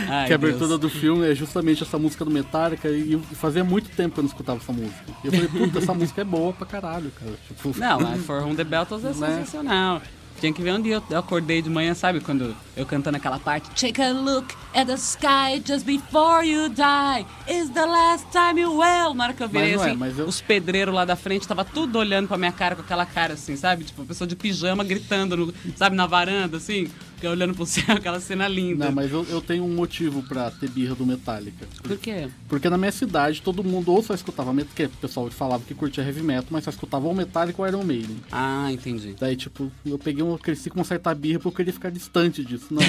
Ai, 0.07 0.27
que 0.27 0.33
a 0.33 0.35
abertura 0.35 0.67
Deus. 0.67 0.79
do 0.81 0.87
filme 0.87 1.27
é 1.27 1.33
justamente 1.33 1.81
essa 1.81 1.97
música 1.97 2.23
do 2.23 2.29
Metallica 2.29 2.87
e 2.89 3.19
fazia 3.33 3.63
muito 3.63 3.89
tempo 3.89 4.13
que 4.13 4.19
eu 4.19 4.23
não 4.23 4.29
escutava 4.29 4.59
essa 4.61 4.71
música. 4.71 5.03
E 5.23 5.27
eu 5.27 5.33
falei, 5.33 5.47
puta, 5.47 5.79
essa 5.79 5.95
música 5.95 6.21
é 6.21 6.23
boa 6.23 6.53
pra 6.53 6.67
caralho, 6.67 7.09
cara. 7.09 7.31
Tipo, 7.47 7.79
Não, 7.79 7.99
mas 7.99 8.23
For 8.23 8.43
Whom 8.43 8.53
the 8.53 8.61
é 8.61 8.65
Né? 8.65 9.37
sensacional. 9.39 9.99
Tinha 10.39 10.53
que 10.53 10.61
ver 10.61 10.73
um 10.73 10.81
dia 10.81 11.01
eu, 11.09 11.17
acordei 11.17 11.61
de 11.61 11.69
manhã, 11.69 11.93
sabe? 11.93 12.19
Quando 12.19 12.55
eu 12.75 12.85
cantando 12.85 13.17
aquela 13.17 13.39
parte. 13.39 13.69
Take 13.71 14.01
a 14.01 14.11
look 14.11 14.53
at 14.75 14.85
the 14.87 14.93
sky 14.95 15.61
just 15.65 15.85
before 15.85 16.45
you 16.47 16.69
die. 16.69 17.25
Is 17.47 17.69
the 17.69 17.85
last 17.85 18.27
time 18.31 18.61
you 18.61 18.71
will. 18.77 19.13
Na 19.15 19.25
hora 19.25 19.33
que 19.33 19.41
eu 19.43 19.47
virei 19.49 19.75
Mas 19.75 19.87
é, 19.87 19.91
assim, 19.91 20.19
eu- 20.21 20.27
os 20.27 20.39
pedreiros 20.41 20.93
lá 20.93 21.05
da 21.05 21.15
frente 21.15 21.47
tava 21.47 21.65
tudo 21.65 21.97
olhando 21.97 22.27
pra 22.27 22.37
minha 22.37 22.51
cara 22.51 22.75
com 22.75 22.81
aquela 22.81 23.05
cara 23.05 23.33
assim, 23.33 23.55
sabe? 23.55 23.83
Tipo, 23.83 24.05
pessoa 24.05 24.27
de 24.27 24.35
pijama 24.35 24.83
gritando, 24.83 25.35
no- 25.35 25.53
sabe, 25.75 25.95
na 25.95 26.05
varanda, 26.05 26.57
assim. 26.57 26.87
Fica 27.17 27.31
olhando 27.31 27.55
pro 27.55 27.65
céu, 27.65 27.83
aquela 27.97 28.19
cena 28.19 28.47
linda. 28.47 28.85
Não, 28.85 28.91
mas 28.91 29.11
eu, 29.11 29.25
eu 29.27 29.41
tenho 29.41 29.63
um 29.63 29.73
motivo 29.73 30.21
pra 30.21 30.51
ter 30.51 30.69
birra 30.69 30.93
do 30.93 31.03
Metallica. 31.03 31.65
Por 31.81 31.97
quê? 31.97 32.29
Porque 32.47 32.69
na 32.69 32.77
minha 32.77 32.91
cidade 32.91 33.41
todo 33.41 33.63
mundo 33.63 33.91
ou 33.91 34.03
só 34.03 34.13
escutava 34.13 34.53
metal, 34.53 34.71
que 34.75 34.83
o 34.83 34.89
pessoal 34.89 35.29
falava 35.31 35.63
que 35.63 35.73
curtia 35.73 36.03
heavy 36.03 36.21
metal, 36.21 36.47
mas 36.51 36.63
só 36.63 36.69
escutava 36.69 37.07
ou 37.07 37.15
Metallica 37.15 37.59
ou 37.59 37.67
Iron 37.67 37.83
Maiden. 37.83 38.17
Ah, 38.31 38.71
entendi. 38.71 39.15
Daí, 39.19 39.35
tipo, 39.35 39.71
eu 39.83 39.97
peguei 39.97 40.23
um, 40.23 40.37
cresci 40.37 40.69
com 40.69 40.77
uma 40.77 40.85
certa 40.85 41.13
birra 41.15 41.39
porque 41.39 41.47
eu 41.47 41.53
queria 41.53 41.73
ficar 41.73 41.89
distante 41.89 42.45
disso. 42.45 42.67
Não. 42.69 42.83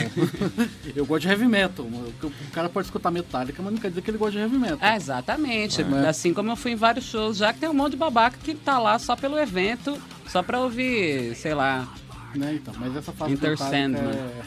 eu 0.95 1.07
gosto 1.07 1.23
de 1.23 1.29
heavy 1.29 1.47
metal. 1.47 1.87
O 1.87 2.51
cara 2.53 2.69
pode 2.69 2.87
escutar 2.87 3.11
Metallica, 3.11 3.63
mas 3.63 3.73
não 3.73 3.81
quer 3.81 3.89
dizer 3.89 4.03
que 4.03 4.11
ele 4.11 4.19
gosta 4.19 4.33
de 4.33 4.39
heavy 4.41 4.59
metal. 4.59 4.79
É, 4.83 4.95
exatamente. 4.95 5.81
É. 5.81 6.07
Assim 6.07 6.35
como 6.35 6.51
eu 6.51 6.57
fui 6.57 6.73
em 6.73 6.77
vários 6.77 7.07
shows, 7.07 7.39
já 7.39 7.51
que 7.55 7.61
tem 7.61 7.69
um 7.69 7.75
monte 7.75 7.93
de 7.93 7.97
babaca 7.97 8.37
que 8.45 8.55
tá 8.55 8.79
lá 8.79 8.99
só 8.99 9.17
pelo 9.17 9.39
evento, 9.39 9.97
só 10.27 10.43
pra 10.43 10.61
ouvir, 10.61 11.35
sei 11.35 11.55
lá. 11.55 11.89
Né, 12.35 12.55
então, 12.55 12.75
mas 12.79 12.95
essa 12.95 13.13
fase 13.13 13.33
Enter 13.33 13.57
Sandman. 13.57 14.11
é... 14.11 14.43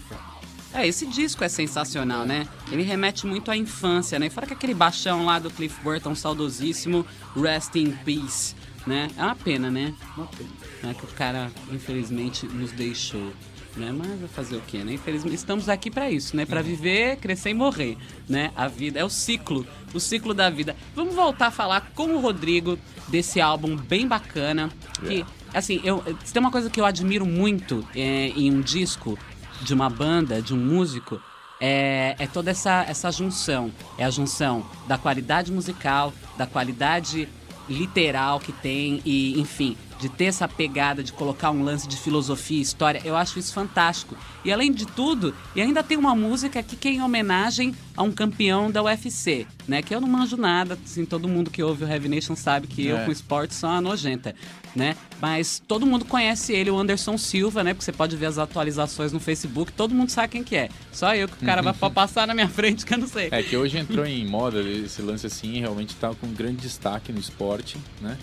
É, 0.74 0.88
esse 0.88 1.06
disco 1.06 1.44
é 1.44 1.50
sensacional, 1.50 2.26
né? 2.26 2.48
Ele 2.72 2.82
remete 2.82 3.28
muito 3.28 3.52
à 3.52 3.58
infância, 3.58 4.18
né? 4.18 4.28
E 4.28 4.30
Fora 4.30 4.48
que 4.48 4.54
aquele 4.54 4.74
baixão 4.74 5.26
lá 5.26 5.38
do 5.38 5.50
Cliff 5.52 5.84
Burton, 5.84 6.16
saudosíssimo, 6.16 7.06
Rest 7.36 7.76
in 7.76 7.92
Peace, 7.92 8.56
né? 8.88 9.10
É 9.18 9.22
uma 9.24 9.36
pena, 9.36 9.70
né? 9.70 9.94
Uma 10.16 10.28
pena. 10.28 10.50
né? 10.82 10.94
Que 10.98 11.04
o 11.04 11.08
cara, 11.10 11.52
infelizmente, 11.72 12.46
nos 12.46 12.72
deixou. 12.72 13.34
Né? 13.76 13.90
Mas 13.92 14.20
vai 14.20 14.28
fazer 14.30 14.58
o 14.58 14.62
quê, 14.62 14.80
né? 14.84 14.94
Infelizmente, 14.94 15.36
estamos 15.36 15.68
aqui 15.70 15.90
pra 15.92 16.10
isso, 16.12 16.36
né? 16.36 16.46
Pra 16.46 16.62
viver, 16.62 17.18
crescer 17.18 17.52
e 17.52 17.54
morrer, 17.54 17.98
né? 18.28 18.52
A 18.56 18.68
vida 18.68 19.00
é 19.00 19.04
o 19.04 19.10
ciclo, 19.10 19.66
o 19.94 20.00
ciclo 20.00 20.34
da 20.34 20.50
vida. 20.50 20.76
Vamos 20.96 21.16
voltar 21.16 21.48
a 21.48 21.52
falar 21.52 21.92
com 21.96 22.14
o 22.16 22.20
Rodrigo 22.20 22.78
desse 23.08 23.40
álbum 23.40 23.76
bem 23.78 24.08
bacana. 24.08 24.70
Que, 25.06 25.26
assim, 25.54 25.82
eu, 25.84 26.04
tem 26.34 26.40
uma 26.40 26.52
coisa 26.52 26.70
que 26.70 26.80
eu 26.80 26.86
admiro 26.86 27.26
muito 27.26 27.88
é, 27.96 28.28
em 28.30 28.52
um 28.52 28.62
disco 28.62 29.18
de 29.62 29.74
uma 29.74 29.90
banda, 29.90 30.42
de 30.42 30.54
um 30.54 30.58
músico, 30.58 31.22
é, 31.60 32.16
é 32.18 32.28
toda 32.28 32.52
essa, 32.52 32.84
essa 32.88 33.12
junção. 33.12 33.72
É 33.98 34.04
a 34.04 34.10
junção 34.10 34.66
da 34.88 34.98
qualidade 34.98 35.52
musical, 35.52 36.14
da 36.38 36.48
qualidade 36.48 37.30
literal 37.70 38.40
que 38.40 38.52
tem 38.52 39.02
e, 39.06 39.40
enfim, 39.40 39.78
de 40.02 40.10
ter 40.10 40.26
essa 40.26 40.48
pegada 40.48 41.04
de 41.04 41.14
colocar 41.14 41.52
um 41.52 41.64
lance 41.64 41.88
de 41.88 41.96
filosofia 41.96 42.58
e 42.58 42.62
história, 42.62 43.02
eu 43.06 43.16
acho 43.16 43.38
isso 43.38 43.54
fantástico. 43.54 44.18
E 44.44 44.52
além 44.52 44.72
de 44.72 44.88
tudo, 44.88 45.36
e 45.56 45.62
ainda 45.62 45.84
tem 45.84 45.96
uma 45.96 46.16
música 46.16 46.60
aqui 46.60 46.76
que 46.76 46.88
é 46.88 46.92
em 46.94 47.02
homenagem 47.04 47.76
a 47.96 48.02
um 48.02 48.12
campeão 48.12 48.72
da 48.72 48.82
UFC, 48.82 49.46
né? 49.68 49.84
Que 49.84 49.94
eu 49.94 50.02
não 50.02 50.08
manjo 50.08 50.36
nada, 50.36 50.76
assim, 50.84 51.06
todo 51.06 51.28
mundo 51.28 51.52
que 51.52 51.62
ouve 51.62 51.84
o 51.84 51.88
Heavy 51.88 52.10
Nation 52.10 52.36
sabe 52.36 52.66
que 52.66 52.88
é. 52.88 52.94
eu 52.94 53.06
com 53.06 53.12
esporte 53.12 53.54
sou 53.54 53.70
uma 53.70 53.80
nojenta, 53.80 54.34
né? 54.76 54.96
Mas 55.22 55.62
todo 55.68 55.86
mundo 55.86 56.04
conhece 56.04 56.52
ele, 56.52 56.72
o 56.72 56.80
Anderson 56.80 57.16
Silva, 57.16 57.64
né? 57.64 57.76
Porque 57.76 57.86
você 57.86 57.92
pode 57.92 58.16
ver 58.16 58.26
as 58.26 58.40
atualizações 58.40 59.12
no 59.12 59.20
Facebook, 59.20 59.72
todo 59.72 59.94
mundo 59.94 60.10
sabe 60.10 60.30
quem 60.30 60.44
que 60.44 60.56
é. 60.56 60.70
Só 60.92 61.14
eu 61.16 61.28
que 61.28 61.44
o 61.44 61.46
cara 61.46 61.62
vai 61.62 61.74
passar 61.92 62.26
na 62.26 62.34
minha 62.34 62.50
frente 62.50 62.88
que 62.88 62.94
eu 62.96 62.98
não 62.98 63.08
sei. 63.08 63.30
É 63.30 63.44
que 63.44 63.56
hoje 63.56 63.78
entrou 63.78 64.04
em 64.04 64.26
moda 64.26 64.62
esse 64.62 65.00
lance 65.04 65.28
assim, 65.28 65.60
realmente 65.60 65.96
tá 65.96 66.12
com 66.16 66.28
grande 66.34 66.58
destaque 66.58 67.12
no 67.12 67.20
esporte, 67.20 67.78
né? 68.02 68.18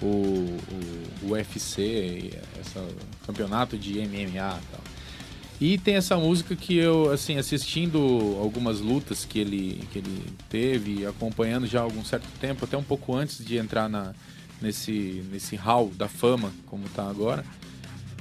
O, 0.00 0.06
o, 0.06 1.26
o 1.26 1.30
UFC, 1.32 2.30
esse 2.60 2.96
campeonato 3.26 3.76
de 3.76 3.94
MMA 4.00 4.28
e 4.28 4.38
tal. 4.38 4.84
E 5.60 5.78
tem 5.78 5.94
essa 5.94 6.16
música 6.16 6.56
que 6.56 6.76
eu, 6.76 7.12
assim, 7.12 7.38
assistindo 7.38 8.36
algumas 8.40 8.80
lutas 8.80 9.24
que 9.24 9.38
ele, 9.38 9.86
que 9.92 9.98
ele 9.98 10.22
teve, 10.48 11.06
acompanhando 11.06 11.66
já 11.66 11.80
há 11.80 11.82
algum 11.82 12.04
certo 12.04 12.28
tempo, 12.40 12.64
até 12.64 12.76
um 12.76 12.82
pouco 12.82 13.14
antes 13.14 13.44
de 13.44 13.56
entrar 13.56 13.88
na, 13.88 14.14
nesse, 14.60 15.24
nesse 15.30 15.54
hall 15.54 15.90
da 15.96 16.08
fama, 16.08 16.52
como 16.66 16.88
tá 16.88 17.08
agora, 17.08 17.44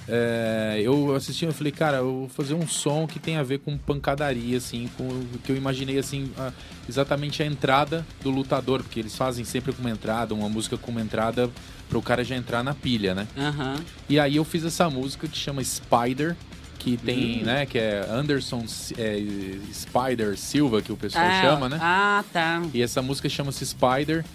é, 0.08 0.82
eu 0.84 1.16
assisti 1.16 1.46
e 1.46 1.52
falei, 1.52 1.72
cara, 1.72 1.98
eu 1.98 2.20
vou 2.20 2.30
fazer 2.30 2.54
um 2.54 2.68
som 2.68 3.08
que 3.08 3.20
tem 3.20 3.38
a 3.38 3.44
ver 3.44 3.60
com 3.60 3.78
pancadaria, 3.78 4.58
assim, 4.58 4.90
com 4.98 5.08
o 5.08 5.40
que 5.44 5.52
eu 5.52 5.56
imaginei, 5.56 5.98
assim, 5.98 6.30
a, 6.38 6.52
exatamente 6.88 7.42
a 7.42 7.46
entrada 7.46 8.06
do 8.22 8.30
lutador, 8.30 8.84
porque 8.84 9.00
eles 9.00 9.16
fazem 9.16 9.46
sempre 9.46 9.72
com 9.72 9.82
uma 9.82 9.92
entrada, 9.92 10.34
uma 10.34 10.50
música 10.50 10.78
com 10.78 10.92
uma 10.92 11.02
entrada 11.02 11.50
para 11.88 11.98
o 11.98 12.02
cara 12.02 12.24
já 12.24 12.36
entrar 12.36 12.64
na 12.64 12.74
pilha, 12.74 13.16
né? 13.16 13.28
Uhum. 13.38 13.84
E 14.10 14.20
aí 14.20 14.36
eu 14.36 14.44
fiz 14.44 14.66
essa 14.66 14.90
música 14.90 15.28
que 15.28 15.38
chama 15.38 15.64
Spider, 15.64 16.36
que 16.80 16.98
tem, 16.98 17.40
uhum. 17.40 17.46
né, 17.46 17.66
que 17.66 17.78
é 17.78 18.06
Anderson 18.10 18.66
é, 18.98 19.24
Spider 19.72 20.38
Silva, 20.38 20.82
que 20.82 20.92
o 20.92 20.98
pessoal 20.98 21.26
ah, 21.26 21.42
chama, 21.42 21.70
né? 21.70 21.80
Ah, 21.82 22.24
tá. 22.34 22.62
E 22.74 22.82
essa 22.82 23.02
música 23.02 23.30
chama-se 23.30 23.66
Spider 23.66 24.26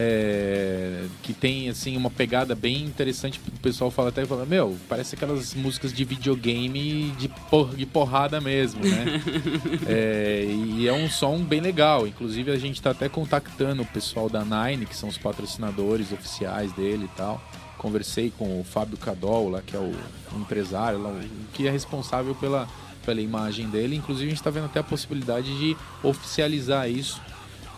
é, 0.00 1.06
que 1.24 1.32
tem 1.34 1.68
assim 1.68 1.96
uma 1.96 2.08
pegada 2.08 2.54
bem 2.54 2.84
interessante. 2.84 3.40
O 3.48 3.58
pessoal 3.60 3.90
fala 3.90 4.10
até 4.10 4.24
fala, 4.24 4.46
meu, 4.46 4.76
parece 4.88 5.16
aquelas 5.16 5.54
músicas 5.54 5.92
de 5.92 6.04
videogame 6.04 7.10
de, 7.18 7.26
por, 7.50 7.74
de 7.74 7.84
porrada 7.84 8.40
mesmo, 8.40 8.80
né? 8.84 9.20
é, 9.88 10.46
e 10.48 10.86
é 10.86 10.92
um 10.92 11.10
som 11.10 11.38
bem 11.38 11.60
legal. 11.60 12.06
Inclusive 12.06 12.52
a 12.52 12.56
gente 12.56 12.76
está 12.76 12.92
até 12.92 13.08
contactando 13.08 13.82
o 13.82 13.86
pessoal 13.86 14.28
da 14.28 14.44
Nine, 14.44 14.86
que 14.86 14.96
são 14.96 15.08
os 15.08 15.18
patrocinadores 15.18 16.12
oficiais 16.12 16.72
dele 16.72 17.06
e 17.06 17.16
tal. 17.16 17.42
Conversei 17.76 18.32
com 18.38 18.60
o 18.60 18.64
Fábio 18.64 18.96
Cadol, 18.96 19.50
lá, 19.50 19.62
que 19.62 19.74
é 19.74 19.80
o, 19.80 19.92
empresário, 20.36 21.02
lá, 21.02 21.12
que 21.52 21.66
é 21.66 21.70
responsável 21.70 22.36
pela, 22.36 22.68
pela 23.04 23.20
imagem 23.20 23.68
dele. 23.68 23.96
Inclusive 23.96 24.26
a 24.26 24.30
gente 24.30 24.38
está 24.38 24.50
vendo 24.50 24.66
até 24.66 24.78
a 24.78 24.84
possibilidade 24.84 25.58
de 25.58 25.76
oficializar 26.04 26.88
isso 26.88 27.20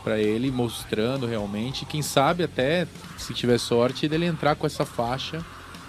para 0.03 0.19
ele, 0.19 0.51
mostrando 0.51 1.27
realmente. 1.27 1.85
Quem 1.85 2.03
sabe 2.03 2.43
até, 2.43 2.87
se 3.19 3.35
tiver 3.35 3.59
sorte, 3.59 4.09
dele 4.09 4.27
entrar 4.27 4.55
com 4.57 4.67
essa 4.67 4.85
faixa 4.85 5.45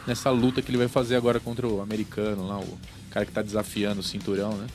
nessa 0.06 0.30
luta 0.30 0.62
que 0.62 0.70
ele 0.70 0.78
vai 0.78 0.88
fazer 0.88 1.16
agora 1.16 1.40
contra 1.40 1.68
o 1.68 1.82
americano 1.82 2.48
lá, 2.48 2.60
o 2.60 2.78
cara 3.10 3.26
que 3.26 3.32
tá 3.32 3.42
desafiando 3.42 4.00
o 4.00 4.04
cinturão, 4.04 4.54
né? 4.56 4.68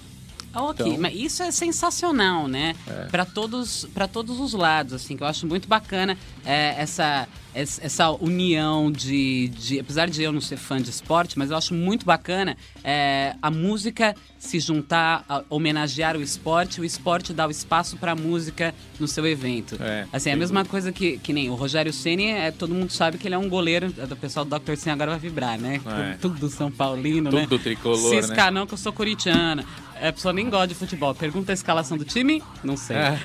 Ok, 0.55 0.87
então... 0.87 1.01
mas 1.01 1.15
isso 1.15 1.43
é 1.43 1.51
sensacional, 1.51 2.49
né? 2.49 2.75
É. 2.87 3.05
Para 3.07 3.27
todos, 3.27 3.87
para 3.93 4.09
todos 4.09 4.41
os 4.41 4.55
lados, 4.55 4.95
assim, 4.95 5.17
que 5.17 5.23
eu 5.23 5.27
acho 5.27 5.47
muito 5.47 5.69
bacana 5.69 6.17
é, 6.45 6.75
essa 6.79 7.29
essa 7.55 8.11
união 8.11 8.93
de, 8.93 9.49
de, 9.49 9.81
Apesar 9.81 10.11
de 10.11 10.23
eu 10.23 10.31
não 10.31 10.43
ser 10.43 10.59
fã 10.59 10.77
de 10.77 10.91
esporte, 10.91 11.39
mas 11.39 11.51
eu 11.51 11.57
acho 11.57 11.73
muito 11.73 12.05
bacana 12.05 12.55
é, 12.89 13.35
a 13.43 13.51
música 13.51 14.15
se 14.39 14.61
juntar, 14.61 15.25
homenagear 15.51 16.17
o 16.17 16.23
esporte, 16.23 16.81
o 16.81 16.85
esporte 16.85 17.33
dá 17.33 17.45
o 17.45 17.51
espaço 17.51 17.97
para 17.97 18.13
a 18.13 18.15
música 18.15 18.73
no 19.01 19.09
seu 19.09 19.27
evento. 19.27 19.77
É, 19.81 20.07
assim, 20.13 20.31
é 20.31 20.35
a 20.35 20.37
mesma 20.37 20.65
coisa 20.65 20.93
que, 20.93 21.19
que 21.19 21.33
nem 21.33 21.51
o 21.51 21.57
Rogério 21.57 21.93
Ceni 21.93 22.31
é, 22.31 22.53
todo 22.53 22.73
mundo 22.73 22.93
sabe 22.93 23.19
que 23.19 23.27
ele 23.27 23.35
é 23.35 23.39
um 23.39 23.49
goleiro, 23.49 23.93
o 24.09 24.17
pessoal 24.17 24.45
do 24.45 24.57
Dr. 24.57 24.77
Ceni 24.77 24.93
agora 24.93 25.11
vai 25.11 25.19
vibrar, 25.19 25.59
né? 25.59 25.81
É. 25.85 26.17
Tudo 26.21 26.49
São 26.49 26.71
Paulino, 26.71 27.31
Tudo 27.31 27.41
né? 27.41 27.47
Tudo 27.49 27.59
tricolor, 27.59 28.15
Cisca 28.15 28.45
né? 28.45 28.51
não, 28.53 28.67
que 28.69 28.75
eu 28.75 28.79
sou 28.79 28.93
corintiana. 28.93 29.65
É, 30.01 30.09
a 30.09 30.13
pessoa 30.13 30.33
nem 30.33 30.49
gosta 30.49 30.69
de 30.69 30.75
futebol. 30.77 31.13
Pergunta 31.13 31.51
a 31.51 31.55
escalação 31.55 31.99
do 31.99 32.05
time? 32.05 32.41
Não 32.63 32.77
sei. 32.77 32.97
É. 32.97 33.19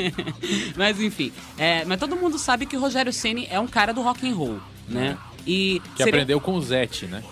mas 0.76 0.98
enfim, 0.98 1.30
é, 1.58 1.84
mas 1.84 2.00
todo 2.00 2.16
mundo 2.16 2.38
sabe 2.38 2.64
que 2.64 2.76
o 2.76 2.80
Rogério 2.80 3.12
Ceni 3.12 3.46
é 3.50 3.60
um 3.60 3.66
cara 3.66 3.92
do 3.92 4.00
rock 4.00 4.26
and 4.26 4.34
roll, 4.34 4.60
né? 4.88 5.18
É. 5.30 5.34
E 5.46 5.82
que 5.94 5.98
seria... 5.98 6.14
aprendeu 6.14 6.40
com 6.40 6.54
o 6.54 6.62
Zete, 6.62 7.04
né? 7.04 7.22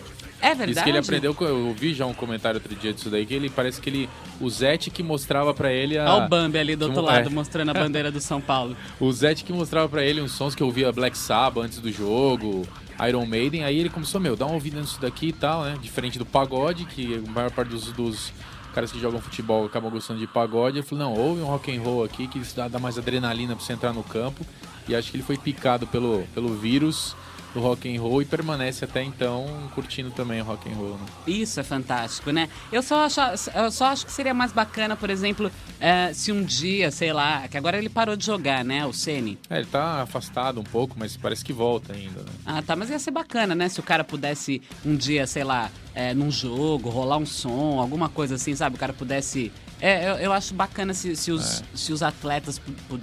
É 0.43 0.57
verdade. 0.57 0.74
Diz 0.74 0.82
que 0.82 0.90
ele 0.90 0.99
aprendeu, 0.99 1.36
eu 1.40 1.72
vi 1.72 1.95
já 1.95 2.05
um 2.05 2.12
comentário 2.12 2.59
outro 2.59 2.74
dia 2.74 2.93
disso 2.93 3.09
daí, 3.09 3.24
que 3.24 3.32
ele 3.32 3.49
parece 3.49 3.80
que 3.80 3.88
ele, 3.88 4.11
o 4.40 4.51
Zete 4.51 4.90
que 4.90 5.01
mostrava 5.01 5.55
para 5.55 5.72
ele 5.72 5.97
a... 5.97 6.12
Olha 6.16 6.26
o 6.26 6.28
Bambi 6.28 6.59
ali 6.59 6.74
do 6.74 6.86
outro 6.86 7.01
lado, 7.01 7.28
é. 7.28 7.30
mostrando 7.30 7.70
a 7.70 7.74
bandeira 7.74 8.11
do 8.11 8.20
São 8.20 8.40
Paulo. 8.40 8.76
o 8.99 9.12
Zete 9.12 9.45
que 9.45 9.53
mostrava 9.53 9.88
para 9.88 10.05
ele 10.05 10.20
uns 10.20 10.32
sons 10.32 10.57
que 10.57 10.62
eu 10.62 10.66
ouvia 10.66 10.90
Black 10.90 11.16
Sabbath 11.16 11.64
antes 11.64 11.78
do 11.78 11.93
jogo, 11.93 12.66
Iron 13.09 13.24
Maiden, 13.24 13.64
aí 13.64 13.78
ele 13.78 13.88
começou, 13.88 14.20
meu, 14.20 14.34
dá 14.34 14.45
uma 14.45 14.55
ouvida 14.55 14.80
nisso 14.80 15.01
daqui 15.01 15.28
e 15.28 15.32
tal, 15.32 15.62
né? 15.62 15.76
Diferente 15.80 16.18
do 16.18 16.26
pagode, 16.26 16.86
que 16.86 17.22
a 17.24 17.30
maior 17.30 17.51
parte 17.53 17.68
dos, 17.68 17.93
dos 17.93 18.32
caras 18.74 18.90
que 18.90 18.99
jogam 18.99 19.20
futebol 19.20 19.64
acabam 19.64 19.93
gostando 19.93 20.18
de 20.18 20.26
pagode. 20.26 20.78
Ele 20.78 20.86
falou, 20.86 21.05
não, 21.05 21.14
ouve 21.14 21.40
um 21.40 21.47
rock 21.47 21.74
and 21.74 21.80
roll 21.80 22.03
aqui 22.03 22.26
que 22.26 22.40
isso 22.40 22.57
dá, 22.57 22.66
dá 22.66 22.80
mais 22.80 22.99
adrenalina 22.99 23.55
pra 23.55 23.64
você 23.64 23.74
entrar 23.74 23.93
no 23.93 24.03
campo. 24.03 24.45
E 24.88 24.95
acho 24.97 25.11
que 25.11 25.16
ele 25.16 25.22
foi 25.22 25.36
picado 25.36 25.86
pelo, 25.86 26.24
pelo 26.34 26.53
vírus 26.55 27.14
do 27.55 27.61
rock 27.61 27.94
and 27.94 28.00
roll 28.00 28.22
e 28.22 28.24
permanece 28.24 28.84
até 28.84 29.03
então 29.03 29.46
curtindo 29.74 30.11
também 30.11 30.40
o 30.40 30.44
rock 30.44 30.70
and 30.70 30.74
roll. 30.74 30.94
Né? 30.94 31.07
Isso 31.26 31.61
é 31.61 31.62
fantástico, 31.62 32.30
né? 32.30 32.48
Eu 32.70 32.82
só 32.82 33.05
acho, 33.05 33.20
eu 33.55 33.70
só 33.70 33.86
acho 33.86 34.07
que 34.07 34.12
seria 34.12 34.34
mais 34.34 34.53
bacana, 34.53 34.96
por 34.96 35.11
exemplo, 35.11 35.50
é, 35.80 36.12
se 36.12 36.32
um 36.32 36.42
dia, 36.42 36.90
sei 36.90 37.12
lá, 37.12 37.46
que 37.48 37.57
agora 37.57 37.78
ele 37.78 37.88
parou 37.88 38.16
de 38.16 38.24
jogar, 38.24 38.64
né, 38.64 38.86
o 38.86 38.92
Ceni. 38.92 39.38
É, 39.50 39.57
ele 39.59 39.66
tá 39.66 40.03
afastado 40.03 40.61
um 40.61 40.64
pouco, 40.64 40.96
mas 40.98 41.16
parece 41.16 41.44
que 41.44 41.53
volta 41.53 41.92
ainda. 41.92 42.20
Né? 42.20 42.30
Ah, 42.46 42.62
tá, 42.62 42.74
mas 42.76 42.90
ia 42.90 42.98
ser 42.98 43.11
bacana, 43.11 43.55
né? 43.55 43.68
Se 43.68 43.80
o 43.80 43.82
cara 43.82 44.05
pudesse 44.05 44.62
um 44.84 44.96
dia, 44.96 45.26
sei 45.26 45.44
lá, 45.44 45.70
é, 45.94 46.14
num 46.14 46.30
jogo, 46.30 46.88
rolar 46.88 47.18
um 47.18 47.26
som, 47.26 47.78
alguma 47.80 48.09
coisa 48.09 48.36
assim, 48.36 48.55
sabe? 48.55 48.76
O 48.76 48.78
cara 48.78 48.92
pudesse. 48.92 49.53
É, 49.83 50.09
eu, 50.09 50.14
eu 50.14 50.33
acho 50.33 50.55
bacana 50.55 50.95
se, 50.95 51.16
se, 51.16 51.33
os, 51.33 51.61
é. 51.61 51.64
se 51.74 51.93
os 51.93 52.05
atletas 52.05 52.61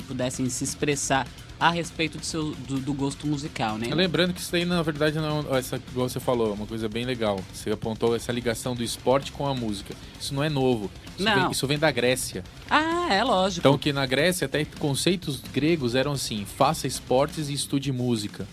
pudessem 0.07 0.49
se 0.49 0.63
expressar 0.63 1.27
a 1.59 1.71
respeito 1.71 2.17
do, 2.17 2.25
seu, 2.25 2.51
do, 2.51 2.79
do, 2.79 2.93
gosto 2.93 3.27
musical, 3.27 3.77
né? 3.77 3.93
Lembrando 3.93 4.33
que 4.33 4.39
isso 4.39 4.55
aí, 4.55 4.63
na 4.63 4.81
verdade, 4.81 5.17
não, 5.17 5.45
essa, 5.57 5.75
igual 5.75 6.07
você 6.07 6.21
falou, 6.21 6.51
é 6.51 6.53
uma 6.53 6.65
coisa 6.65 6.87
bem 6.87 7.03
legal. 7.03 7.43
Você 7.53 7.69
apontou 7.69 8.15
essa 8.15 8.31
ligação 8.31 8.73
do 8.73 8.81
esporte 8.81 9.33
com 9.33 9.45
a 9.45 9.53
música. 9.53 9.93
Isso 10.17 10.33
não 10.33 10.41
é 10.41 10.47
novo. 10.47 10.89
Isso, 11.17 11.25
não. 11.25 11.41
Vem, 11.41 11.51
isso 11.51 11.67
vem 11.67 11.77
da 11.77 11.91
Grécia. 11.91 12.45
Ah, 12.69 13.13
é 13.13 13.21
lógico. 13.25 13.59
Então, 13.59 13.77
que 13.77 13.91
na 13.91 14.05
Grécia, 14.05 14.45
até 14.45 14.63
conceitos 14.63 15.41
gregos 15.51 15.95
eram 15.95 16.13
assim: 16.13 16.45
faça 16.45 16.87
esportes 16.87 17.49
e 17.49 17.53
estude 17.53 17.91
música. 17.91 18.47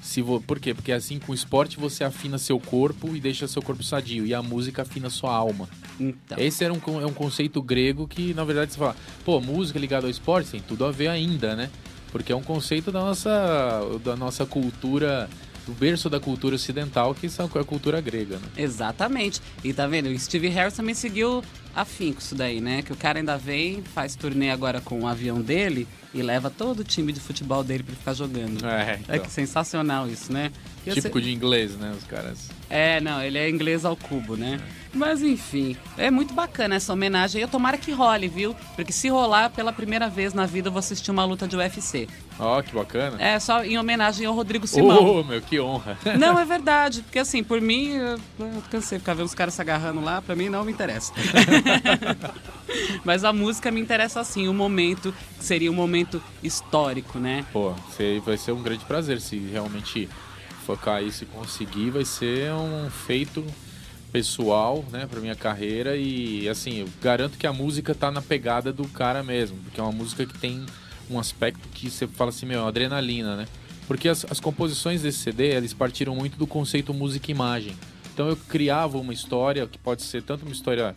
Se 0.00 0.22
vo... 0.22 0.40
Por 0.40 0.58
quê? 0.58 0.72
Porque 0.72 0.92
assim, 0.92 1.18
com 1.18 1.32
o 1.32 1.34
esporte 1.34 1.78
você 1.78 2.02
afina 2.02 2.38
seu 2.38 2.58
corpo 2.58 3.14
e 3.14 3.20
deixa 3.20 3.46
seu 3.46 3.60
corpo 3.60 3.82
sadio. 3.82 4.24
E 4.24 4.32
a 4.32 4.42
música 4.42 4.80
afina 4.80 5.10
sua 5.10 5.34
alma. 5.34 5.68
Então. 5.98 6.38
Esse 6.38 6.64
era 6.64 6.72
um, 6.72 6.80
é 7.00 7.06
um 7.06 7.12
conceito 7.12 7.60
grego 7.60 8.06
que, 8.06 8.32
na 8.34 8.44
verdade, 8.44 8.72
você 8.72 8.78
fala, 8.78 8.96
pô, 9.24 9.40
música 9.40 9.78
ligada 9.78 10.06
ao 10.06 10.10
esporte 10.10 10.50
tem 10.50 10.60
tudo 10.60 10.84
a 10.84 10.90
ver 10.90 11.08
ainda, 11.08 11.56
né? 11.56 11.70
Porque 12.10 12.32
é 12.32 12.36
um 12.36 12.42
conceito 12.42 12.90
da 12.90 13.00
nossa, 13.00 13.80
da 14.02 14.16
nossa 14.16 14.46
cultura 14.46 15.28
do 15.68 15.74
berço 15.74 16.08
da 16.08 16.18
cultura 16.18 16.54
ocidental, 16.54 17.14
que 17.14 17.28
são 17.28 17.44
a 17.44 17.64
cultura 17.64 18.00
grega, 18.00 18.36
né? 18.36 18.48
Exatamente. 18.56 19.42
E 19.62 19.70
tá 19.74 19.86
vendo? 19.86 20.06
O 20.06 20.18
Steve 20.18 20.48
Harris 20.48 20.72
também 20.72 20.94
seguiu 20.94 21.44
afim 21.76 22.14
com 22.14 22.20
isso 22.20 22.34
daí, 22.34 22.58
né? 22.58 22.80
Que 22.80 22.90
o 22.90 22.96
cara 22.96 23.18
ainda 23.18 23.36
vem, 23.36 23.82
faz 23.82 24.16
turnê 24.16 24.50
agora 24.50 24.80
com 24.80 25.02
o 25.02 25.06
avião 25.06 25.42
dele 25.42 25.86
e 26.14 26.22
leva 26.22 26.48
todo 26.48 26.80
o 26.80 26.84
time 26.84 27.12
de 27.12 27.20
futebol 27.20 27.62
dele 27.62 27.82
para 27.82 27.94
ficar 27.94 28.14
jogando. 28.14 28.64
É, 28.66 28.98
então. 29.02 29.14
é 29.14 29.18
que 29.18 29.30
sensacional 29.30 30.08
isso, 30.08 30.32
né? 30.32 30.50
Típico 30.94 31.20
de 31.20 31.32
inglês, 31.32 31.76
né, 31.76 31.94
os 31.96 32.04
caras. 32.04 32.50
É, 32.70 33.00
não, 33.00 33.22
ele 33.22 33.38
é 33.38 33.48
inglês 33.48 33.84
ao 33.84 33.96
cubo, 33.96 34.36
né? 34.36 34.60
Mas 34.92 35.22
enfim, 35.22 35.76
é 35.96 36.10
muito 36.10 36.32
bacana 36.32 36.74
essa 36.74 36.92
homenagem. 36.92 37.40
Eu 37.40 37.48
tomara 37.48 37.76
que 37.76 37.92
role, 37.92 38.26
viu? 38.26 38.54
Porque 38.74 38.92
se 38.92 39.08
rolar 39.08 39.50
pela 39.50 39.72
primeira 39.72 40.08
vez 40.08 40.32
na 40.32 40.46
vida, 40.46 40.68
eu 40.68 40.72
vou 40.72 40.78
assistir 40.80 41.10
uma 41.10 41.24
luta 41.24 41.46
de 41.46 41.56
UFC. 41.56 42.08
Ó, 42.38 42.58
oh, 42.58 42.62
que 42.62 42.74
bacana. 42.74 43.16
É, 43.22 43.38
só 43.38 43.64
em 43.64 43.78
homenagem 43.78 44.26
ao 44.26 44.34
Rodrigo 44.34 44.66
Simão. 44.66 45.20
Oh, 45.20 45.24
meu, 45.24 45.42
que 45.42 45.60
honra. 45.60 45.98
Não, 46.18 46.38
é 46.38 46.44
verdade. 46.44 47.02
Porque 47.02 47.18
assim, 47.18 47.42
por 47.42 47.60
mim, 47.60 47.96
eu, 47.96 48.18
eu 48.38 48.62
cansei 48.70 48.98
de 48.98 49.02
ficar 49.02 49.14
vendo 49.14 49.26
os 49.26 49.34
caras 49.34 49.54
se 49.54 49.60
agarrando 49.60 50.00
lá, 50.00 50.22
pra 50.22 50.34
mim 50.34 50.48
não 50.48 50.64
me 50.64 50.72
interessa. 50.72 51.12
Mas 53.04 53.24
a 53.24 53.32
música 53.32 53.70
me 53.70 53.80
interessa 53.80 54.20
assim, 54.20 54.48
o 54.48 54.54
momento, 54.54 55.14
seria 55.40 55.70
um 55.70 55.74
momento 55.74 56.22
histórico, 56.42 57.18
né? 57.18 57.44
Pô, 57.52 57.74
vai 58.24 58.36
ser 58.36 58.52
um 58.52 58.62
grande 58.62 58.84
prazer 58.84 59.20
se 59.20 59.36
realmente 59.36 60.08
focar 60.68 61.02
isso 61.02 61.24
e 61.24 61.26
conseguir, 61.26 61.88
vai 61.88 62.04
ser 62.04 62.52
um 62.52 62.90
feito 62.90 63.42
pessoal, 64.12 64.84
né, 64.92 65.06
para 65.06 65.18
minha 65.18 65.34
carreira 65.34 65.96
e 65.96 66.46
assim, 66.46 66.80
eu 66.80 66.88
garanto 67.00 67.38
que 67.38 67.46
a 67.46 67.52
música 67.54 67.94
tá 67.94 68.10
na 68.10 68.20
pegada 68.20 68.70
do 68.70 68.86
cara 68.86 69.22
mesmo, 69.22 69.56
porque 69.64 69.80
é 69.80 69.82
uma 69.82 69.92
música 69.92 70.26
que 70.26 70.38
tem 70.38 70.66
um 71.10 71.18
aspecto 71.18 71.66
que 71.70 71.88
você 71.88 72.06
fala 72.06 72.28
assim, 72.28 72.44
meu, 72.44 72.66
adrenalina, 72.66 73.34
né? 73.34 73.48
Porque 73.86 74.10
as, 74.10 74.26
as 74.30 74.38
composições 74.38 75.00
desse 75.00 75.20
CD, 75.20 75.54
eles 75.54 75.72
partiram 75.72 76.14
muito 76.14 76.36
do 76.36 76.46
conceito 76.46 76.92
música-imagem. 76.92 77.74
Então 78.12 78.28
eu 78.28 78.36
criava 78.36 78.98
uma 78.98 79.14
história 79.14 79.66
que 79.66 79.78
pode 79.78 80.02
ser 80.02 80.22
tanto 80.22 80.44
uma 80.44 80.52
história 80.52 80.94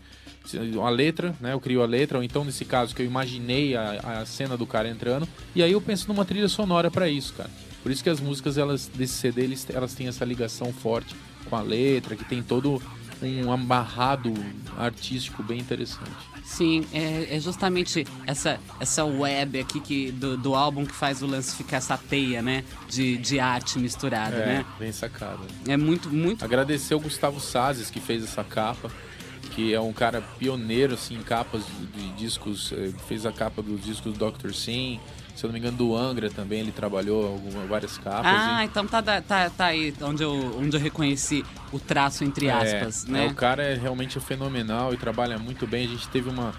uma 0.74 0.90
letra, 0.90 1.34
né? 1.40 1.54
Eu 1.54 1.62
crio 1.62 1.82
a 1.82 1.86
letra, 1.86 2.18
ou 2.18 2.24
então 2.26 2.44
nesse 2.44 2.66
caso 2.66 2.94
que 2.94 3.02
eu 3.02 3.06
imaginei 3.06 3.74
a, 3.74 4.20
a 4.22 4.26
cena 4.26 4.58
do 4.58 4.68
cara 4.68 4.90
entrando, 4.90 5.26
e 5.56 5.64
aí 5.64 5.72
eu 5.72 5.80
penso 5.80 6.10
numa 6.10 6.26
trilha 6.26 6.50
sonora 6.50 6.92
para 6.92 7.08
isso, 7.08 7.34
cara. 7.36 7.50
Por 7.82 7.92
isso 7.92 8.04
que 8.04 8.10
as 8.10 8.20
músicas 8.20 8.58
elas 8.58 8.88
desse 8.88 9.14
CD 9.14 9.44
eles, 9.44 9.68
elas 9.70 9.94
têm 9.94 10.08
essa 10.08 10.24
ligação 10.24 10.72
forte 10.72 11.16
com 11.50 11.56
a 11.56 11.62
letra, 11.62 12.16
que 12.16 12.24
tem 12.24 12.42
todo 12.44 12.82
um 13.22 13.52
amarrado 13.52 14.34
artístico 14.78 15.44
bem 15.44 15.60
interessante. 15.60 16.10
Sim, 16.44 16.86
é, 16.92 17.36
é, 17.36 17.40
justamente 17.40 18.06
essa, 18.26 18.60
essa 18.80 19.06
web 19.06 19.60
aqui 19.60 19.80
que, 19.80 20.12
do, 20.12 20.36
do, 20.36 20.56
álbum 20.56 20.86
que 20.86 20.94
faz 20.94 21.22
o 21.22 21.28
lance 21.28 21.56
ficar 21.56 21.78
essa 21.78 21.98
teia, 21.98 22.42
né? 22.42 22.64
De, 22.90 23.18
de 23.18 23.40
arte 23.40 23.78
misturada, 23.78 24.36
é, 24.38 24.46
né? 24.46 24.66
Bem 24.80 24.92
sacada. 24.92 25.40
É 25.68 25.78
muito, 25.78 26.10
muito. 26.10 26.44
Agradecer 26.44 26.96
o 26.96 27.00
Gustavo 27.00 27.40
Sazes 27.40 27.90
que 27.90 28.00
fez 28.00 28.24
essa 28.24 28.44
capa 28.44 28.92
que 29.52 29.74
é 29.74 29.80
um 29.80 29.92
cara 29.92 30.22
pioneiro 30.40 30.94
assim, 30.94 31.16
em 31.16 31.24
capas 31.24 31.64
de, 31.66 31.86
de 31.86 32.14
discos, 32.14 32.72
eh, 32.72 32.92
fez 33.08 33.26
a 33.26 33.32
capa 33.32 33.62
dos 33.62 33.84
discos 33.84 34.18
do 34.18 34.32
Dr. 34.32 34.54
Sim, 34.54 35.00
se 35.36 35.44
eu 35.44 35.48
não 35.48 35.54
me 35.54 35.60
engano, 35.60 35.78
do 35.78 35.96
Angra 35.96 36.30
também, 36.30 36.60
ele 36.60 36.72
trabalhou 36.72 37.34
algumas, 37.34 37.68
várias 37.68 37.98
capas. 37.98 38.26
Ah, 38.26 38.64
e... 38.64 38.66
então 38.66 38.86
tá, 38.86 39.02
tá, 39.02 39.50
tá 39.50 39.66
aí 39.66 39.94
onde 40.02 40.24
eu, 40.24 40.58
onde 40.58 40.76
eu 40.76 40.82
reconheci 40.82 41.44
o 41.72 41.80
traço 41.80 42.24
entre 42.24 42.48
é, 42.48 42.52
aspas, 42.52 43.06
é, 43.08 43.12
né? 43.12 43.26
É, 43.26 43.30
o 43.30 43.36
cara 43.36 43.64
é 43.64 43.76
realmente 43.76 44.20
fenomenal 44.20 44.94
e 44.94 44.98
trabalha 44.98 45.38
muito 45.38 45.66
bem. 45.66 45.86
A 45.86 45.90
gente 45.90 46.08
teve 46.10 46.30
uma. 46.30 46.54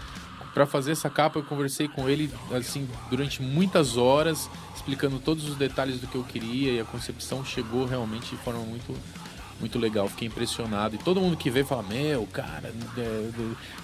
Para 0.54 0.66
fazer 0.66 0.92
essa 0.92 1.08
capa, 1.08 1.38
eu 1.38 1.42
conversei 1.44 1.88
com 1.88 2.10
ele 2.10 2.30
assim 2.54 2.86
durante 3.08 3.40
muitas 3.40 3.96
horas, 3.96 4.50
explicando 4.74 5.18
todos 5.18 5.48
os 5.48 5.56
detalhes 5.56 5.98
do 5.98 6.06
que 6.06 6.14
eu 6.14 6.24
queria 6.24 6.72
e 6.72 6.80
a 6.80 6.84
concepção 6.84 7.42
chegou 7.42 7.86
realmente 7.86 8.30
de 8.30 8.36
forma 8.36 8.60
muito 8.60 8.94
muito 9.62 9.78
legal, 9.78 10.08
fiquei 10.08 10.26
impressionado. 10.26 10.96
E 10.96 10.98
todo 10.98 11.20
mundo 11.20 11.36
que 11.36 11.48
vê 11.48 11.64
fala: 11.64 11.84
Meu, 11.84 12.26
cara, 12.26 12.74
é, 12.96 13.00
é, 13.00 13.30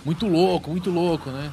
muito 0.05 0.26
louco, 0.26 0.70
muito 0.70 0.91
louco, 0.91 1.30
né? 1.30 1.51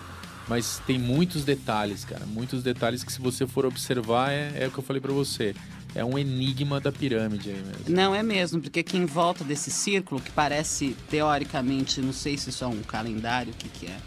Mas 0.47 0.81
tem 0.85 0.99
muitos 0.99 1.43
detalhes, 1.43 2.05
cara. 2.05 2.25
Muitos 2.25 2.61
detalhes 2.61 3.03
que, 3.03 3.11
se 3.11 3.19
você 3.19 3.47
for 3.47 3.65
observar, 3.65 4.31
é, 4.31 4.53
é 4.55 4.67
o 4.67 4.71
que 4.71 4.77
eu 4.77 4.83
falei 4.83 5.01
para 5.01 5.11
você. 5.11 5.55
É 5.95 6.03
um 6.03 6.19
enigma 6.19 6.79
da 6.79 6.91
pirâmide 6.91 7.49
aí 7.49 7.63
mesmo. 7.63 7.85
Não, 7.87 8.13
é 8.13 8.21
mesmo, 8.21 8.61
porque 8.61 8.81
aqui 8.81 8.97
em 8.97 9.05
volta 9.05 9.43
desse 9.43 9.71
círculo, 9.71 10.19
que 10.19 10.29
parece, 10.29 10.95
teoricamente, 11.09 12.01
não 12.01 12.11
sei 12.11 12.37
se 12.37 12.49
isso 12.49 12.63
é 12.63 12.67
um 12.67 12.81
calendário, 12.81 13.53
o 13.53 13.55
que, 13.55 13.69
que 13.69 13.85
é? 13.85 13.97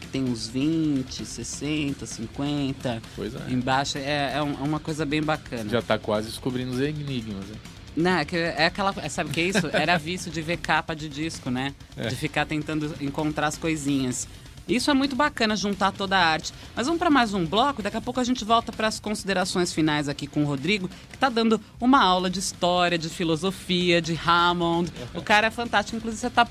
Que 0.00 0.06
tem 0.06 0.22
uns 0.22 0.46
20, 0.46 1.26
60, 1.26 2.06
50. 2.06 3.02
Pois 3.16 3.34
é. 3.34 3.50
Embaixo. 3.50 3.98
É, 3.98 4.02
é, 4.02 4.32
é 4.36 4.42
uma 4.42 4.78
coisa 4.78 5.04
bem 5.04 5.20
bacana. 5.20 5.68
Já 5.68 5.82
tá 5.82 5.98
quase 5.98 6.28
descobrindo 6.28 6.70
os 6.70 6.80
enigmas, 6.80 7.44
né? 7.46 7.56
Não, 7.94 8.12
é, 8.12 8.26
é 8.32 8.66
aquela. 8.66 8.92
Sabe 9.10 9.30
o 9.30 9.32
que 9.32 9.40
é 9.40 9.44
isso? 9.44 9.68
Era 9.72 9.98
vício 9.98 10.30
de 10.30 10.40
ver 10.40 10.56
capa 10.58 10.94
de 10.94 11.08
disco, 11.08 11.50
né? 11.50 11.74
É. 11.96 12.08
De 12.08 12.16
ficar 12.16 12.46
tentando 12.46 12.94
encontrar 13.00 13.48
as 13.48 13.58
coisinhas. 13.58 14.26
Isso 14.68 14.90
é 14.90 14.94
muito 14.94 15.16
bacana, 15.16 15.56
juntar 15.56 15.92
toda 15.92 16.16
a 16.16 16.24
arte. 16.24 16.52
Mas 16.74 16.86
vamos 16.86 16.98
para 16.98 17.10
mais 17.10 17.34
um 17.34 17.44
bloco, 17.44 17.82
daqui 17.82 17.96
a 17.96 18.00
pouco 18.00 18.20
a 18.20 18.24
gente 18.24 18.44
volta 18.44 18.72
para 18.72 18.88
as 18.88 19.00
considerações 19.00 19.72
finais 19.72 20.08
aqui 20.08 20.26
com 20.26 20.42
o 20.42 20.46
Rodrigo, 20.46 20.88
que 20.88 21.14
está 21.14 21.28
dando 21.28 21.60
uma 21.80 22.02
aula 22.02 22.30
de 22.30 22.38
história, 22.38 22.96
de 22.98 23.08
filosofia, 23.08 24.00
de 24.00 24.18
Hammond. 24.26 24.92
O 25.14 25.22
cara 25.22 25.48
é 25.48 25.50
fantástico, 25.50 25.96
inclusive 25.96 26.20
você 26.20 26.26
está 26.28 26.46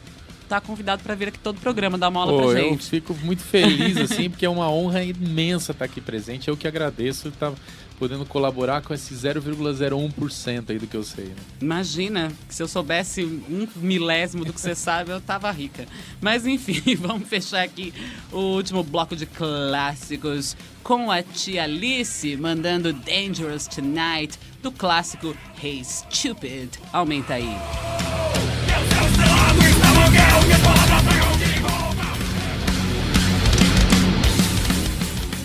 tá 0.51 0.59
convidado 0.59 1.01
para 1.01 1.15
vir 1.15 1.29
aqui 1.29 1.39
todo 1.39 1.57
o 1.57 1.61
programa, 1.61 1.97
dar 1.97 2.09
uma 2.09 2.19
aula 2.19 2.33
Pô, 2.33 2.49
pra 2.49 2.61
gente. 2.61 2.83
Eu 2.83 2.89
fico 2.89 3.13
muito 3.23 3.41
feliz, 3.41 3.95
assim, 3.97 4.27
porque 4.29 4.45
é 4.45 4.49
uma 4.49 4.69
honra 4.69 5.01
imensa 5.01 5.71
estar 5.71 5.85
aqui 5.85 6.01
presente. 6.01 6.49
Eu 6.49 6.57
que 6.57 6.67
agradeço 6.67 7.29
estar 7.29 7.53
podendo 8.01 8.25
colaborar 8.25 8.81
com 8.81 8.95
esse 8.95 9.13
0,01% 9.13 10.71
aí 10.71 10.79
do 10.79 10.87
que 10.87 10.97
eu 10.97 11.03
sei. 11.03 11.25
Né? 11.25 11.35
Imagina, 11.61 12.31
se 12.49 12.63
eu 12.63 12.67
soubesse 12.67 13.23
um 13.23 13.67
milésimo 13.75 14.43
do 14.43 14.51
que 14.51 14.59
você 14.59 14.73
sabe, 14.73 15.11
eu 15.11 15.21
tava 15.21 15.51
rica. 15.51 15.85
Mas 16.19 16.47
enfim, 16.47 16.81
vamos 16.97 17.29
fechar 17.29 17.61
aqui 17.61 17.93
o 18.31 18.39
último 18.55 18.81
bloco 18.81 19.15
de 19.15 19.27
clássicos 19.27 20.57
com 20.81 21.11
a 21.11 21.21
tia 21.21 21.65
Alice 21.65 22.35
mandando 22.37 22.91
Dangerous 22.91 23.67
Tonight 23.67 24.39
do 24.63 24.71
clássico 24.71 25.37
Hey 25.63 25.83
Stupid. 25.85 26.71
Aumenta 26.91 27.35
aí. 27.35 27.55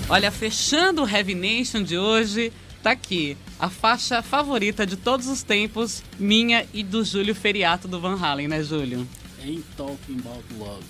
Olha, 0.09 0.31
fechando 0.31 1.03
o 1.03 1.09
Heavy 1.09 1.35
Nation 1.35 1.83
de 1.83 1.99
hoje, 1.99 2.53
tá 2.81 2.93
aqui 2.93 3.37
a 3.59 3.69
faixa 3.69 4.23
favorita 4.23 4.87
de 4.87 4.97
todos 4.97 5.27
os 5.27 5.43
tempos, 5.43 6.01
minha 6.17 6.65
e 6.73 6.85
do 6.85 7.05
Júlio 7.05 7.35
Feriato 7.35 7.89
do 7.89 7.99
Van 7.99 8.17
Halen, 8.17 8.47
né, 8.47 8.63
Júlio? 8.63 9.07
Ain't 9.43 9.65
Talking 9.77 10.19
About 10.21 10.45
Love. 10.57 10.85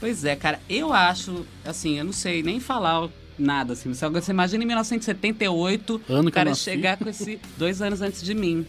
Pois 0.00 0.24
é, 0.24 0.34
cara, 0.34 0.58
eu 0.70 0.90
acho, 0.90 1.46
assim, 1.66 1.98
eu 1.98 2.04
não 2.04 2.14
sei 2.14 2.42
nem 2.42 2.60
falar 2.60 3.10
nada, 3.38 3.74
assim. 3.74 3.92
Você, 3.92 4.08
você 4.08 4.32
imagina 4.32 4.64
em 4.64 4.66
1978 4.66 6.02
ano 6.08 6.28
o 6.30 6.32
cara 6.32 6.54
chegar 6.54 6.96
com 6.96 7.10
esse. 7.10 7.38
dois 7.58 7.82
anos 7.82 8.00
antes 8.00 8.22
de 8.22 8.34
mim. 8.34 8.66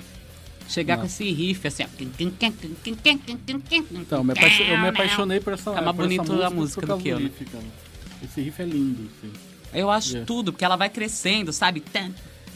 Chegar 0.68 0.98
com 0.98 1.06
esse 1.06 1.30
riff, 1.32 1.66
assim, 1.66 1.84
ó. 1.84 1.88
Então, 3.92 4.24
me 4.24 4.34
eu 4.34 4.78
me 4.78 4.88
apaixonei 4.90 5.40
por 5.40 5.54
essa, 5.54 5.72
é 5.72 5.82
mais 5.82 5.96
bonito 5.96 6.24
música 6.24 6.48
a 6.48 6.50
música 6.50 6.86
do 6.88 6.98
que 6.98 7.10
eu. 7.10 7.20
Né? 7.20 7.32
Esse 8.22 8.42
riff 8.42 8.62
é 8.62 8.66
lindo, 8.66 9.10
assim. 9.18 9.53
Eu 9.74 9.90
acho 9.90 10.10
yeah. 10.10 10.26
tudo, 10.26 10.52
porque 10.52 10.66
ela 10.66 10.76
vai 10.76 10.90
crescendo, 10.90 11.52
sabe? 11.52 11.84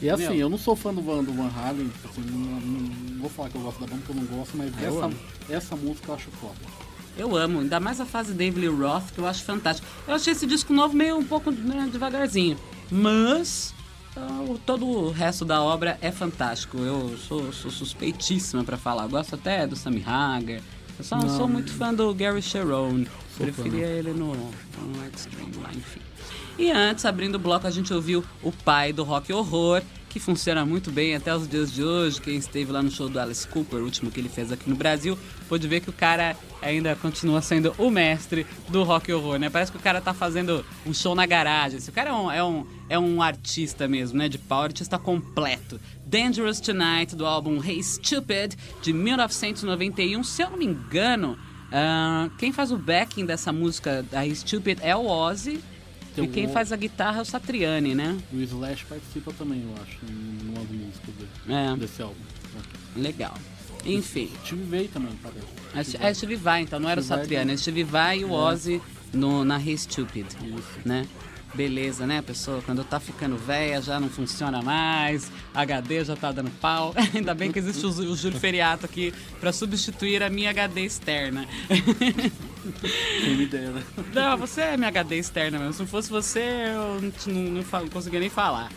E 0.00 0.08
assim, 0.08 0.28
Meu. 0.28 0.34
eu 0.34 0.48
não 0.48 0.58
sou 0.58 0.76
fã 0.76 0.94
do 0.94 1.02
Van, 1.02 1.24
do 1.24 1.32
Van 1.32 1.50
Halen, 1.56 1.90
assim, 2.04 2.20
não, 2.20 2.60
não, 2.60 3.20
vou 3.20 3.28
falar 3.28 3.48
que 3.48 3.56
eu 3.56 3.62
gosto 3.62 3.80
da 3.80 3.86
banda 3.86 4.02
porque 4.06 4.18
eu 4.18 4.24
não 4.24 4.38
gosto, 4.38 4.56
mas 4.56 4.72
essa, 4.82 5.10
essa 5.50 5.76
música 5.76 6.10
eu 6.10 6.14
acho 6.14 6.30
foda. 6.32 6.54
Eu 7.16 7.36
amo, 7.36 7.60
ainda 7.60 7.80
mais 7.80 8.00
a 8.00 8.06
fase 8.06 8.32
David 8.32 8.60
Lee 8.60 8.68
Roth, 8.68 9.10
que 9.12 9.18
eu 9.18 9.26
acho 9.26 9.42
fantástico. 9.42 9.88
Eu 10.06 10.14
achei 10.14 10.32
esse 10.32 10.46
disco 10.46 10.72
novo 10.72 10.96
meio 10.96 11.18
um 11.18 11.24
pouco 11.24 11.50
né, 11.50 11.88
devagarzinho, 11.90 12.56
mas 12.92 13.74
uh, 14.16 14.56
todo 14.64 14.86
o 14.86 15.10
resto 15.10 15.44
da 15.44 15.60
obra 15.60 15.98
é 16.00 16.12
fantástico. 16.12 16.78
Eu 16.78 17.18
sou, 17.18 17.52
sou 17.52 17.72
suspeitíssima 17.72 18.62
para 18.62 18.76
falar. 18.76 19.02
Eu 19.04 19.08
gosto 19.08 19.34
até 19.34 19.66
do 19.66 19.74
Sammy 19.74 20.04
Hagar. 20.06 20.60
Eu 20.96 21.04
só 21.04 21.16
não 21.16 21.28
sou 21.28 21.48
muito 21.48 21.72
fã 21.72 21.92
do 21.92 22.14
Gary 22.14 22.42
Sharon. 22.42 23.04
Preferia 23.38 23.86
ele 23.86 24.12
no, 24.12 24.34
no 24.34 25.08
Extreme 25.14 25.56
lá, 25.62 25.70
enfim. 25.70 26.00
E 26.58 26.72
antes, 26.72 27.04
abrindo 27.04 27.36
o 27.36 27.38
bloco, 27.38 27.66
a 27.66 27.70
gente 27.70 27.94
ouviu 27.94 28.24
o 28.42 28.50
pai 28.50 28.92
do 28.92 29.04
rock 29.04 29.32
horror, 29.32 29.80
que 30.08 30.18
funciona 30.18 30.66
muito 30.66 30.90
bem 30.90 31.14
até 31.14 31.34
os 31.34 31.48
dias 31.48 31.72
de 31.72 31.84
hoje. 31.84 32.20
Quem 32.20 32.36
esteve 32.36 32.72
lá 32.72 32.82
no 32.82 32.90
show 32.90 33.08
do 33.08 33.20
Alice 33.20 33.46
Cooper, 33.46 33.78
o 33.78 33.84
último 33.84 34.10
que 34.10 34.18
ele 34.18 34.28
fez 34.28 34.50
aqui 34.50 34.68
no 34.68 34.74
Brasil, 34.74 35.16
pôde 35.48 35.68
ver 35.68 35.80
que 35.80 35.88
o 35.88 35.92
cara 35.92 36.36
ainda 36.60 36.96
continua 36.96 37.40
sendo 37.40 37.72
o 37.78 37.90
mestre 37.90 38.44
do 38.68 38.82
rock 38.82 39.12
horror, 39.12 39.38
né? 39.38 39.48
Parece 39.48 39.70
que 39.70 39.78
o 39.78 39.80
cara 39.80 40.00
tá 40.00 40.12
fazendo 40.12 40.64
um 40.84 40.92
show 40.92 41.14
na 41.14 41.26
garagem. 41.26 41.78
Esse 41.78 41.92
cara 41.92 42.10
é 42.10 42.12
um, 42.12 42.32
é 42.32 42.42
um, 42.42 42.66
é 42.88 42.98
um 42.98 43.22
artista 43.22 43.86
mesmo, 43.86 44.18
né? 44.18 44.28
De 44.28 44.38
pau, 44.38 44.62
artista 44.62 44.98
completo. 44.98 45.80
Dangerous 46.04 46.58
Tonight, 46.58 47.14
do 47.14 47.24
álbum 47.24 47.62
Hey 47.62 47.80
Stupid, 47.82 48.56
de 48.82 48.92
1991. 48.92 50.24
Se 50.24 50.42
eu 50.42 50.50
não 50.50 50.58
me 50.58 50.64
engano, 50.64 51.38
uh, 51.68 52.30
quem 52.36 52.52
faz 52.52 52.70
o 52.72 52.76
backing 52.76 53.24
dessa 53.26 53.52
música, 53.52 54.04
da 54.10 54.28
Stupid, 54.34 54.78
é 54.82 54.94
o 54.96 55.06
Ozzy. 55.06 55.60
E 56.16 56.26
quem 56.26 56.48
faz 56.48 56.72
a 56.72 56.76
guitarra 56.76 57.18
é 57.18 57.22
o 57.22 57.24
Satriani, 57.24 57.94
né? 57.94 58.18
O 58.32 58.40
Slash 58.40 58.84
participa 58.86 59.32
também, 59.38 59.62
eu 59.62 59.82
acho, 59.82 59.98
em 60.04 60.48
uma 60.48 60.64
música 60.64 61.12
dele, 61.12 61.30
é. 61.48 61.76
desse 61.76 62.02
álbum. 62.02 62.16
Legal. 62.96 63.34
Enfim. 63.84 64.28
Steve 64.44 64.64
Vai 64.64 64.88
também, 64.88 65.12
parece. 65.22 65.96
É, 65.96 66.12
Steve 66.12 66.34
Vai, 66.34 66.62
então 66.62 66.80
não 66.80 66.88
era 66.88 67.00
Steve 67.00 67.20
o 67.20 67.22
Satriani, 67.22 67.52
é 67.52 67.56
Steve 67.56 67.84
Vai 67.84 68.18
e 68.18 68.24
o 68.24 68.30
é. 68.30 68.32
Ozzy 68.32 68.82
no, 69.12 69.44
na 69.44 69.60
Hey 69.60 69.78
Stupid, 69.78 70.26
Isso. 70.26 70.80
né? 70.84 71.06
Beleza, 71.54 72.06
né, 72.06 72.22
pessoa? 72.22 72.62
Quando 72.64 72.84
tá 72.84 73.00
ficando 73.00 73.36
velha, 73.36 73.80
já 73.80 73.98
não 73.98 74.08
funciona 74.08 74.60
mais, 74.62 75.30
HD 75.54 76.04
já 76.04 76.14
tá 76.14 76.30
dando 76.30 76.50
pau. 76.60 76.94
Ainda 77.14 77.34
bem 77.34 77.50
que 77.50 77.58
existe 77.58 77.84
o, 77.84 77.88
o 77.88 78.16
Júlio 78.16 78.38
Feriato 78.38 78.84
aqui 78.84 79.12
para 79.40 79.52
substituir 79.52 80.22
a 80.22 80.28
minha 80.30 80.50
HD 80.50 80.82
externa. 80.82 81.46
Quem 83.22 83.36
me 83.36 83.46
dera. 83.46 83.82
Não, 84.12 84.36
você 84.36 84.60
é 84.60 84.76
minha 84.76 84.88
HD 84.88 85.18
externa 85.18 85.58
mesmo. 85.58 85.72
Se 85.72 85.80
não 85.80 85.86
fosse 85.86 86.10
você, 86.10 86.40
eu 86.40 87.00
não, 87.00 87.34
não, 87.34 87.62
não 87.62 87.88
conseguia 87.88 88.20
nem 88.20 88.30
falar. 88.30 88.70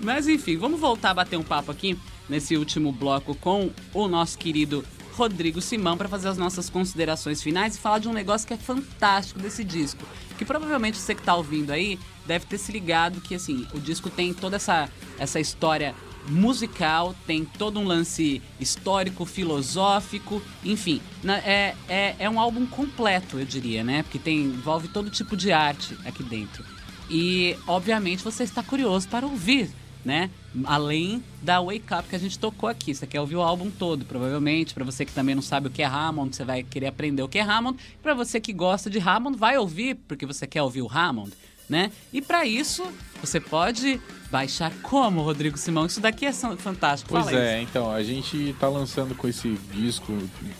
Mas 0.00 0.28
enfim, 0.28 0.56
vamos 0.56 0.78
voltar 0.78 1.10
a 1.10 1.14
bater 1.14 1.36
um 1.36 1.42
papo 1.42 1.70
aqui 1.70 1.98
nesse 2.28 2.56
último 2.56 2.92
bloco 2.92 3.34
com 3.34 3.70
o 3.94 4.06
nosso 4.06 4.38
querido 4.38 4.84
Rodrigo 5.12 5.60
Simão 5.60 5.96
para 5.96 6.08
fazer 6.08 6.28
as 6.28 6.38
nossas 6.38 6.70
considerações 6.70 7.42
finais 7.42 7.74
e 7.74 7.78
falar 7.78 7.98
de 7.98 8.08
um 8.08 8.12
negócio 8.12 8.46
que 8.46 8.54
é 8.54 8.56
fantástico 8.56 9.40
desse 9.40 9.64
disco. 9.64 10.04
Que 10.38 10.44
provavelmente 10.44 10.96
você 10.96 11.14
que 11.14 11.20
está 11.20 11.34
ouvindo 11.34 11.72
aí 11.72 11.98
deve 12.26 12.46
ter 12.46 12.58
se 12.58 12.70
ligado 12.72 13.20
que 13.20 13.34
assim, 13.34 13.66
o 13.74 13.78
disco 13.78 14.08
tem 14.08 14.32
toda 14.32 14.56
essa, 14.56 14.88
essa 15.18 15.40
história 15.40 15.94
musical, 16.28 17.14
tem 17.26 17.44
todo 17.44 17.80
um 17.80 17.84
lance 17.84 18.42
histórico, 18.60 19.24
filosófico, 19.24 20.42
enfim, 20.64 21.00
na, 21.22 21.38
é, 21.38 21.74
é, 21.88 22.16
é 22.18 22.30
um 22.30 22.38
álbum 22.38 22.66
completo, 22.66 23.38
eu 23.38 23.44
diria, 23.44 23.82
né? 23.82 24.02
Porque 24.02 24.18
tem, 24.18 24.44
envolve 24.44 24.88
todo 24.88 25.10
tipo 25.10 25.36
de 25.36 25.52
arte 25.52 25.96
aqui 26.04 26.22
dentro. 26.22 26.64
E, 27.10 27.56
obviamente, 27.66 28.22
você 28.22 28.44
está 28.44 28.62
curioso 28.62 29.08
para 29.08 29.26
ouvir 29.26 29.70
né? 30.04 30.30
Além 30.64 31.22
da 31.42 31.60
Wake 31.60 31.92
Up 31.92 32.08
que 32.08 32.16
a 32.16 32.18
gente 32.18 32.38
tocou 32.38 32.68
aqui. 32.68 32.94
Você 32.94 33.06
quer 33.06 33.20
ouvir 33.20 33.36
o 33.36 33.42
álbum 33.42 33.70
todo, 33.70 34.04
provavelmente. 34.04 34.74
Para 34.74 34.84
você 34.84 35.04
que 35.04 35.12
também 35.12 35.34
não 35.34 35.42
sabe 35.42 35.68
o 35.68 35.70
que 35.70 35.82
é 35.82 35.86
Hammond, 35.86 36.34
você 36.34 36.44
vai 36.44 36.62
querer 36.62 36.86
aprender 36.86 37.22
o 37.22 37.28
que 37.28 37.38
é 37.38 37.42
Hammond. 37.42 37.78
Para 38.02 38.14
você 38.14 38.40
que 38.40 38.52
gosta 38.52 38.88
de 38.88 38.98
Hammond, 38.98 39.36
vai 39.36 39.58
ouvir 39.58 39.96
porque 40.06 40.26
você 40.26 40.46
quer 40.46 40.62
ouvir 40.62 40.82
o 40.82 40.88
Hammond, 40.88 41.32
né? 41.68 41.92
E 42.12 42.22
para 42.22 42.46
isso, 42.46 42.84
você 43.20 43.40
pode 43.40 44.00
baixar 44.30 44.72
como, 44.82 45.22
Rodrigo 45.22 45.56
Simão? 45.58 45.86
Isso 45.86 46.00
daqui 46.00 46.26
é 46.26 46.32
fantástico. 46.32 47.10
Pois 47.10 47.26
Fala 47.26 47.38
é, 47.38 47.58
isso. 47.60 47.70
então, 47.70 47.90
a 47.90 48.02
gente 48.02 48.54
tá 48.58 48.68
lançando 48.68 49.14
com 49.14 49.28
esse 49.28 49.58
disco, 49.72 50.12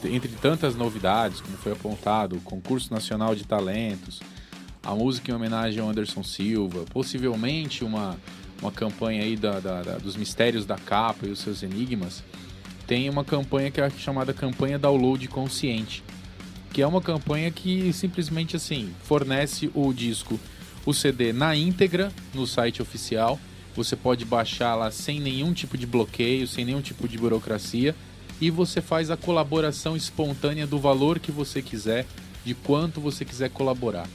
entre 0.05 0.29
tantas 0.41 0.75
novidades, 0.75 1.41
como 1.41 1.57
foi 1.57 1.73
apontado, 1.73 2.37
o 2.37 2.41
Concurso 2.41 2.93
Nacional 2.93 3.35
de 3.35 3.45
Talentos, 3.45 4.21
a 4.83 4.95
música 4.95 5.31
em 5.31 5.35
homenagem 5.35 5.81
ao 5.81 5.89
Anderson 5.89 6.23
Silva, 6.23 6.85
possivelmente 6.91 7.85
uma, 7.85 8.17
uma 8.61 8.73
campanha 8.73 9.23
aí 9.23 9.37
da, 9.37 9.61
da- 9.61 9.83
da- 9.83 9.99
dos 9.99 10.17
mistérios 10.17 10.67
da 10.67 10.77
capa 10.77 11.27
e 11.27 11.31
os 11.31 11.39
seus 11.39 11.63
enigmas, 11.63 12.23
tem 12.87 13.09
uma 13.09 13.25
campanha 13.25 13.71
que 13.71 13.81
é 13.81 13.91
chamada 13.91 14.33
Campanha 14.33 14.79
Download 14.79 15.27
Consciente, 15.29 16.03
que 16.73 16.81
é 16.83 16.87
uma 16.87 17.01
campanha 17.03 17.51
que 17.51 17.93
simplesmente 17.93 18.57
assim 18.57 18.91
fornece 19.05 19.71
o 19.75 19.93
disco, 19.93 20.39
o 20.87 20.93
CD 20.95 21.33
na 21.33 21.55
íntegra 21.55 22.11
no 22.35 22.47
site 22.47 22.81
oficial. 22.81 23.39
Você 23.77 23.95
pode 23.95 24.25
baixar 24.25 24.75
lá 24.75 24.91
sem 24.91 25.21
nenhum 25.21 25.53
tipo 25.53 25.77
de 25.79 25.87
bloqueio, 25.87 26.47
sem 26.49 26.65
nenhum 26.65 26.81
tipo 26.81 27.07
de 27.07 27.17
burocracia 27.19 27.95
e 28.41 28.51
você 28.51 28.81
faz 28.81 29.11
a 29.11 29.17
colaboração 29.17 29.97
espontânea 29.97 30.67
do 30.67 30.79
valor 30.79 31.19
que 31.19 31.31
você 31.31 31.61
quiser, 31.61 32.07
de 32.45 32.55
quanto 32.55 33.01
você 33.01 33.25
quiser 33.25 33.51
colaborar, 33.51 34.09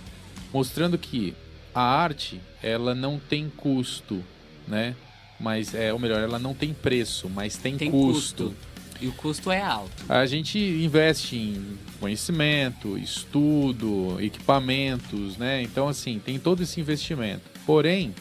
mostrando 0.53 0.97
que 0.97 1.33
a 1.73 1.81
arte 1.81 2.39
ela 2.61 2.93
não 2.93 3.19
tem 3.19 3.49
custo, 3.49 4.23
né? 4.67 4.95
Mas 5.39 5.73
é, 5.73 5.91
ou 5.91 5.99
melhor, 5.99 6.21
ela 6.21 6.39
não 6.39 6.53
tem 6.53 6.73
preço, 6.73 7.29
mas 7.29 7.57
tem, 7.57 7.77
Tem 7.77 7.91
custo. 7.91 8.45
custo. 8.45 8.55
E 9.01 9.07
o 9.07 9.11
custo 9.11 9.51
é 9.51 9.61
alto. 9.61 10.05
A 10.07 10.25
gente 10.25 10.57
investe 10.57 11.35
em 11.35 11.77
conhecimento, 11.99 12.97
estudo, 12.97 14.17
equipamentos, 14.21 15.35
né? 15.37 15.61
Então, 15.61 15.89
assim, 15.89 16.19
tem 16.23 16.39
todo 16.39 16.63
esse 16.63 16.79
investimento. 16.79 17.41
Porém, 17.65 18.15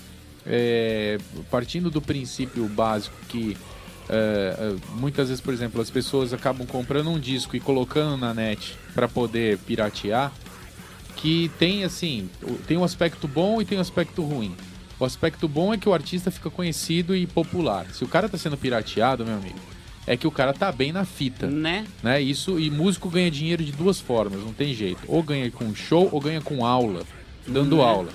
é, 0.45 1.19
partindo 1.51 1.89
do 1.91 2.01
princípio 2.01 2.67
básico 2.67 3.15
que 3.29 3.57
é, 4.09 4.57
é, 4.59 4.77
muitas 4.99 5.29
vezes, 5.29 5.41
por 5.41 5.55
exemplo, 5.55 5.81
as 5.81 5.89
pessoas 5.91 6.33
acabam 6.33 6.67
comprando 6.67 7.11
um 7.11 7.19
disco 7.19 7.55
e 7.57 7.61
colocando 7.61 8.17
na 8.17 8.35
net 8.35 8.77
para 8.95 9.07
poder 9.07 9.59
piratear, 9.59 10.33
que 11.23 11.49
tem 11.57 11.85
assim, 11.85 12.29
tem 12.67 12.77
um 12.77 12.83
aspecto 12.83 13.29
bom 13.29 13.63
e 13.63 13.65
tem 13.65 13.79
um 13.79 13.81
aspecto 13.81 14.23
ruim. 14.23 14.57
O 14.99 15.05
aspecto 15.05 15.47
bom 15.47 15.73
é 15.73 15.79
que 15.79 15.89
o 15.89 15.95
artista 15.95 16.33
fica 16.33 16.51
conhecido 16.51 17.15
e 17.15 17.29
popular. 17.29 17.87
Se 17.93 18.03
o 18.03 18.09
cara 18.09 18.29
tá 18.29 18.37
sendo 18.37 18.57
pirateado, 18.57 19.25
meu 19.25 19.37
amigo, 19.37 19.59
é 20.05 20.17
que 20.17 20.27
o 20.27 20.33
cara 20.33 20.53
tá 20.53 20.73
bem 20.73 20.91
na 20.91 21.05
fita 21.05 21.47
Né? 21.47 21.87
né? 22.03 22.21
Isso 22.21 22.59
e 22.59 22.69
músico 22.71 23.09
ganha 23.09 23.31
dinheiro 23.31 23.65
de 23.65 23.71
duas 23.71 24.01
formas, 24.01 24.41
não 24.41 24.53
tem 24.53 24.75
jeito. 24.75 25.01
Ou 25.07 25.23
ganha 25.23 25.49
com 25.49 25.73
show 25.73 26.09
ou 26.11 26.21
ganha 26.21 26.41
com 26.41 26.67
aula, 26.67 27.05
dando 27.47 27.77
Né? 27.77 27.85
aula. 27.85 28.09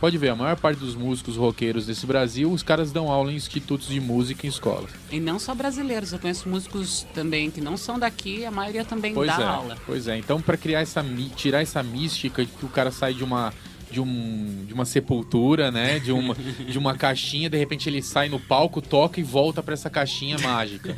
Pode 0.00 0.16
ver, 0.16 0.30
a 0.30 0.34
maior 0.34 0.56
parte 0.56 0.78
dos 0.78 0.94
músicos 0.94 1.36
roqueiros 1.36 1.84
desse 1.84 2.06
Brasil, 2.06 2.50
os 2.50 2.62
caras 2.62 2.90
dão 2.90 3.10
aula 3.10 3.30
em 3.30 3.36
institutos 3.36 3.88
de 3.88 4.00
música 4.00 4.46
em 4.46 4.48
escolas. 4.48 4.90
E 5.12 5.20
não 5.20 5.38
só 5.38 5.54
brasileiros, 5.54 6.12
eu 6.12 6.18
conheço 6.18 6.48
músicos 6.48 7.06
também 7.12 7.50
que 7.50 7.60
não 7.60 7.76
são 7.76 7.98
daqui, 7.98 8.46
a 8.46 8.50
maioria 8.50 8.82
também 8.82 9.12
Pois 9.12 9.28
dá 9.28 9.42
é. 9.42 9.46
aula. 9.46 9.76
Pois 9.84 10.08
é. 10.08 10.16
Então, 10.16 10.40
para 10.40 10.56
criar 10.56 10.80
essa 10.80 11.04
tirar 11.36 11.60
essa 11.60 11.82
mística 11.82 12.42
de 12.44 12.50
que 12.50 12.64
o 12.64 12.68
cara 12.70 12.90
sai 12.90 13.12
de 13.12 13.22
uma 13.22 13.52
de, 13.90 14.00
um, 14.00 14.64
de 14.66 14.72
uma 14.72 14.84
sepultura, 14.84 15.70
né? 15.70 15.98
De 15.98 16.12
uma, 16.12 16.34
de 16.34 16.78
uma 16.78 16.94
caixinha, 16.94 17.50
de 17.50 17.58
repente 17.58 17.88
ele 17.88 18.00
sai 18.00 18.28
no 18.28 18.38
palco, 18.38 18.80
toca 18.80 19.20
e 19.20 19.22
volta 19.22 19.62
para 19.62 19.74
essa 19.74 19.90
caixinha 19.90 20.38
mágica. 20.38 20.94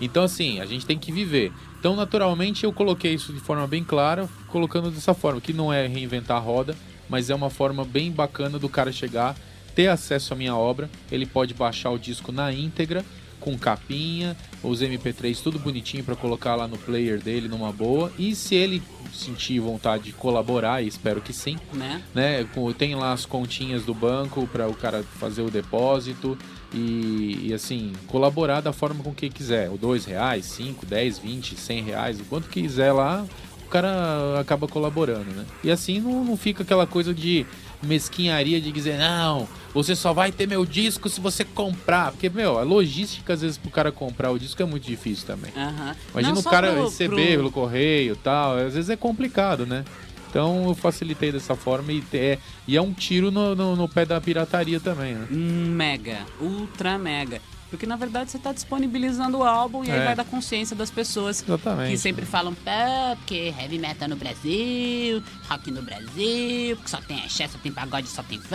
Então, 0.00 0.24
assim, 0.24 0.60
a 0.60 0.66
gente 0.66 0.84
tem 0.84 0.98
que 0.98 1.12
viver. 1.12 1.52
Então, 1.78 1.94
naturalmente, 1.94 2.64
eu 2.64 2.72
coloquei 2.72 3.14
isso 3.14 3.32
de 3.32 3.38
forma 3.38 3.66
bem 3.66 3.84
clara, 3.84 4.28
colocando 4.48 4.90
dessa 4.90 5.14
forma, 5.14 5.40
que 5.40 5.52
não 5.52 5.72
é 5.72 5.86
reinventar 5.86 6.36
a 6.36 6.40
roda, 6.40 6.76
mas 7.12 7.28
é 7.28 7.34
uma 7.34 7.50
forma 7.50 7.84
bem 7.84 8.10
bacana 8.10 8.58
do 8.58 8.70
cara 8.70 8.90
chegar, 8.90 9.36
ter 9.74 9.88
acesso 9.88 10.32
à 10.32 10.36
minha 10.36 10.56
obra. 10.56 10.88
Ele 11.10 11.26
pode 11.26 11.52
baixar 11.52 11.90
o 11.90 11.98
disco 11.98 12.32
na 12.32 12.50
íntegra, 12.50 13.04
com 13.38 13.58
capinha, 13.58 14.34
os 14.62 14.80
MP3 14.80 15.38
tudo 15.42 15.58
bonitinho 15.58 16.02
para 16.02 16.16
colocar 16.16 16.54
lá 16.54 16.66
no 16.66 16.78
player 16.78 17.20
dele 17.20 17.48
numa 17.48 17.70
boa. 17.70 18.10
E 18.18 18.34
se 18.34 18.54
ele 18.54 18.82
sentir 19.12 19.60
vontade 19.60 20.04
de 20.04 20.12
colaborar, 20.12 20.82
e 20.82 20.88
espero 20.88 21.20
que 21.20 21.34
sim, 21.34 21.58
Né? 21.74 22.02
né? 22.14 22.46
Tem 22.78 22.94
lá 22.94 23.12
as 23.12 23.26
continhas 23.26 23.84
do 23.84 23.92
banco 23.92 24.46
para 24.46 24.66
o 24.66 24.74
cara 24.74 25.02
fazer 25.02 25.42
o 25.42 25.50
depósito 25.50 26.38
e, 26.72 27.48
e, 27.48 27.52
assim, 27.52 27.92
colaborar 28.06 28.62
da 28.62 28.72
forma 28.72 29.04
com 29.04 29.12
que 29.12 29.28
quiser. 29.28 29.68
O 29.68 29.76
dois 29.76 30.06
reais, 30.06 30.46
5, 30.46 30.86
10, 30.86 31.18
20, 31.18 31.56
100 31.56 31.82
reais, 31.82 32.20
o 32.20 32.24
quanto 32.24 32.48
quiser 32.48 32.92
lá, 32.92 33.26
cara 33.72 34.38
acaba 34.40 34.68
colaborando, 34.68 35.30
né? 35.30 35.44
E 35.64 35.70
assim 35.70 35.98
não, 36.00 36.24
não 36.24 36.36
fica 36.36 36.62
aquela 36.62 36.86
coisa 36.86 37.12
de 37.14 37.46
mesquinharia 37.82 38.60
de 38.60 38.70
dizer, 38.70 38.98
não, 38.98 39.48
você 39.74 39.96
só 39.96 40.12
vai 40.12 40.30
ter 40.30 40.46
meu 40.46 40.64
disco 40.64 41.08
se 41.08 41.20
você 41.20 41.44
comprar. 41.44 42.12
Porque, 42.12 42.28
meu, 42.28 42.58
a 42.58 42.62
logística, 42.62 43.32
às 43.32 43.40
vezes, 43.42 43.58
pro 43.58 43.70
cara 43.70 43.90
comprar 43.90 44.30
o 44.30 44.38
disco 44.38 44.62
é 44.62 44.64
muito 44.64 44.84
difícil 44.86 45.26
também. 45.26 45.50
Aham. 45.56 45.96
Imagina 46.12 46.34
Não 46.34 46.40
o 46.40 46.44
cara 46.44 46.72
pro- 46.72 46.84
receber 46.84 47.08
pro- 47.08 47.16
pelo 47.16 47.50
correio 47.50 48.12
e 48.12 48.16
tal, 48.16 48.56
às 48.56 48.74
vezes 48.74 48.90
é 48.90 48.96
complicado, 48.96 49.66
né? 49.66 49.84
Então 50.30 50.64
eu 50.66 50.74
facilitei 50.74 51.30
dessa 51.30 51.54
forma 51.54 51.92
e 51.92 52.02
é, 52.14 52.38
e 52.66 52.74
é 52.76 52.80
um 52.80 52.92
tiro 52.92 53.30
no, 53.30 53.54
no, 53.54 53.76
no 53.76 53.86
pé 53.86 54.06
da 54.06 54.18
pirataria 54.18 54.80
também, 54.80 55.14
né? 55.14 55.26
Mega, 55.30 56.20
ultra 56.40 56.96
mega. 56.96 57.40
Porque 57.72 57.86
na 57.86 57.96
verdade 57.96 58.30
você 58.30 58.36
está 58.36 58.52
disponibilizando 58.52 59.38
o 59.38 59.42
álbum 59.44 59.82
e 59.82 59.90
aí 59.90 59.98
É. 59.98 60.04
vai 60.04 60.14
da 60.14 60.24
consciência 60.24 60.76
das 60.76 60.90
pessoas 60.90 61.42
Exatamente. 61.42 61.90
que 61.90 61.96
sempre 61.96 62.26
falam, 62.26 62.52
pá, 62.54 63.16
porque 63.16 63.54
heavy 63.58 63.78
metal 63.78 64.10
no 64.10 64.14
Brasil, 64.16 65.22
rock 65.48 65.70
no 65.70 65.80
Brasil, 65.82 66.76
porque 66.76 66.90
só 66.90 66.98
tem 67.00 67.18
axé, 67.24 67.48
só 67.48 67.56
tem 67.58 67.72
pagode, 67.72 68.08
só 68.08 68.22
tem 68.22 68.38
funk. 68.38 68.52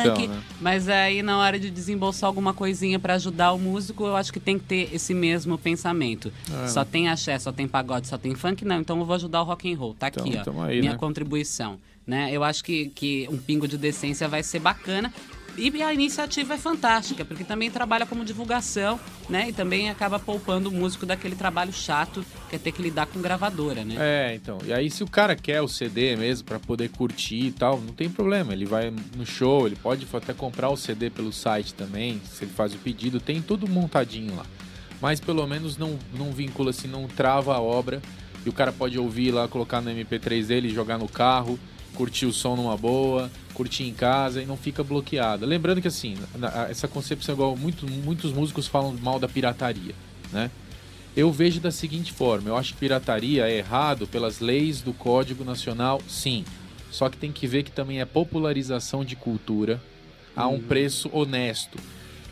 Então, 0.00 0.26
né? 0.28 0.42
Mas 0.62 0.88
aí 0.88 1.22
na 1.22 1.36
hora 1.38 1.58
de 1.60 1.68
desembolsar 1.70 2.26
alguma 2.26 2.54
coisinha 2.54 2.98
para 2.98 3.14
ajudar 3.14 3.52
o 3.52 3.58
músico, 3.58 4.06
eu 4.06 4.16
acho 4.16 4.32
que 4.32 4.40
tem 4.40 4.58
que 4.58 4.64
ter 4.64 4.88
esse 4.94 5.12
mesmo 5.12 5.58
pensamento. 5.58 6.32
É. 6.64 6.68
Só 6.68 6.86
tem 6.86 7.08
axé, 7.10 7.38
só 7.38 7.52
tem 7.52 7.68
pagode, 7.68 8.08
só 8.08 8.16
tem 8.16 8.34
funk, 8.34 8.64
não. 8.64 8.80
Então 8.80 8.98
eu 8.98 9.04
vou 9.04 9.14
ajudar 9.14 9.42
o 9.42 9.44
rock 9.44 9.70
and 9.70 9.76
roll. 9.76 9.92
Tá 9.94 10.06
aqui, 10.06 10.20
Então, 10.26 10.40
ó. 10.40 10.44
tamo 10.44 10.62
aí, 10.62 10.80
minha 10.80 10.92
né? 10.92 10.98
contribuição. 10.98 11.78
Né? 12.06 12.28
Eu 12.30 12.44
acho 12.44 12.62
que, 12.62 12.90
que 12.94 13.26
um 13.30 13.38
pingo 13.38 13.66
de 13.66 13.78
decência 13.78 14.28
vai 14.28 14.42
ser 14.42 14.58
bacana. 14.58 15.12
E 15.56 15.82
a 15.82 15.94
iniciativa 15.94 16.54
é 16.54 16.58
fantástica, 16.58 17.24
porque 17.24 17.44
também 17.44 17.70
trabalha 17.70 18.04
como 18.04 18.24
divulgação, 18.24 18.98
né? 19.28 19.48
E 19.50 19.52
também 19.52 19.88
acaba 19.88 20.18
poupando 20.18 20.68
o 20.68 20.72
músico 20.72 21.06
daquele 21.06 21.36
trabalho 21.36 21.72
chato 21.72 22.24
que 22.50 22.56
é 22.56 22.58
ter 22.58 22.72
que 22.72 22.82
lidar 22.82 23.06
com 23.06 23.20
gravadora, 23.20 23.84
né? 23.84 23.94
É, 23.98 24.34
então. 24.34 24.58
E 24.64 24.72
aí, 24.72 24.90
se 24.90 25.04
o 25.04 25.06
cara 25.06 25.36
quer 25.36 25.60
o 25.60 25.68
CD 25.68 26.16
mesmo 26.16 26.44
pra 26.44 26.58
poder 26.58 26.88
curtir 26.90 27.46
e 27.46 27.52
tal, 27.52 27.80
não 27.80 27.94
tem 27.94 28.10
problema. 28.10 28.52
Ele 28.52 28.64
vai 28.64 28.92
no 29.16 29.24
show, 29.24 29.66
ele 29.66 29.76
pode 29.76 30.06
até 30.12 30.32
comprar 30.32 30.70
o 30.70 30.76
CD 30.76 31.08
pelo 31.08 31.32
site 31.32 31.72
também, 31.72 32.20
se 32.24 32.44
ele 32.44 32.52
faz 32.52 32.74
o 32.74 32.78
pedido, 32.78 33.20
tem 33.20 33.40
tudo 33.40 33.68
montadinho 33.68 34.34
lá. 34.34 34.46
Mas 35.00 35.20
pelo 35.20 35.46
menos 35.46 35.76
não, 35.76 35.98
não 36.14 36.32
vincula 36.32 36.70
assim, 36.70 36.88
não 36.88 37.06
trava 37.06 37.54
a 37.54 37.60
obra. 37.60 38.02
E 38.44 38.48
o 38.48 38.52
cara 38.52 38.72
pode 38.72 38.98
ouvir 38.98 39.30
lá, 39.30 39.48
colocar 39.48 39.80
no 39.80 39.90
MP3 39.90 40.46
dele, 40.46 40.68
jogar 40.68 40.98
no 40.98 41.08
carro, 41.08 41.58
curtir 41.94 42.26
o 42.26 42.32
som 42.32 42.56
numa 42.56 42.76
boa, 42.76 43.30
curtir 43.54 43.84
em 43.84 43.94
casa 43.94 44.42
e 44.42 44.46
não 44.46 44.56
fica 44.56 44.82
bloqueado. 44.84 45.46
Lembrando 45.46 45.80
que 45.80 45.88
assim, 45.88 46.16
na- 46.36 46.68
essa 46.68 46.86
concepção 46.88 47.32
é 47.32 47.36
igual 47.36 47.56
muito, 47.56 47.86
muitos 47.90 48.32
músicos 48.32 48.66
falam 48.66 48.94
mal 49.02 49.18
da 49.18 49.28
pirataria, 49.28 49.94
né? 50.32 50.50
Eu 51.16 51.30
vejo 51.32 51.60
da 51.60 51.70
seguinte 51.70 52.12
forma: 52.12 52.48
eu 52.50 52.56
acho 52.56 52.74
que 52.74 52.80
pirataria 52.80 53.48
é 53.48 53.56
errado 53.58 54.06
pelas 54.06 54.40
leis 54.40 54.82
do 54.82 54.92
Código 54.92 55.44
Nacional, 55.44 56.00
sim. 56.08 56.44
Só 56.90 57.08
que 57.08 57.16
tem 57.16 57.32
que 57.32 57.46
ver 57.46 57.62
que 57.62 57.70
também 57.70 58.00
é 58.00 58.04
popularização 58.04 59.04
de 59.04 59.16
cultura 59.16 59.80
a 60.36 60.46
um 60.48 60.60
preço 60.60 61.08
honesto. 61.12 61.78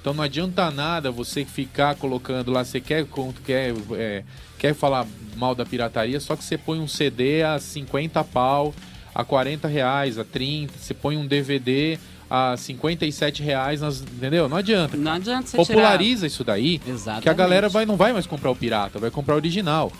Então 0.00 0.12
não 0.12 0.24
adianta 0.24 0.68
nada 0.70 1.12
você 1.12 1.44
ficar 1.44 1.94
colocando 1.94 2.50
lá, 2.50 2.64
você 2.64 2.80
quer, 2.80 3.06
quer, 3.44 3.72
é, 3.92 4.24
quer 4.58 4.74
falar 4.74 5.06
mal 5.36 5.54
da 5.54 5.64
pirataria, 5.64 6.18
só 6.18 6.34
que 6.34 6.42
você 6.44 6.58
põe 6.58 6.80
um 6.80 6.88
CD 6.88 7.44
a 7.44 7.58
50 7.60 8.22
pau, 8.24 8.74
a 9.14 9.24
40 9.24 9.68
reais, 9.68 10.18
a 10.18 10.24
30, 10.24 10.72
você 10.78 10.94
põe 10.94 11.16
um 11.16 11.26
DVD 11.26 11.98
a 12.30 12.56
57 12.56 13.42
reais, 13.42 13.80
nas, 13.82 14.00
entendeu? 14.00 14.48
Não 14.48 14.56
adianta. 14.56 14.96
Não 14.96 15.12
adianta 15.12 15.48
você 15.48 15.56
Populariza 15.56 16.26
isso 16.26 16.42
daí, 16.42 16.80
Exatamente. 16.86 17.22
que 17.24 17.28
a 17.28 17.34
galera 17.34 17.68
vai, 17.68 17.84
não 17.84 17.96
vai 17.96 18.12
mais 18.12 18.26
comprar 18.26 18.50
o 18.50 18.56
pirata, 18.56 18.98
vai 18.98 19.10
comprar 19.10 19.34
o 19.34 19.36
original. 19.36 19.92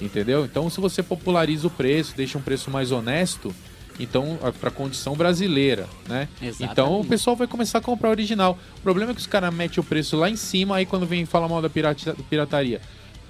Entendeu? 0.00 0.44
Então, 0.44 0.68
se 0.70 0.80
você 0.80 1.02
populariza 1.02 1.66
o 1.66 1.70
preço, 1.70 2.14
deixa 2.16 2.36
um 2.38 2.40
preço 2.42 2.70
mais 2.70 2.90
honesto, 2.92 3.54
então, 3.98 4.38
para 4.58 4.70
a 4.70 4.72
condição 4.72 5.14
brasileira, 5.14 5.86
né? 6.08 6.26
Exatamente. 6.40 6.72
Então, 6.72 7.00
o 7.00 7.04
pessoal 7.04 7.36
vai 7.36 7.46
começar 7.46 7.78
a 7.78 7.80
comprar 7.82 8.08
o 8.08 8.12
original. 8.12 8.58
O 8.78 8.80
problema 8.80 9.12
é 9.12 9.14
que 9.14 9.20
os 9.20 9.26
caras 9.26 9.52
metem 9.52 9.78
o 9.78 9.84
preço 9.84 10.16
lá 10.16 10.30
em 10.30 10.36
cima, 10.36 10.76
aí 10.76 10.86
quando 10.86 11.04
vem 11.06 11.26
falar 11.26 11.48
mal 11.48 11.60
da 11.60 11.68
pirata- 11.68 12.16
pirataria. 12.30 12.80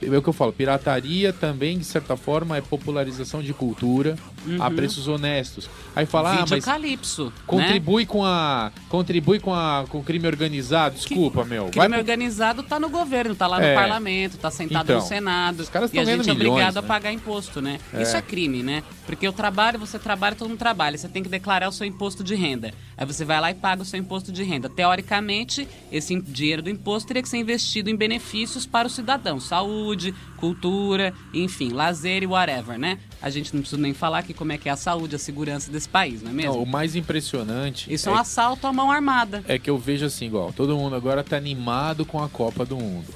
É 0.02 0.16
o 0.16 0.22
que 0.22 0.28
eu 0.28 0.32
falo, 0.32 0.52
pirataria 0.52 1.32
também, 1.32 1.76
de 1.78 1.84
certa 1.84 2.16
forma, 2.16 2.56
é 2.56 2.60
popularização 2.60 3.42
de 3.42 3.52
cultura, 3.52 4.16
a 4.60 4.70
preços 4.70 5.06
honestos. 5.08 5.68
Aí 5.94 6.06
fala, 6.06 6.32
ah, 6.42 6.44
mas 6.48 6.64
Calypso, 6.64 7.26
né? 7.26 7.32
contribui 7.46 8.06
com 8.06 8.24
a 8.24 8.70
contribui 8.88 9.38
com 9.40 9.52
a 9.54 9.84
com 9.88 9.98
o 9.98 10.02
crime 10.04 10.26
organizado. 10.26 10.94
Desculpa, 10.96 11.44
meu. 11.44 11.62
O 11.62 11.64
Vai 11.66 11.72
crime 11.72 11.88
pro- 11.88 11.98
organizado 11.98 12.62
tá 12.62 12.78
no 12.78 12.88
governo, 12.88 13.34
tá 13.34 13.46
lá 13.46 13.58
no 13.58 13.64
É. 13.66 13.74
parlamento, 13.74 14.36
tá 14.38 14.50
sentado 14.50 14.84
Então, 14.84 15.00
no 15.00 15.02
Senado. 15.06 15.60
os 15.60 15.68
caras 15.68 15.92
e 15.92 15.98
a 15.98 16.04
gente 16.04 16.28
é 16.28 16.32
obrigado 16.32 16.54
milhões, 16.54 16.76
a 16.76 16.82
né? 16.82 16.88
pagar 16.88 17.12
imposto, 17.12 17.60
né? 17.60 17.78
É. 17.92 18.02
Isso 18.02 18.16
é 18.16 18.22
crime, 18.22 18.62
né? 18.62 18.82
Porque 19.06 19.26
eu 19.26 19.32
trabalho, 19.32 19.78
você 19.78 19.98
trabalha, 19.98 20.36
todo 20.36 20.48
mundo 20.48 20.58
trabalha. 20.58 20.96
Você 20.96 21.08
tem 21.08 21.22
que 21.22 21.28
declarar 21.28 21.68
o 21.68 21.72
seu 21.72 21.86
imposto 21.86 22.22
de 22.22 22.34
renda. 22.36 22.72
Aí 22.96 23.04
você 23.04 23.24
vai 23.24 23.40
lá 23.40 23.50
e 23.50 23.54
paga 23.54 23.82
o 23.82 23.84
seu 23.84 23.98
imposto 23.98 24.30
de 24.30 24.42
renda. 24.44 24.68
Teoricamente, 24.68 25.66
esse 25.90 26.14
in- 26.14 26.20
dinheiro 26.20 26.62
do 26.62 26.70
imposto 26.70 27.08
teria 27.08 27.22
que 27.22 27.28
ser 27.28 27.38
investido 27.38 27.90
em 27.90 27.96
benefícios 27.96 28.66
para 28.66 28.86
o 28.86 28.90
cidadão. 28.90 29.40
Saúde, 29.40 30.14
cultura, 30.40 31.12
enfim, 31.32 31.68
lazer 31.70 32.22
e 32.22 32.26
whatever, 32.26 32.78
né? 32.78 32.98
A 33.22 33.28
gente 33.30 33.52
não 33.54 33.60
precisa 33.60 33.80
nem 33.80 33.92
falar 33.94 34.18
aqui 34.18 34.32
como 34.34 34.50
é 34.52 34.58
que 34.58 34.68
é 34.68 34.72
a 34.72 34.76
saúde, 34.76 35.14
a 35.14 35.18
segurança 35.18 35.70
desse 35.70 35.88
país, 35.88 36.22
não 36.22 36.30
é 36.30 36.34
mesmo? 36.34 36.54
Não, 36.54 36.62
o 36.62 36.66
mais 36.66 36.96
impressionante 36.96 37.92
Isso 37.92 38.08
é 38.08 38.12
um 38.12 38.16
é, 38.16 38.20
assalto 38.20 38.66
à 38.66 38.72
mão 38.72 38.90
armada. 38.90 39.44
é 39.46 39.58
que 39.58 39.68
eu 39.70 39.78
vejo 39.78 40.06
assim, 40.06 40.26
igual, 40.26 40.52
todo 40.52 40.74
mundo 40.76 40.96
agora 40.96 41.22
tá 41.22 41.36
animado 41.36 42.04
com 42.04 42.22
a 42.22 42.28
Copa 42.28 42.64
do 42.64 42.76
Mundo, 42.76 43.06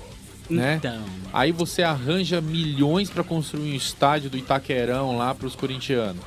né? 0.48 0.76
Então. 0.76 1.02
Aí 1.32 1.50
você 1.50 1.82
arranja 1.82 2.40
milhões 2.40 3.08
pra 3.10 3.24
construir 3.24 3.72
um 3.72 3.74
estádio 3.74 4.28
do 4.30 4.36
Itaquerão 4.36 5.16
lá 5.16 5.34
pros 5.34 5.56
corintianos. 5.56 6.22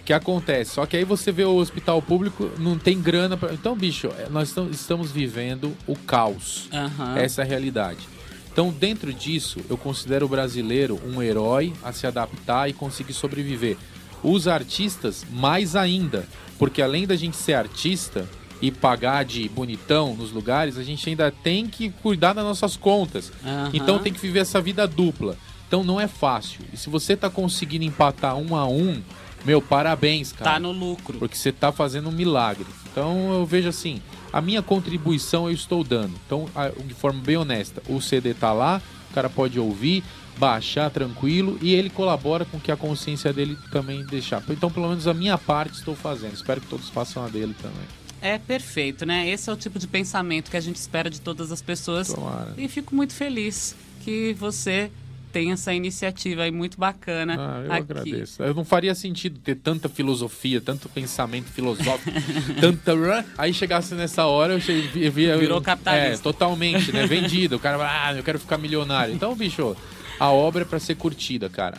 O 0.00 0.04
que 0.04 0.12
acontece? 0.12 0.72
Só 0.72 0.84
que 0.86 0.96
aí 0.98 1.04
você 1.04 1.32
vê 1.32 1.44
o 1.44 1.56
hospital 1.56 2.00
público, 2.02 2.50
não 2.58 2.78
tem 2.78 3.00
grana 3.00 3.36
pra... 3.38 3.54
Então, 3.54 3.74
bicho, 3.74 4.08
é, 4.18 4.28
nós 4.28 4.52
tam- 4.52 4.68
estamos 4.70 5.10
vivendo 5.10 5.74
o 5.86 5.96
caos. 5.96 6.68
Aham. 6.72 7.16
Essa 7.18 7.40
é 7.40 7.44
a 7.44 7.48
realidade. 7.48 8.06
Então, 8.54 8.70
dentro 8.70 9.12
disso, 9.12 9.58
eu 9.68 9.76
considero 9.76 10.26
o 10.26 10.28
brasileiro 10.28 11.00
um 11.04 11.20
herói 11.20 11.72
a 11.82 11.92
se 11.92 12.06
adaptar 12.06 12.70
e 12.70 12.72
conseguir 12.72 13.12
sobreviver. 13.12 13.76
Os 14.22 14.46
artistas, 14.46 15.26
mais 15.28 15.74
ainda, 15.74 16.24
porque 16.56 16.80
além 16.80 17.04
da 17.04 17.16
gente 17.16 17.36
ser 17.36 17.54
artista 17.54 18.30
e 18.62 18.70
pagar 18.70 19.24
de 19.24 19.48
bonitão 19.48 20.14
nos 20.14 20.30
lugares, 20.30 20.78
a 20.78 20.84
gente 20.84 21.08
ainda 21.08 21.32
tem 21.32 21.66
que 21.66 21.90
cuidar 21.90 22.32
das 22.32 22.44
nossas 22.44 22.76
contas. 22.76 23.32
Aham. 23.44 23.70
Então, 23.74 23.98
tem 23.98 24.12
que 24.12 24.20
viver 24.20 24.38
essa 24.38 24.60
vida 24.60 24.86
dupla. 24.86 25.36
Então, 25.66 25.82
não 25.82 26.00
é 26.00 26.06
fácil. 26.06 26.60
E 26.72 26.76
se 26.76 26.88
você 26.88 27.16
tá 27.16 27.28
conseguindo 27.28 27.84
empatar 27.84 28.36
um 28.36 28.54
a 28.54 28.68
um, 28.68 29.02
meu, 29.44 29.60
parabéns, 29.60 30.30
cara. 30.30 30.52
Tá 30.52 30.60
no 30.60 30.70
lucro. 30.70 31.18
Porque 31.18 31.36
você 31.36 31.50
tá 31.50 31.72
fazendo 31.72 32.08
um 32.08 32.12
milagre. 32.12 32.66
Então 32.90 33.34
eu 33.34 33.44
vejo 33.44 33.68
assim, 33.68 34.00
a 34.34 34.40
minha 34.40 34.60
contribuição 34.62 35.46
eu 35.46 35.54
estou 35.54 35.84
dando. 35.84 36.12
Então, 36.26 36.48
de 36.84 36.92
forma 36.92 37.20
bem 37.20 37.36
honesta, 37.36 37.80
o 37.88 38.00
CD 38.00 38.34
tá 38.34 38.52
lá, 38.52 38.82
o 39.08 39.14
cara 39.14 39.30
pode 39.30 39.60
ouvir, 39.60 40.02
baixar 40.36 40.90
tranquilo 40.90 41.56
e 41.62 41.72
ele 41.72 41.88
colabora 41.88 42.44
com 42.44 42.58
que 42.58 42.72
a 42.72 42.76
consciência 42.76 43.32
dele 43.32 43.56
também 43.70 44.04
deixar. 44.04 44.42
Então, 44.50 44.68
pelo 44.68 44.88
menos 44.88 45.06
a 45.06 45.14
minha 45.14 45.38
parte 45.38 45.74
estou 45.74 45.94
fazendo. 45.94 46.34
Espero 46.34 46.60
que 46.60 46.66
todos 46.66 46.88
façam 46.88 47.24
a 47.24 47.28
dele 47.28 47.54
também. 47.62 47.86
É 48.20 48.36
perfeito, 48.36 49.06
né? 49.06 49.28
Esse 49.28 49.48
é 49.48 49.52
o 49.52 49.56
tipo 49.56 49.78
de 49.78 49.86
pensamento 49.86 50.50
que 50.50 50.56
a 50.56 50.60
gente 50.60 50.76
espera 50.76 51.08
de 51.08 51.20
todas 51.20 51.52
as 51.52 51.62
pessoas. 51.62 52.08
Tomara. 52.08 52.54
E 52.58 52.66
fico 52.66 52.92
muito 52.92 53.12
feliz 53.12 53.76
que 54.00 54.32
você 54.32 54.90
tem 55.34 55.50
essa 55.50 55.74
iniciativa 55.74 56.42
aí 56.44 56.52
muito 56.52 56.78
bacana 56.78 57.34
Ah, 57.36 57.60
eu 57.66 57.72
aqui. 57.72 57.82
agradeço. 57.82 58.40
Eu 58.40 58.54
não 58.54 58.64
faria 58.64 58.94
sentido 58.94 59.40
ter 59.40 59.56
tanta 59.56 59.88
filosofia, 59.88 60.60
tanto 60.60 60.88
pensamento 60.88 61.46
filosófico, 61.50 62.12
tanta. 62.60 63.24
Aí 63.36 63.52
chegasse 63.52 63.94
nessa 63.96 64.26
hora, 64.26 64.52
eu 64.52 64.60
che- 64.60 64.80
vi- 64.92 65.10
via. 65.10 65.36
Virou 65.36 65.58
É, 65.58 65.62
capitalista. 65.62 66.22
totalmente, 66.22 66.92
né? 66.92 67.04
Vendido. 67.06 67.56
O 67.56 67.58
cara 67.58 67.76
vai, 67.76 67.88
ah, 67.88 68.14
eu 68.16 68.22
quero 68.22 68.38
ficar 68.38 68.56
milionário. 68.58 69.12
Então, 69.12 69.34
bicho, 69.34 69.76
a 70.20 70.30
obra 70.30 70.62
é 70.62 70.64
pra 70.64 70.78
ser 70.78 70.94
curtida, 70.94 71.48
cara. 71.48 71.76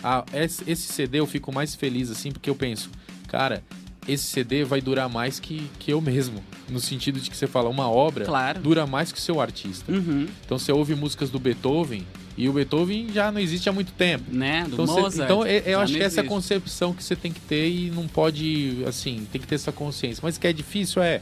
Esse 0.68 0.82
CD 0.84 1.20
eu 1.20 1.26
fico 1.26 1.54
mais 1.54 1.74
feliz, 1.76 2.12
assim, 2.12 2.32
porque 2.34 2.50
eu 2.50 2.56
penso, 2.56 2.90
cara. 3.30 3.64
Esse 4.08 4.26
CD 4.26 4.64
vai 4.64 4.82
durar 4.82 5.10
mais 5.10 5.40
que, 5.40 5.68
que 5.80 5.92
eu 5.92 6.00
mesmo. 6.00 6.44
No 6.70 6.80
sentido 6.80 7.20
de 7.20 7.28
que 7.30 7.36
você 7.38 7.48
fala, 7.48 7.70
uma 7.70 7.90
obra 7.90 8.24
Claro. 8.26 8.60
dura 8.60 8.86
mais 8.86 9.12
que 9.12 9.18
o 9.18 9.22
seu 9.22 9.40
artista. 9.42 9.92
Uhum, 9.92 10.28
Então 10.46 10.60
você 10.60 10.72
ouve 10.72 10.94
músicas 10.94 11.32
do 11.32 11.40
Beethoven 11.40 12.06
e 12.38 12.50
o 12.50 12.54
Beethoven 12.54 13.08
já 13.14 13.32
não 13.32 13.40
existe 13.40 13.70
há 13.70 13.72
muito 13.72 13.92
tempo. 13.94 14.26
né? 14.30 14.66
Do 14.68 14.74
Então, 14.76 14.88
cê- 14.88 15.02
Mozart. 15.02 15.30
então 15.32 15.46
é- 15.46 15.60
eu 15.60 15.72
já 15.78 15.82
acho 15.84 15.94
que 15.94 16.04
essa 16.04 16.22
é 16.22 16.24
a 16.24 16.28
concepção 16.28 16.94
que 16.94 17.04
você 17.04 17.16
tem 17.16 17.32
que 17.32 17.40
ter 17.42 17.70
e 17.70 17.92
não 17.92 18.08
pode, 18.08 18.84
assim, 18.88 19.26
tem 19.32 19.40
que 19.42 19.48
ter 19.48 19.56
essa 19.56 19.72
consciência. 19.72 20.22
Mas 20.24 20.38
que 20.38 20.46
é 20.48 20.54
difícil 20.54 21.02
é 21.02 21.22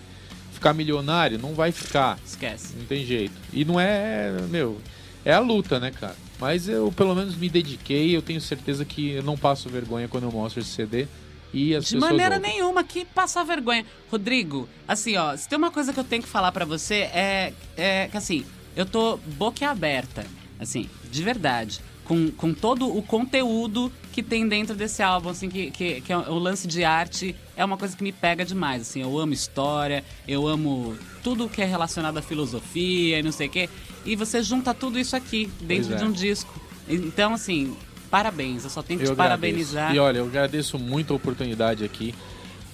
ficar 0.52 0.74
milionário, 0.74 1.38
não 1.40 1.54
vai 1.54 1.72
ficar, 1.72 2.18
Esquece. 2.26 2.74
não 2.78 2.86
tem 2.86 3.06
jeito. 3.06 3.34
E 3.52 3.64
não 3.66 3.80
é, 3.80 4.32
meu, 4.50 4.80
é 5.26 5.34
a 5.34 5.40
luta, 5.40 5.80
né, 5.80 5.92
cara? 5.92 6.16
Mas 6.40 6.68
eu 6.68 6.92
pelo 6.92 7.14
menos 7.16 7.36
me 7.36 7.48
dediquei, 7.50 8.16
eu 8.16 8.22
tenho 8.22 8.42
certeza 8.42 8.84
que 8.84 9.12
eu 9.12 9.24
não 9.24 9.38
passo 9.38 9.70
vergonha 9.70 10.08
quando 10.08 10.24
eu 10.26 10.32
mostro 10.32 10.62
esse 10.62 10.70
CD 10.72 11.08
e 11.54 11.76
as 11.76 11.86
De 11.86 11.98
maneira 11.98 12.36
ouvem. 12.38 12.54
nenhuma, 12.54 12.84
que 12.84 13.06
passar 13.06 13.44
vergonha. 13.44 13.86
Rodrigo, 14.12 14.68
assim, 14.88 15.16
ó, 15.16 15.36
se 15.38 15.48
tem 15.48 15.58
uma 15.58 15.70
coisa 15.72 15.94
que 15.94 16.00
eu 16.00 16.04
tenho 16.04 16.24
que 16.24 16.28
falar 16.28 16.52
pra 16.52 16.66
você 16.66 16.96
é, 17.14 17.54
é 17.78 18.08
que 18.10 18.18
assim, 18.18 18.44
eu 18.76 18.86
tô 18.86 19.18
boquiaberta, 19.38 20.26
assim, 20.60 20.90
de 21.12 21.24
verdade. 21.24 21.82
Com, 22.06 22.30
com 22.32 22.54
todo 22.54 22.96
o 22.96 23.02
conteúdo 23.02 23.90
que 24.12 24.22
tem 24.22 24.46
dentro 24.46 24.76
desse 24.76 25.02
álbum, 25.02 25.30
assim, 25.30 25.50
que, 25.50 25.72
que, 25.72 26.02
que 26.02 26.12
é 26.12 26.18
o 26.18 26.38
lance 26.38 26.68
de 26.68 26.84
arte 26.84 27.34
é 27.56 27.64
uma 27.64 27.78
coisa 27.78 27.96
que 27.96 28.04
me 28.04 28.12
pega 28.12 28.44
demais, 28.44 28.82
assim, 28.82 29.02
eu 29.02 29.18
amo 29.18 29.32
história, 29.32 30.04
eu 30.28 30.46
amo 30.46 30.98
tudo 31.24 31.48
que 31.48 31.62
é 31.62 31.66
relacionado 31.66 32.18
à 32.18 32.22
filosofia 32.22 33.20
e 33.20 33.24
não 33.24 33.32
sei 33.32 33.48
o 33.48 33.50
quê, 33.50 33.70
e 34.06 34.18
você 34.18 34.44
junta 34.44 34.74
tudo 34.74 35.00
isso 35.00 35.16
aqui 35.16 35.50
dentro 35.62 35.94
é. 35.94 35.98
de 35.98 36.04
um 36.04 36.12
disco. 36.12 36.54
Então, 36.90 37.34
assim, 37.34 37.76
parabéns, 38.12 38.64
eu 38.64 38.70
só 38.70 38.84
tenho 38.84 39.00
que 39.00 39.06
Eu 39.06 39.16
te 39.16 39.20
agradeço. 39.20 39.42
parabenizar. 39.42 39.96
E 39.96 40.00
olha, 40.00 40.18
eu 40.18 40.26
agradeço 40.26 40.78
muito 40.78 41.14
a 41.14 41.16
oportunidade 41.16 41.84
aqui. 41.84 42.14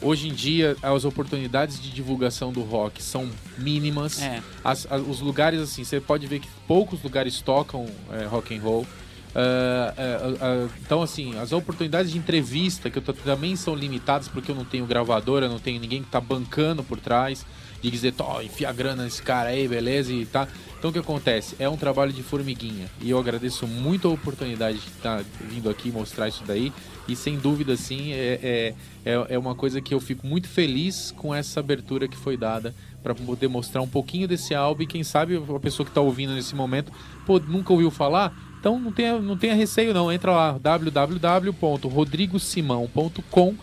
Hoje 0.01 0.29
em 0.29 0.33
dia, 0.33 0.77
as 0.81 1.03
oportunidades 1.03 1.81
de 1.81 1.89
divulgação 1.91 2.51
do 2.53 2.61
rock 2.61 3.03
são 3.03 3.29
mínimas. 3.57 4.21
É. 4.21 4.41
As- 4.63 4.87
as- 4.89 5.01
os 5.05 5.19
lugares, 5.19 5.59
assim, 5.59 5.83
você 5.83 5.99
pode 5.99 6.25
ver 6.25 6.39
que 6.39 6.47
poucos 6.67 7.01
lugares 7.03 7.41
tocam 7.41 7.85
é, 8.11 8.25
rock 8.25 8.55
and 8.55 8.61
roll. 8.61 8.87
Ah, 9.35 9.93
ah, 9.97 10.33
ah, 10.41 10.67
então, 10.83 11.01
assim, 11.03 11.37
as 11.37 11.51
oportunidades 11.51 12.11
de 12.11 12.17
entrevista, 12.17 12.89
que 12.89 12.97
eu 12.97 13.01
tô- 13.01 13.13
também 13.13 13.55
são 13.55 13.75
limitadas, 13.75 14.27
porque 14.27 14.49
eu 14.51 14.55
não 14.55 14.65
tenho 14.65 14.85
gravadora, 14.85 15.45
eu 15.45 15.49
não 15.49 15.59
tenho 15.59 15.79
ninguém 15.79 16.01
que 16.01 16.09
tá 16.09 16.19
bancando 16.19 16.83
por 16.83 16.99
trás, 16.99 17.45
de 17.81 17.91
dizer, 17.91 18.13
enfia 18.43 18.69
a 18.69 18.73
grana 18.73 19.03
nesse 19.03 19.21
cara 19.21 19.49
aí, 19.49 19.67
beleza, 19.67 20.11
e 20.11 20.25
tá. 20.25 20.47
Então, 20.79 20.89
o 20.91 20.93
que 20.93 20.99
acontece? 20.99 21.57
É 21.59 21.67
um 21.67 21.75
trabalho 21.75 22.13
de 22.13 22.23
formiguinha. 22.23 22.89
E 23.01 23.09
eu 23.09 23.19
agradeço 23.19 23.67
muito 23.67 24.07
a 24.07 24.11
oportunidade 24.11 24.79
de 24.79 24.87
estar 24.87 25.21
vindo 25.41 25.69
aqui 25.69 25.91
mostrar 25.91 26.29
isso 26.29 26.41
daí. 26.47 26.71
E 27.05 27.17
sem 27.17 27.37
dúvida, 27.37 27.73
assim, 27.73 28.13
é, 28.13 28.39
é, 28.41 28.73
é, 29.05 29.25
é 29.31 29.37
uma 29.37 29.53
coisa 29.53 29.81
que 29.81 29.93
eu 29.93 29.99
fico 29.99 30.25
muito 30.25 30.47
feliz 30.47 31.13
com 31.17 31.35
essa 31.35 31.59
abertura 31.59 32.07
que 32.07 32.15
foi 32.15 32.37
dada 32.37 32.73
para 33.03 33.13
poder 33.13 33.49
mostrar 33.49 33.81
um 33.81 33.89
pouquinho 33.89 34.25
desse 34.25 34.55
álbum. 34.55 34.83
E 34.83 34.87
quem 34.87 35.03
sabe 35.03 35.35
a 35.35 35.59
pessoa 35.59 35.85
que 35.85 35.91
está 35.91 35.99
ouvindo 35.99 36.33
nesse 36.33 36.55
momento, 36.55 36.93
pô, 37.25 37.39
nunca 37.39 37.73
ouviu 37.73 37.91
falar? 37.91 38.33
Então 38.57 38.79
não 38.79 38.93
tenha, 38.93 39.19
não 39.19 39.35
tenha 39.35 39.55
receio, 39.55 39.93
não. 39.93 40.09
Entra 40.09 40.31
lá, 40.31 40.57
www.rodrigosimão.com. 40.57 43.55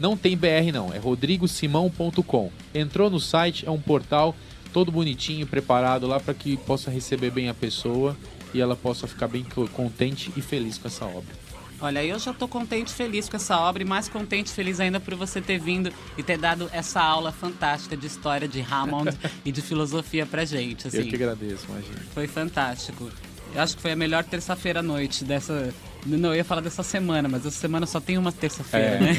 Não 0.00 0.16
tem 0.16 0.34
BR, 0.34 0.72
não, 0.72 0.94
é 0.94 0.98
rodrigosimão.com. 0.98 2.50
Entrou 2.74 3.10
no 3.10 3.20
site, 3.20 3.66
é 3.66 3.70
um 3.70 3.80
portal 3.80 4.34
todo 4.74 4.90
bonitinho, 4.92 5.46
preparado 5.46 6.06
lá 6.06 6.18
para 6.20 6.34
que 6.34 6.56
possa 6.58 6.90
receber 6.90 7.30
bem 7.30 7.48
a 7.48 7.54
pessoa 7.54 8.16
e 8.52 8.60
ela 8.60 8.74
possa 8.76 9.06
ficar 9.06 9.28
bem 9.28 9.44
co- 9.44 9.68
contente 9.68 10.32
e 10.36 10.42
feliz 10.42 10.76
com 10.76 10.88
essa 10.88 11.04
obra. 11.04 11.32
Olha, 11.80 12.04
eu 12.04 12.18
já 12.18 12.32
tô 12.32 12.48
contente 12.48 12.88
e 12.88 12.92
feliz 12.94 13.28
com 13.28 13.36
essa 13.36 13.58
obra 13.58 13.82
e 13.82 13.86
mais 13.86 14.08
contente 14.08 14.48
e 14.48 14.52
feliz 14.52 14.80
ainda 14.80 14.98
por 14.98 15.14
você 15.14 15.40
ter 15.40 15.58
vindo 15.58 15.92
e 16.18 16.22
ter 16.22 16.38
dado 16.38 16.68
essa 16.72 17.00
aula 17.00 17.30
fantástica 17.30 17.96
de 17.96 18.06
história 18.06 18.48
de 18.48 18.60
Hammond 18.60 19.16
e 19.44 19.52
de 19.52 19.60
filosofia 19.62 20.26
pra 20.26 20.44
gente, 20.44 20.86
Eu 20.86 20.88
assim. 21.00 21.08
que 21.08 21.14
agradeço, 21.14 21.66
imagina. 21.68 22.00
Foi 22.12 22.26
fantástico. 22.26 23.10
Eu 23.54 23.60
acho 23.60 23.76
que 23.76 23.82
foi 23.82 23.92
a 23.92 23.96
melhor 23.96 24.24
terça-feira 24.24 24.80
à 24.80 24.82
noite 24.82 25.24
dessa... 25.24 25.72
Não, 26.06 26.30
eu 26.30 26.36
ia 26.36 26.44
falar 26.44 26.60
dessa 26.60 26.82
semana, 26.82 27.28
mas 27.28 27.46
essa 27.46 27.58
semana 27.58 27.86
só 27.86 27.98
tem 28.00 28.18
uma 28.18 28.30
terça-feira, 28.30 28.96
É, 28.96 29.00
né? 29.00 29.16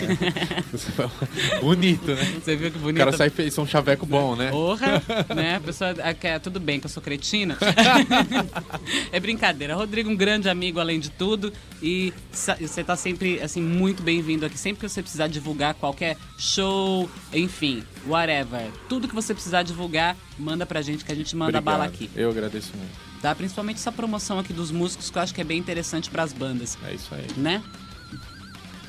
Bonito, 1.59 2.13
né? 2.13 2.23
Você 2.43 2.55
viu 2.55 2.71
que 2.71 2.77
O 2.77 2.81
bonito? 2.81 2.97
cara 2.97 3.11
sai 3.15 3.29
fez 3.29 3.57
um 3.57 3.65
chaveco 3.65 4.05
bom, 4.05 4.35
né? 4.35 4.51
Porra, 4.51 5.01
né? 5.35 5.55
A 5.55 5.59
pessoa 5.59 5.95
ah, 6.03 6.13
quer 6.13 6.39
tudo 6.39 6.59
bem 6.59 6.79
que 6.79 6.85
eu 6.85 6.89
sou 6.89 7.01
cretina. 7.01 7.57
é 9.11 9.19
brincadeira. 9.19 9.75
Rodrigo, 9.75 10.09
um 10.09 10.15
grande 10.15 10.47
amigo 10.49 10.79
além 10.79 10.99
de 10.99 11.09
tudo. 11.09 11.51
E 11.81 12.13
você 12.31 12.83
tá 12.83 12.95
sempre, 12.95 13.41
assim, 13.41 13.61
muito 13.61 14.03
bem-vindo 14.03 14.45
aqui. 14.45 14.57
Sempre 14.57 14.81
que 14.81 14.89
você 14.89 15.01
precisar 15.01 15.27
divulgar 15.27 15.73
qualquer 15.73 16.17
show, 16.37 17.09
enfim, 17.33 17.83
whatever. 18.07 18.69
Tudo 18.87 19.07
que 19.07 19.15
você 19.15 19.33
precisar 19.33 19.63
divulgar, 19.63 20.15
manda 20.37 20.65
pra 20.65 20.81
gente 20.81 21.03
que 21.03 21.11
a 21.11 21.15
gente 21.15 21.35
manda 21.35 21.59
bala 21.59 21.85
Obrigado. 21.85 22.03
aqui. 22.09 22.19
Eu 22.19 22.29
agradeço 22.29 22.71
muito. 22.77 23.14
Tá? 23.25 23.33
Principalmente 23.33 23.77
essa 23.77 23.91
promoção 23.91 24.37
aqui 24.37 24.53
dos 24.53 24.69
músicos 24.69 25.09
que 25.09 25.17
eu 25.17 25.21
acho 25.23 25.33
que 25.33 25.41
é 25.41 25.43
bem 25.43 25.57
interessante 25.57 26.11
pras 26.11 26.31
bandas, 26.31 26.77
É 26.87 26.93
isso 26.93 27.09
aí. 27.15 27.25
né? 27.35 27.63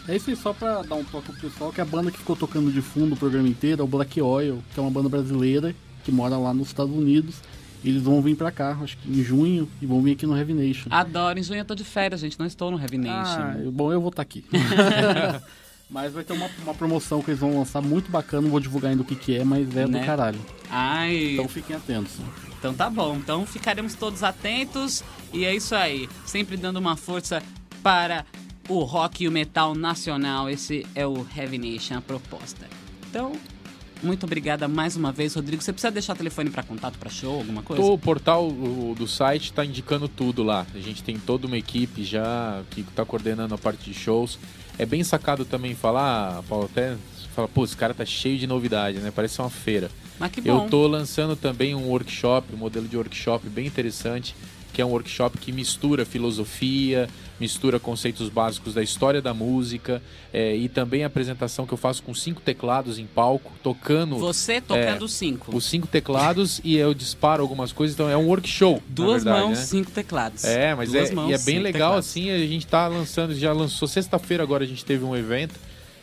É 0.07 0.15
isso 0.15 0.29
aí, 0.29 0.37
só 0.37 0.53
pra 0.53 0.83
dar 0.83 0.95
um 0.97 1.05
toque 1.05 1.33
pro 1.33 1.41
pessoal, 1.49 1.73
que 1.73 1.81
a 1.81 1.87
banda 1.87 2.11
que 2.11 2.19
ficou 2.19 2.37
tocando 2.37 2.71
de 2.71 2.83
fundo 2.83 3.15
o 3.15 3.17
programa 3.17 3.49
inteiro 3.49 3.81
é 3.81 3.85
o 3.85 3.89
Black 3.89 4.21
Oil, 4.21 4.63
que 4.75 4.79
é 4.79 4.83
uma 4.83 4.91
banda 4.91 5.09
brasileira 5.09 5.75
que 6.05 6.13
mora 6.13 6.37
lá 6.37 6.53
nos 6.53 6.67
Estados 6.69 6.95
Unidos. 6.95 7.37
Eles 7.83 8.03
vão 8.03 8.21
vir 8.21 8.37
pra 8.37 8.51
cá, 8.51 8.77
acho 8.83 8.99
que 8.99 9.11
em 9.11 9.25
junho, 9.25 9.67
e 9.81 9.87
vão 9.87 10.03
vir 10.03 10.13
aqui 10.13 10.27
no 10.27 10.37
Heavy 10.37 10.53
Nation. 10.53 10.91
Adoro. 10.91 11.39
Em 11.39 11.43
junho 11.43 11.61
eu 11.61 11.65
tô 11.65 11.75
de 11.75 11.85
férias, 11.85 12.21
gente. 12.21 12.39
Não 12.39 12.45
estou 12.45 12.71
no 12.71 12.79
Heavy 12.79 12.99
Nation. 12.99 13.41
Ah, 13.41 13.57
bom, 13.73 13.91
eu 13.91 14.03
vou 14.03 14.11
estar 14.11 14.21
aqui. 14.21 14.45
Mas 15.89 16.13
vai 16.13 16.25
ter 16.25 16.33
uma, 16.33 16.51
uma 16.63 16.75
promoção 16.75 17.23
que 17.23 17.31
eles 17.31 17.41
vão 17.41 17.57
lançar 17.59 17.81
muito 17.81 18.11
bacana, 18.11 18.43
não 18.43 18.51
vou 18.51 18.59
divulgar 18.61 18.91
ainda 18.91 19.03
o 19.03 19.07
que, 19.07 19.15
que 19.15 19.37
é, 19.37 19.45
mas 19.45 19.75
é 19.77 19.87
Né? 19.87 20.01
do 20.01 20.07
caralho. 20.07 20.39
Ai, 20.69 21.35
Então 21.35 21.49
fiquem 21.49 21.77
atentos. 21.77 22.15
Então 22.59 22.75
tá 22.75 22.91
bom, 22.91 23.17
então 23.17 23.47
ficaremos 23.47 23.95
todos 23.95 24.23
atentos 24.25 25.05
e 25.33 25.45
é 25.45 25.55
isso 25.55 25.75
aí, 25.77 26.09
sempre 26.25 26.57
dando 26.57 26.79
uma 26.79 26.97
força 26.97 27.41
para 27.85 28.27
o 28.69 28.81
rock 28.83 29.23
e 29.25 29.29
o 29.29 29.33
metal 29.33 29.75
nacional. 29.77 30.51
Esse 30.51 30.85
é 30.95 31.07
o 31.07 31.25
Heavy 31.37 31.57
Nation, 31.59 31.99
a 31.99 32.01
proposta. 32.01 32.67
Então, 33.09 33.31
muito 34.03 34.27
obrigada 34.27 34.67
mais 34.67 34.97
uma 34.97 35.13
vez, 35.13 35.35
Rodrigo. 35.35 35.63
Você 35.63 35.73
precisa 35.73 35.93
deixar 35.93 36.15
o 36.15 36.17
telefone 36.17 36.51
para 36.51 36.65
contato, 36.65 36.99
para 36.99 37.09
show, 37.09 37.37
alguma 37.39 37.63
coisa? 37.63 37.81
O 37.85 37.97
portal 37.97 38.49
o- 38.49 38.97
do 38.99 39.07
site 39.07 39.45
está 39.45 39.65
indicando 39.65 40.09
tudo 40.09 40.43
lá. 40.43 40.67
A 40.75 40.79
gente 40.81 41.05
tem 41.05 41.17
toda 41.17 41.47
uma 41.47 41.57
equipe 41.57 42.03
já 42.03 42.63
que 42.71 42.81
está 42.81 43.05
coordenando 43.05 43.55
a 43.55 43.59
parte 43.59 43.89
de 43.89 43.95
shows. 43.95 44.37
É 44.79 44.85
bem 44.85 45.03
sacado 45.03 45.45
também 45.45 45.75
falar, 45.75 46.43
Paulo, 46.49 46.67
até 46.71 46.97
fala, 47.35 47.49
pô, 47.49 47.65
esse 47.65 47.77
cara 47.77 47.93
tá 47.93 48.05
cheio 48.05 48.39
de 48.39 48.47
novidade, 48.47 48.99
né? 48.99 49.13
Parece 49.15 49.41
uma 49.41 49.51
feira. 49.51 49.91
Mas 50.19 50.31
que 50.31 50.41
bom. 50.41 50.65
Eu 50.65 50.71
tô 50.71 50.87
lançando 50.87 51.37
também 51.37 51.75
um 51.75 51.89
workshop, 51.89 52.55
um 52.55 52.57
modelo 52.57 52.89
de 52.89 52.97
workshop 52.97 53.49
bem 53.49 53.67
interessante, 53.67 54.35
que 54.73 54.81
é 54.81 54.85
um 54.85 54.91
workshop 54.91 55.39
que 55.39 55.53
mistura 55.53 56.05
filosofia, 56.05 57.09
mistura 57.39 57.79
conceitos 57.79 58.29
básicos 58.29 58.75
da 58.75 58.83
história 58.83 59.21
da 59.21 59.35
música 59.35 60.03
é, 60.33 60.57
e 60.57 60.69
também 60.69 61.05
a 61.05 61.07
apresentação 61.07 61.67
que 61.67 61.75
eu 61.75 61.79
faço 61.79 62.03
com 62.03 62.15
cinco 62.15 62.41
teclados 62.41 62.99
em 62.99 63.07
palco, 63.07 63.53
tocando 63.63 64.17
Você 64.19 64.61
tocando 64.61 65.07
cinco. 65.09 65.55
os 65.55 65.65
cinco 65.65 65.87
teclados 65.87 66.61
e 66.65 66.77
eu 66.77 66.95
disparo 66.95 67.43
algumas 67.43 67.73
coisas, 67.73 67.95
então 67.95 68.09
é 68.09 68.17
um 68.17 68.27
workshop. 68.27 68.83
Duas 68.89 69.25
verdade, 69.25 69.45
mãos, 69.45 69.59
né? 69.59 69.65
cinco 69.65 69.91
teclados. 69.91 70.45
É, 70.45 70.75
mas 70.75 70.91
Duas 70.91 71.11
é, 71.11 71.15
mãos, 71.15 71.31
e 71.31 71.35
é 71.35 71.39
bem 71.39 71.59
legal 71.59 71.91
teclados. 71.91 72.09
assim, 72.09 72.31
a 72.31 72.39
gente 72.39 72.67
tá 72.67 72.87
lançando, 72.89 73.35
já 73.35 73.53
lançou 73.53 73.87
sexta-feira 73.87 74.43
agora 74.43 74.65
a 74.65 74.67
gente 74.67 74.85
teve 74.85 75.05
um 75.05 75.15
evento 75.15 75.55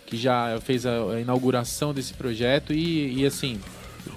que 0.05 0.17
já 0.17 0.59
fez 0.61 0.85
a, 0.85 1.19
inauguração 1.19 1.93
desse 1.93 2.13
projeto 2.13 2.71
e, 2.71 3.21
e, 3.21 3.25
assim, 3.25 3.59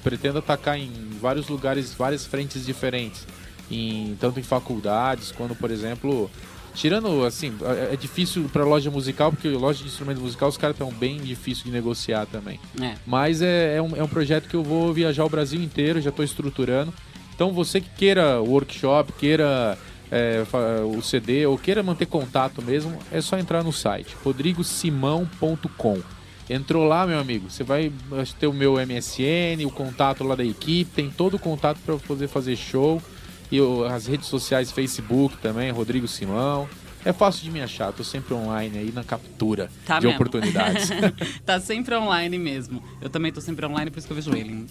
pretendo 0.02 0.38
atacar 0.38 0.78
em 0.78 0.90
vários 1.20 1.48
lugares, 1.48 1.94
várias 1.94 2.26
frentes 2.26 2.66
diferentes, 2.66 3.26
em, 3.70 4.14
tanto 4.20 4.38
em 4.38 4.42
faculdades 4.42 5.32
quanto, 5.32 5.54
por 5.54 5.70
exemplo, 5.70 6.30
tirando 6.76 7.24
assim, 7.24 7.52
é 7.62 7.94
é 7.94 7.96
difícil 7.96 8.48
para 8.52 8.64
loja 8.64 8.90
musical 8.90 9.32
porque 9.32 9.48
loja 9.48 9.80
de 9.80 9.88
instrumento 9.88 10.20
musical 10.20 10.48
os 10.48 10.56
caras 10.56 10.74
estão 10.74 10.92
bem 10.92 11.18
difícil 11.18 11.64
de 11.64 11.70
negociar 11.70 12.26
também. 12.26 12.60
É. 12.80 12.94
Mas 13.06 13.42
é, 13.42 13.76
é, 13.76 13.82
um, 13.82 13.96
é 13.96 14.02
um 14.02 14.08
projeto 14.08 14.48
que 14.48 14.54
eu 14.54 14.62
vou 14.62 14.92
viajar 14.92 15.24
o 15.24 15.28
Brasil 15.28 15.60
inteiro, 15.60 16.00
já 16.00 16.10
estou 16.10 16.24
estruturando. 16.24 16.92
Então 17.34 17.52
você 17.52 17.80
que 17.80 17.88
queira 17.90 18.40
workshop, 18.40 19.12
queira 19.14 19.76
é, 20.10 20.44
o 20.84 21.02
CD 21.02 21.46
ou 21.46 21.58
queira 21.58 21.82
manter 21.82 22.06
contato 22.06 22.62
mesmo, 22.62 22.98
é 23.10 23.20
só 23.20 23.38
entrar 23.38 23.64
no 23.64 23.72
site 23.72 24.14
rodrigosimão.com. 24.22 26.00
Entrou 26.48 26.84
lá, 26.84 27.06
meu 27.06 27.18
amigo, 27.18 27.50
você 27.50 27.64
vai 27.64 27.92
ter 28.38 28.46
o 28.46 28.52
meu 28.52 28.74
MSN, 28.74 29.66
o 29.66 29.70
contato 29.70 30.22
lá 30.22 30.36
da 30.36 30.44
equipe, 30.44 30.90
tem 30.94 31.10
todo 31.10 31.34
o 31.34 31.38
contato 31.38 31.78
para 31.84 31.96
poder 31.96 32.28
fazer 32.28 32.54
show. 32.54 33.02
E 33.50 33.58
as 33.90 34.06
redes 34.06 34.26
sociais, 34.28 34.70
Facebook 34.72 35.36
também, 35.38 35.70
Rodrigo 35.70 36.08
Simão. 36.08 36.68
É 37.04 37.12
fácil 37.12 37.44
de 37.44 37.52
me 37.52 37.60
achar, 37.62 37.92
tô 37.92 38.02
sempre 38.02 38.34
online 38.34 38.78
aí 38.78 38.90
na 38.92 39.04
captura 39.04 39.70
Tá 39.86 40.00
de 40.00 40.06
mesmo. 40.06 40.16
oportunidades. 40.20 40.90
tá 41.46 41.60
sempre 41.60 41.94
online 41.94 42.36
mesmo. 42.36 42.82
Eu 43.00 43.08
também 43.08 43.30
tô 43.32 43.40
sempre 43.40 43.64
online, 43.64 43.92
por 43.92 43.98
isso 43.98 44.08
que 44.08 44.12
eu 44.12 44.16
vejo 44.16 44.34
ele. 44.34 44.66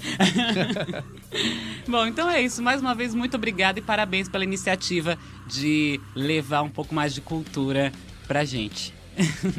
Bom, 1.87 2.05
então 2.05 2.29
é 2.29 2.41
isso. 2.41 2.61
Mais 2.61 2.81
uma 2.81 2.93
vez, 2.93 3.15
muito 3.15 3.35
obrigado 3.35 3.77
e 3.77 3.81
parabéns 3.81 4.27
pela 4.27 4.43
iniciativa 4.43 5.17
de 5.47 5.97
levar 6.13 6.61
um 6.61 6.69
pouco 6.69 6.93
mais 6.93 7.13
de 7.13 7.21
cultura 7.21 7.93
pra 8.27 8.43
gente. 8.43 8.93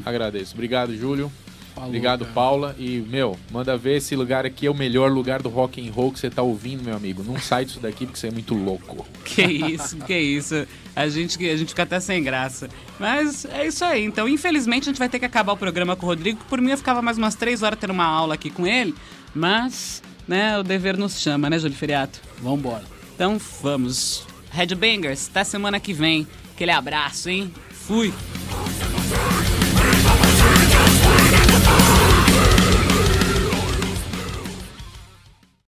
Agradeço. 0.04 0.52
Obrigado, 0.52 0.94
Júlio. 0.94 1.32
Falou, 1.76 1.90
Obrigado, 1.90 2.20
cara. 2.20 2.32
Paula. 2.32 2.74
E, 2.78 3.04
meu, 3.06 3.38
manda 3.50 3.76
ver 3.76 3.98
esse 3.98 4.16
lugar 4.16 4.46
aqui 4.46 4.66
é 4.66 4.70
o 4.70 4.74
melhor 4.74 5.12
lugar 5.12 5.42
do 5.42 5.50
rock 5.50 5.86
and 5.86 5.92
roll 5.92 6.10
que 6.10 6.18
você 6.18 6.30
tá 6.30 6.40
ouvindo, 6.40 6.82
meu 6.82 6.96
amigo. 6.96 7.22
Não 7.22 7.38
sai 7.38 7.66
disso 7.66 7.78
daqui 7.78 8.06
porque 8.06 8.18
você 8.18 8.28
é 8.28 8.30
muito 8.30 8.54
louco. 8.54 9.06
Que 9.26 9.42
isso, 9.42 9.98
que 9.98 10.18
isso. 10.18 10.66
A 10.94 11.06
gente, 11.08 11.36
a 11.46 11.56
gente 11.56 11.68
fica 11.68 11.82
até 11.82 12.00
sem 12.00 12.22
graça. 12.22 12.70
Mas 12.98 13.44
é 13.44 13.66
isso 13.66 13.84
aí. 13.84 14.02
Então, 14.02 14.26
infelizmente, 14.26 14.84
a 14.84 14.86
gente 14.86 14.98
vai 14.98 15.10
ter 15.10 15.18
que 15.18 15.26
acabar 15.26 15.52
o 15.52 15.56
programa 15.56 15.94
com 15.94 16.06
o 16.06 16.08
Rodrigo. 16.08 16.40
Por 16.48 16.58
mim, 16.58 16.70
eu 16.70 16.78
ficava 16.78 17.02
mais 17.02 17.18
umas 17.18 17.34
três 17.34 17.62
horas 17.62 17.78
tendo 17.78 17.90
uma 17.90 18.06
aula 18.06 18.32
aqui 18.32 18.48
com 18.48 18.66
ele. 18.66 18.94
Mas, 19.34 20.02
né, 20.26 20.58
o 20.58 20.62
dever 20.62 20.96
nos 20.96 21.20
chama, 21.20 21.50
né, 21.50 21.58
Júlio 21.58 21.76
Feriato? 21.76 22.22
Vambora. 22.40 22.84
Então, 23.14 23.38
vamos. 23.60 24.24
Headbangers, 24.50 25.28
até 25.28 25.44
semana 25.44 25.78
que 25.78 25.92
vem. 25.92 26.26
Aquele 26.54 26.70
abraço, 26.70 27.28
hein? 27.28 27.52
Fui! 27.70 28.14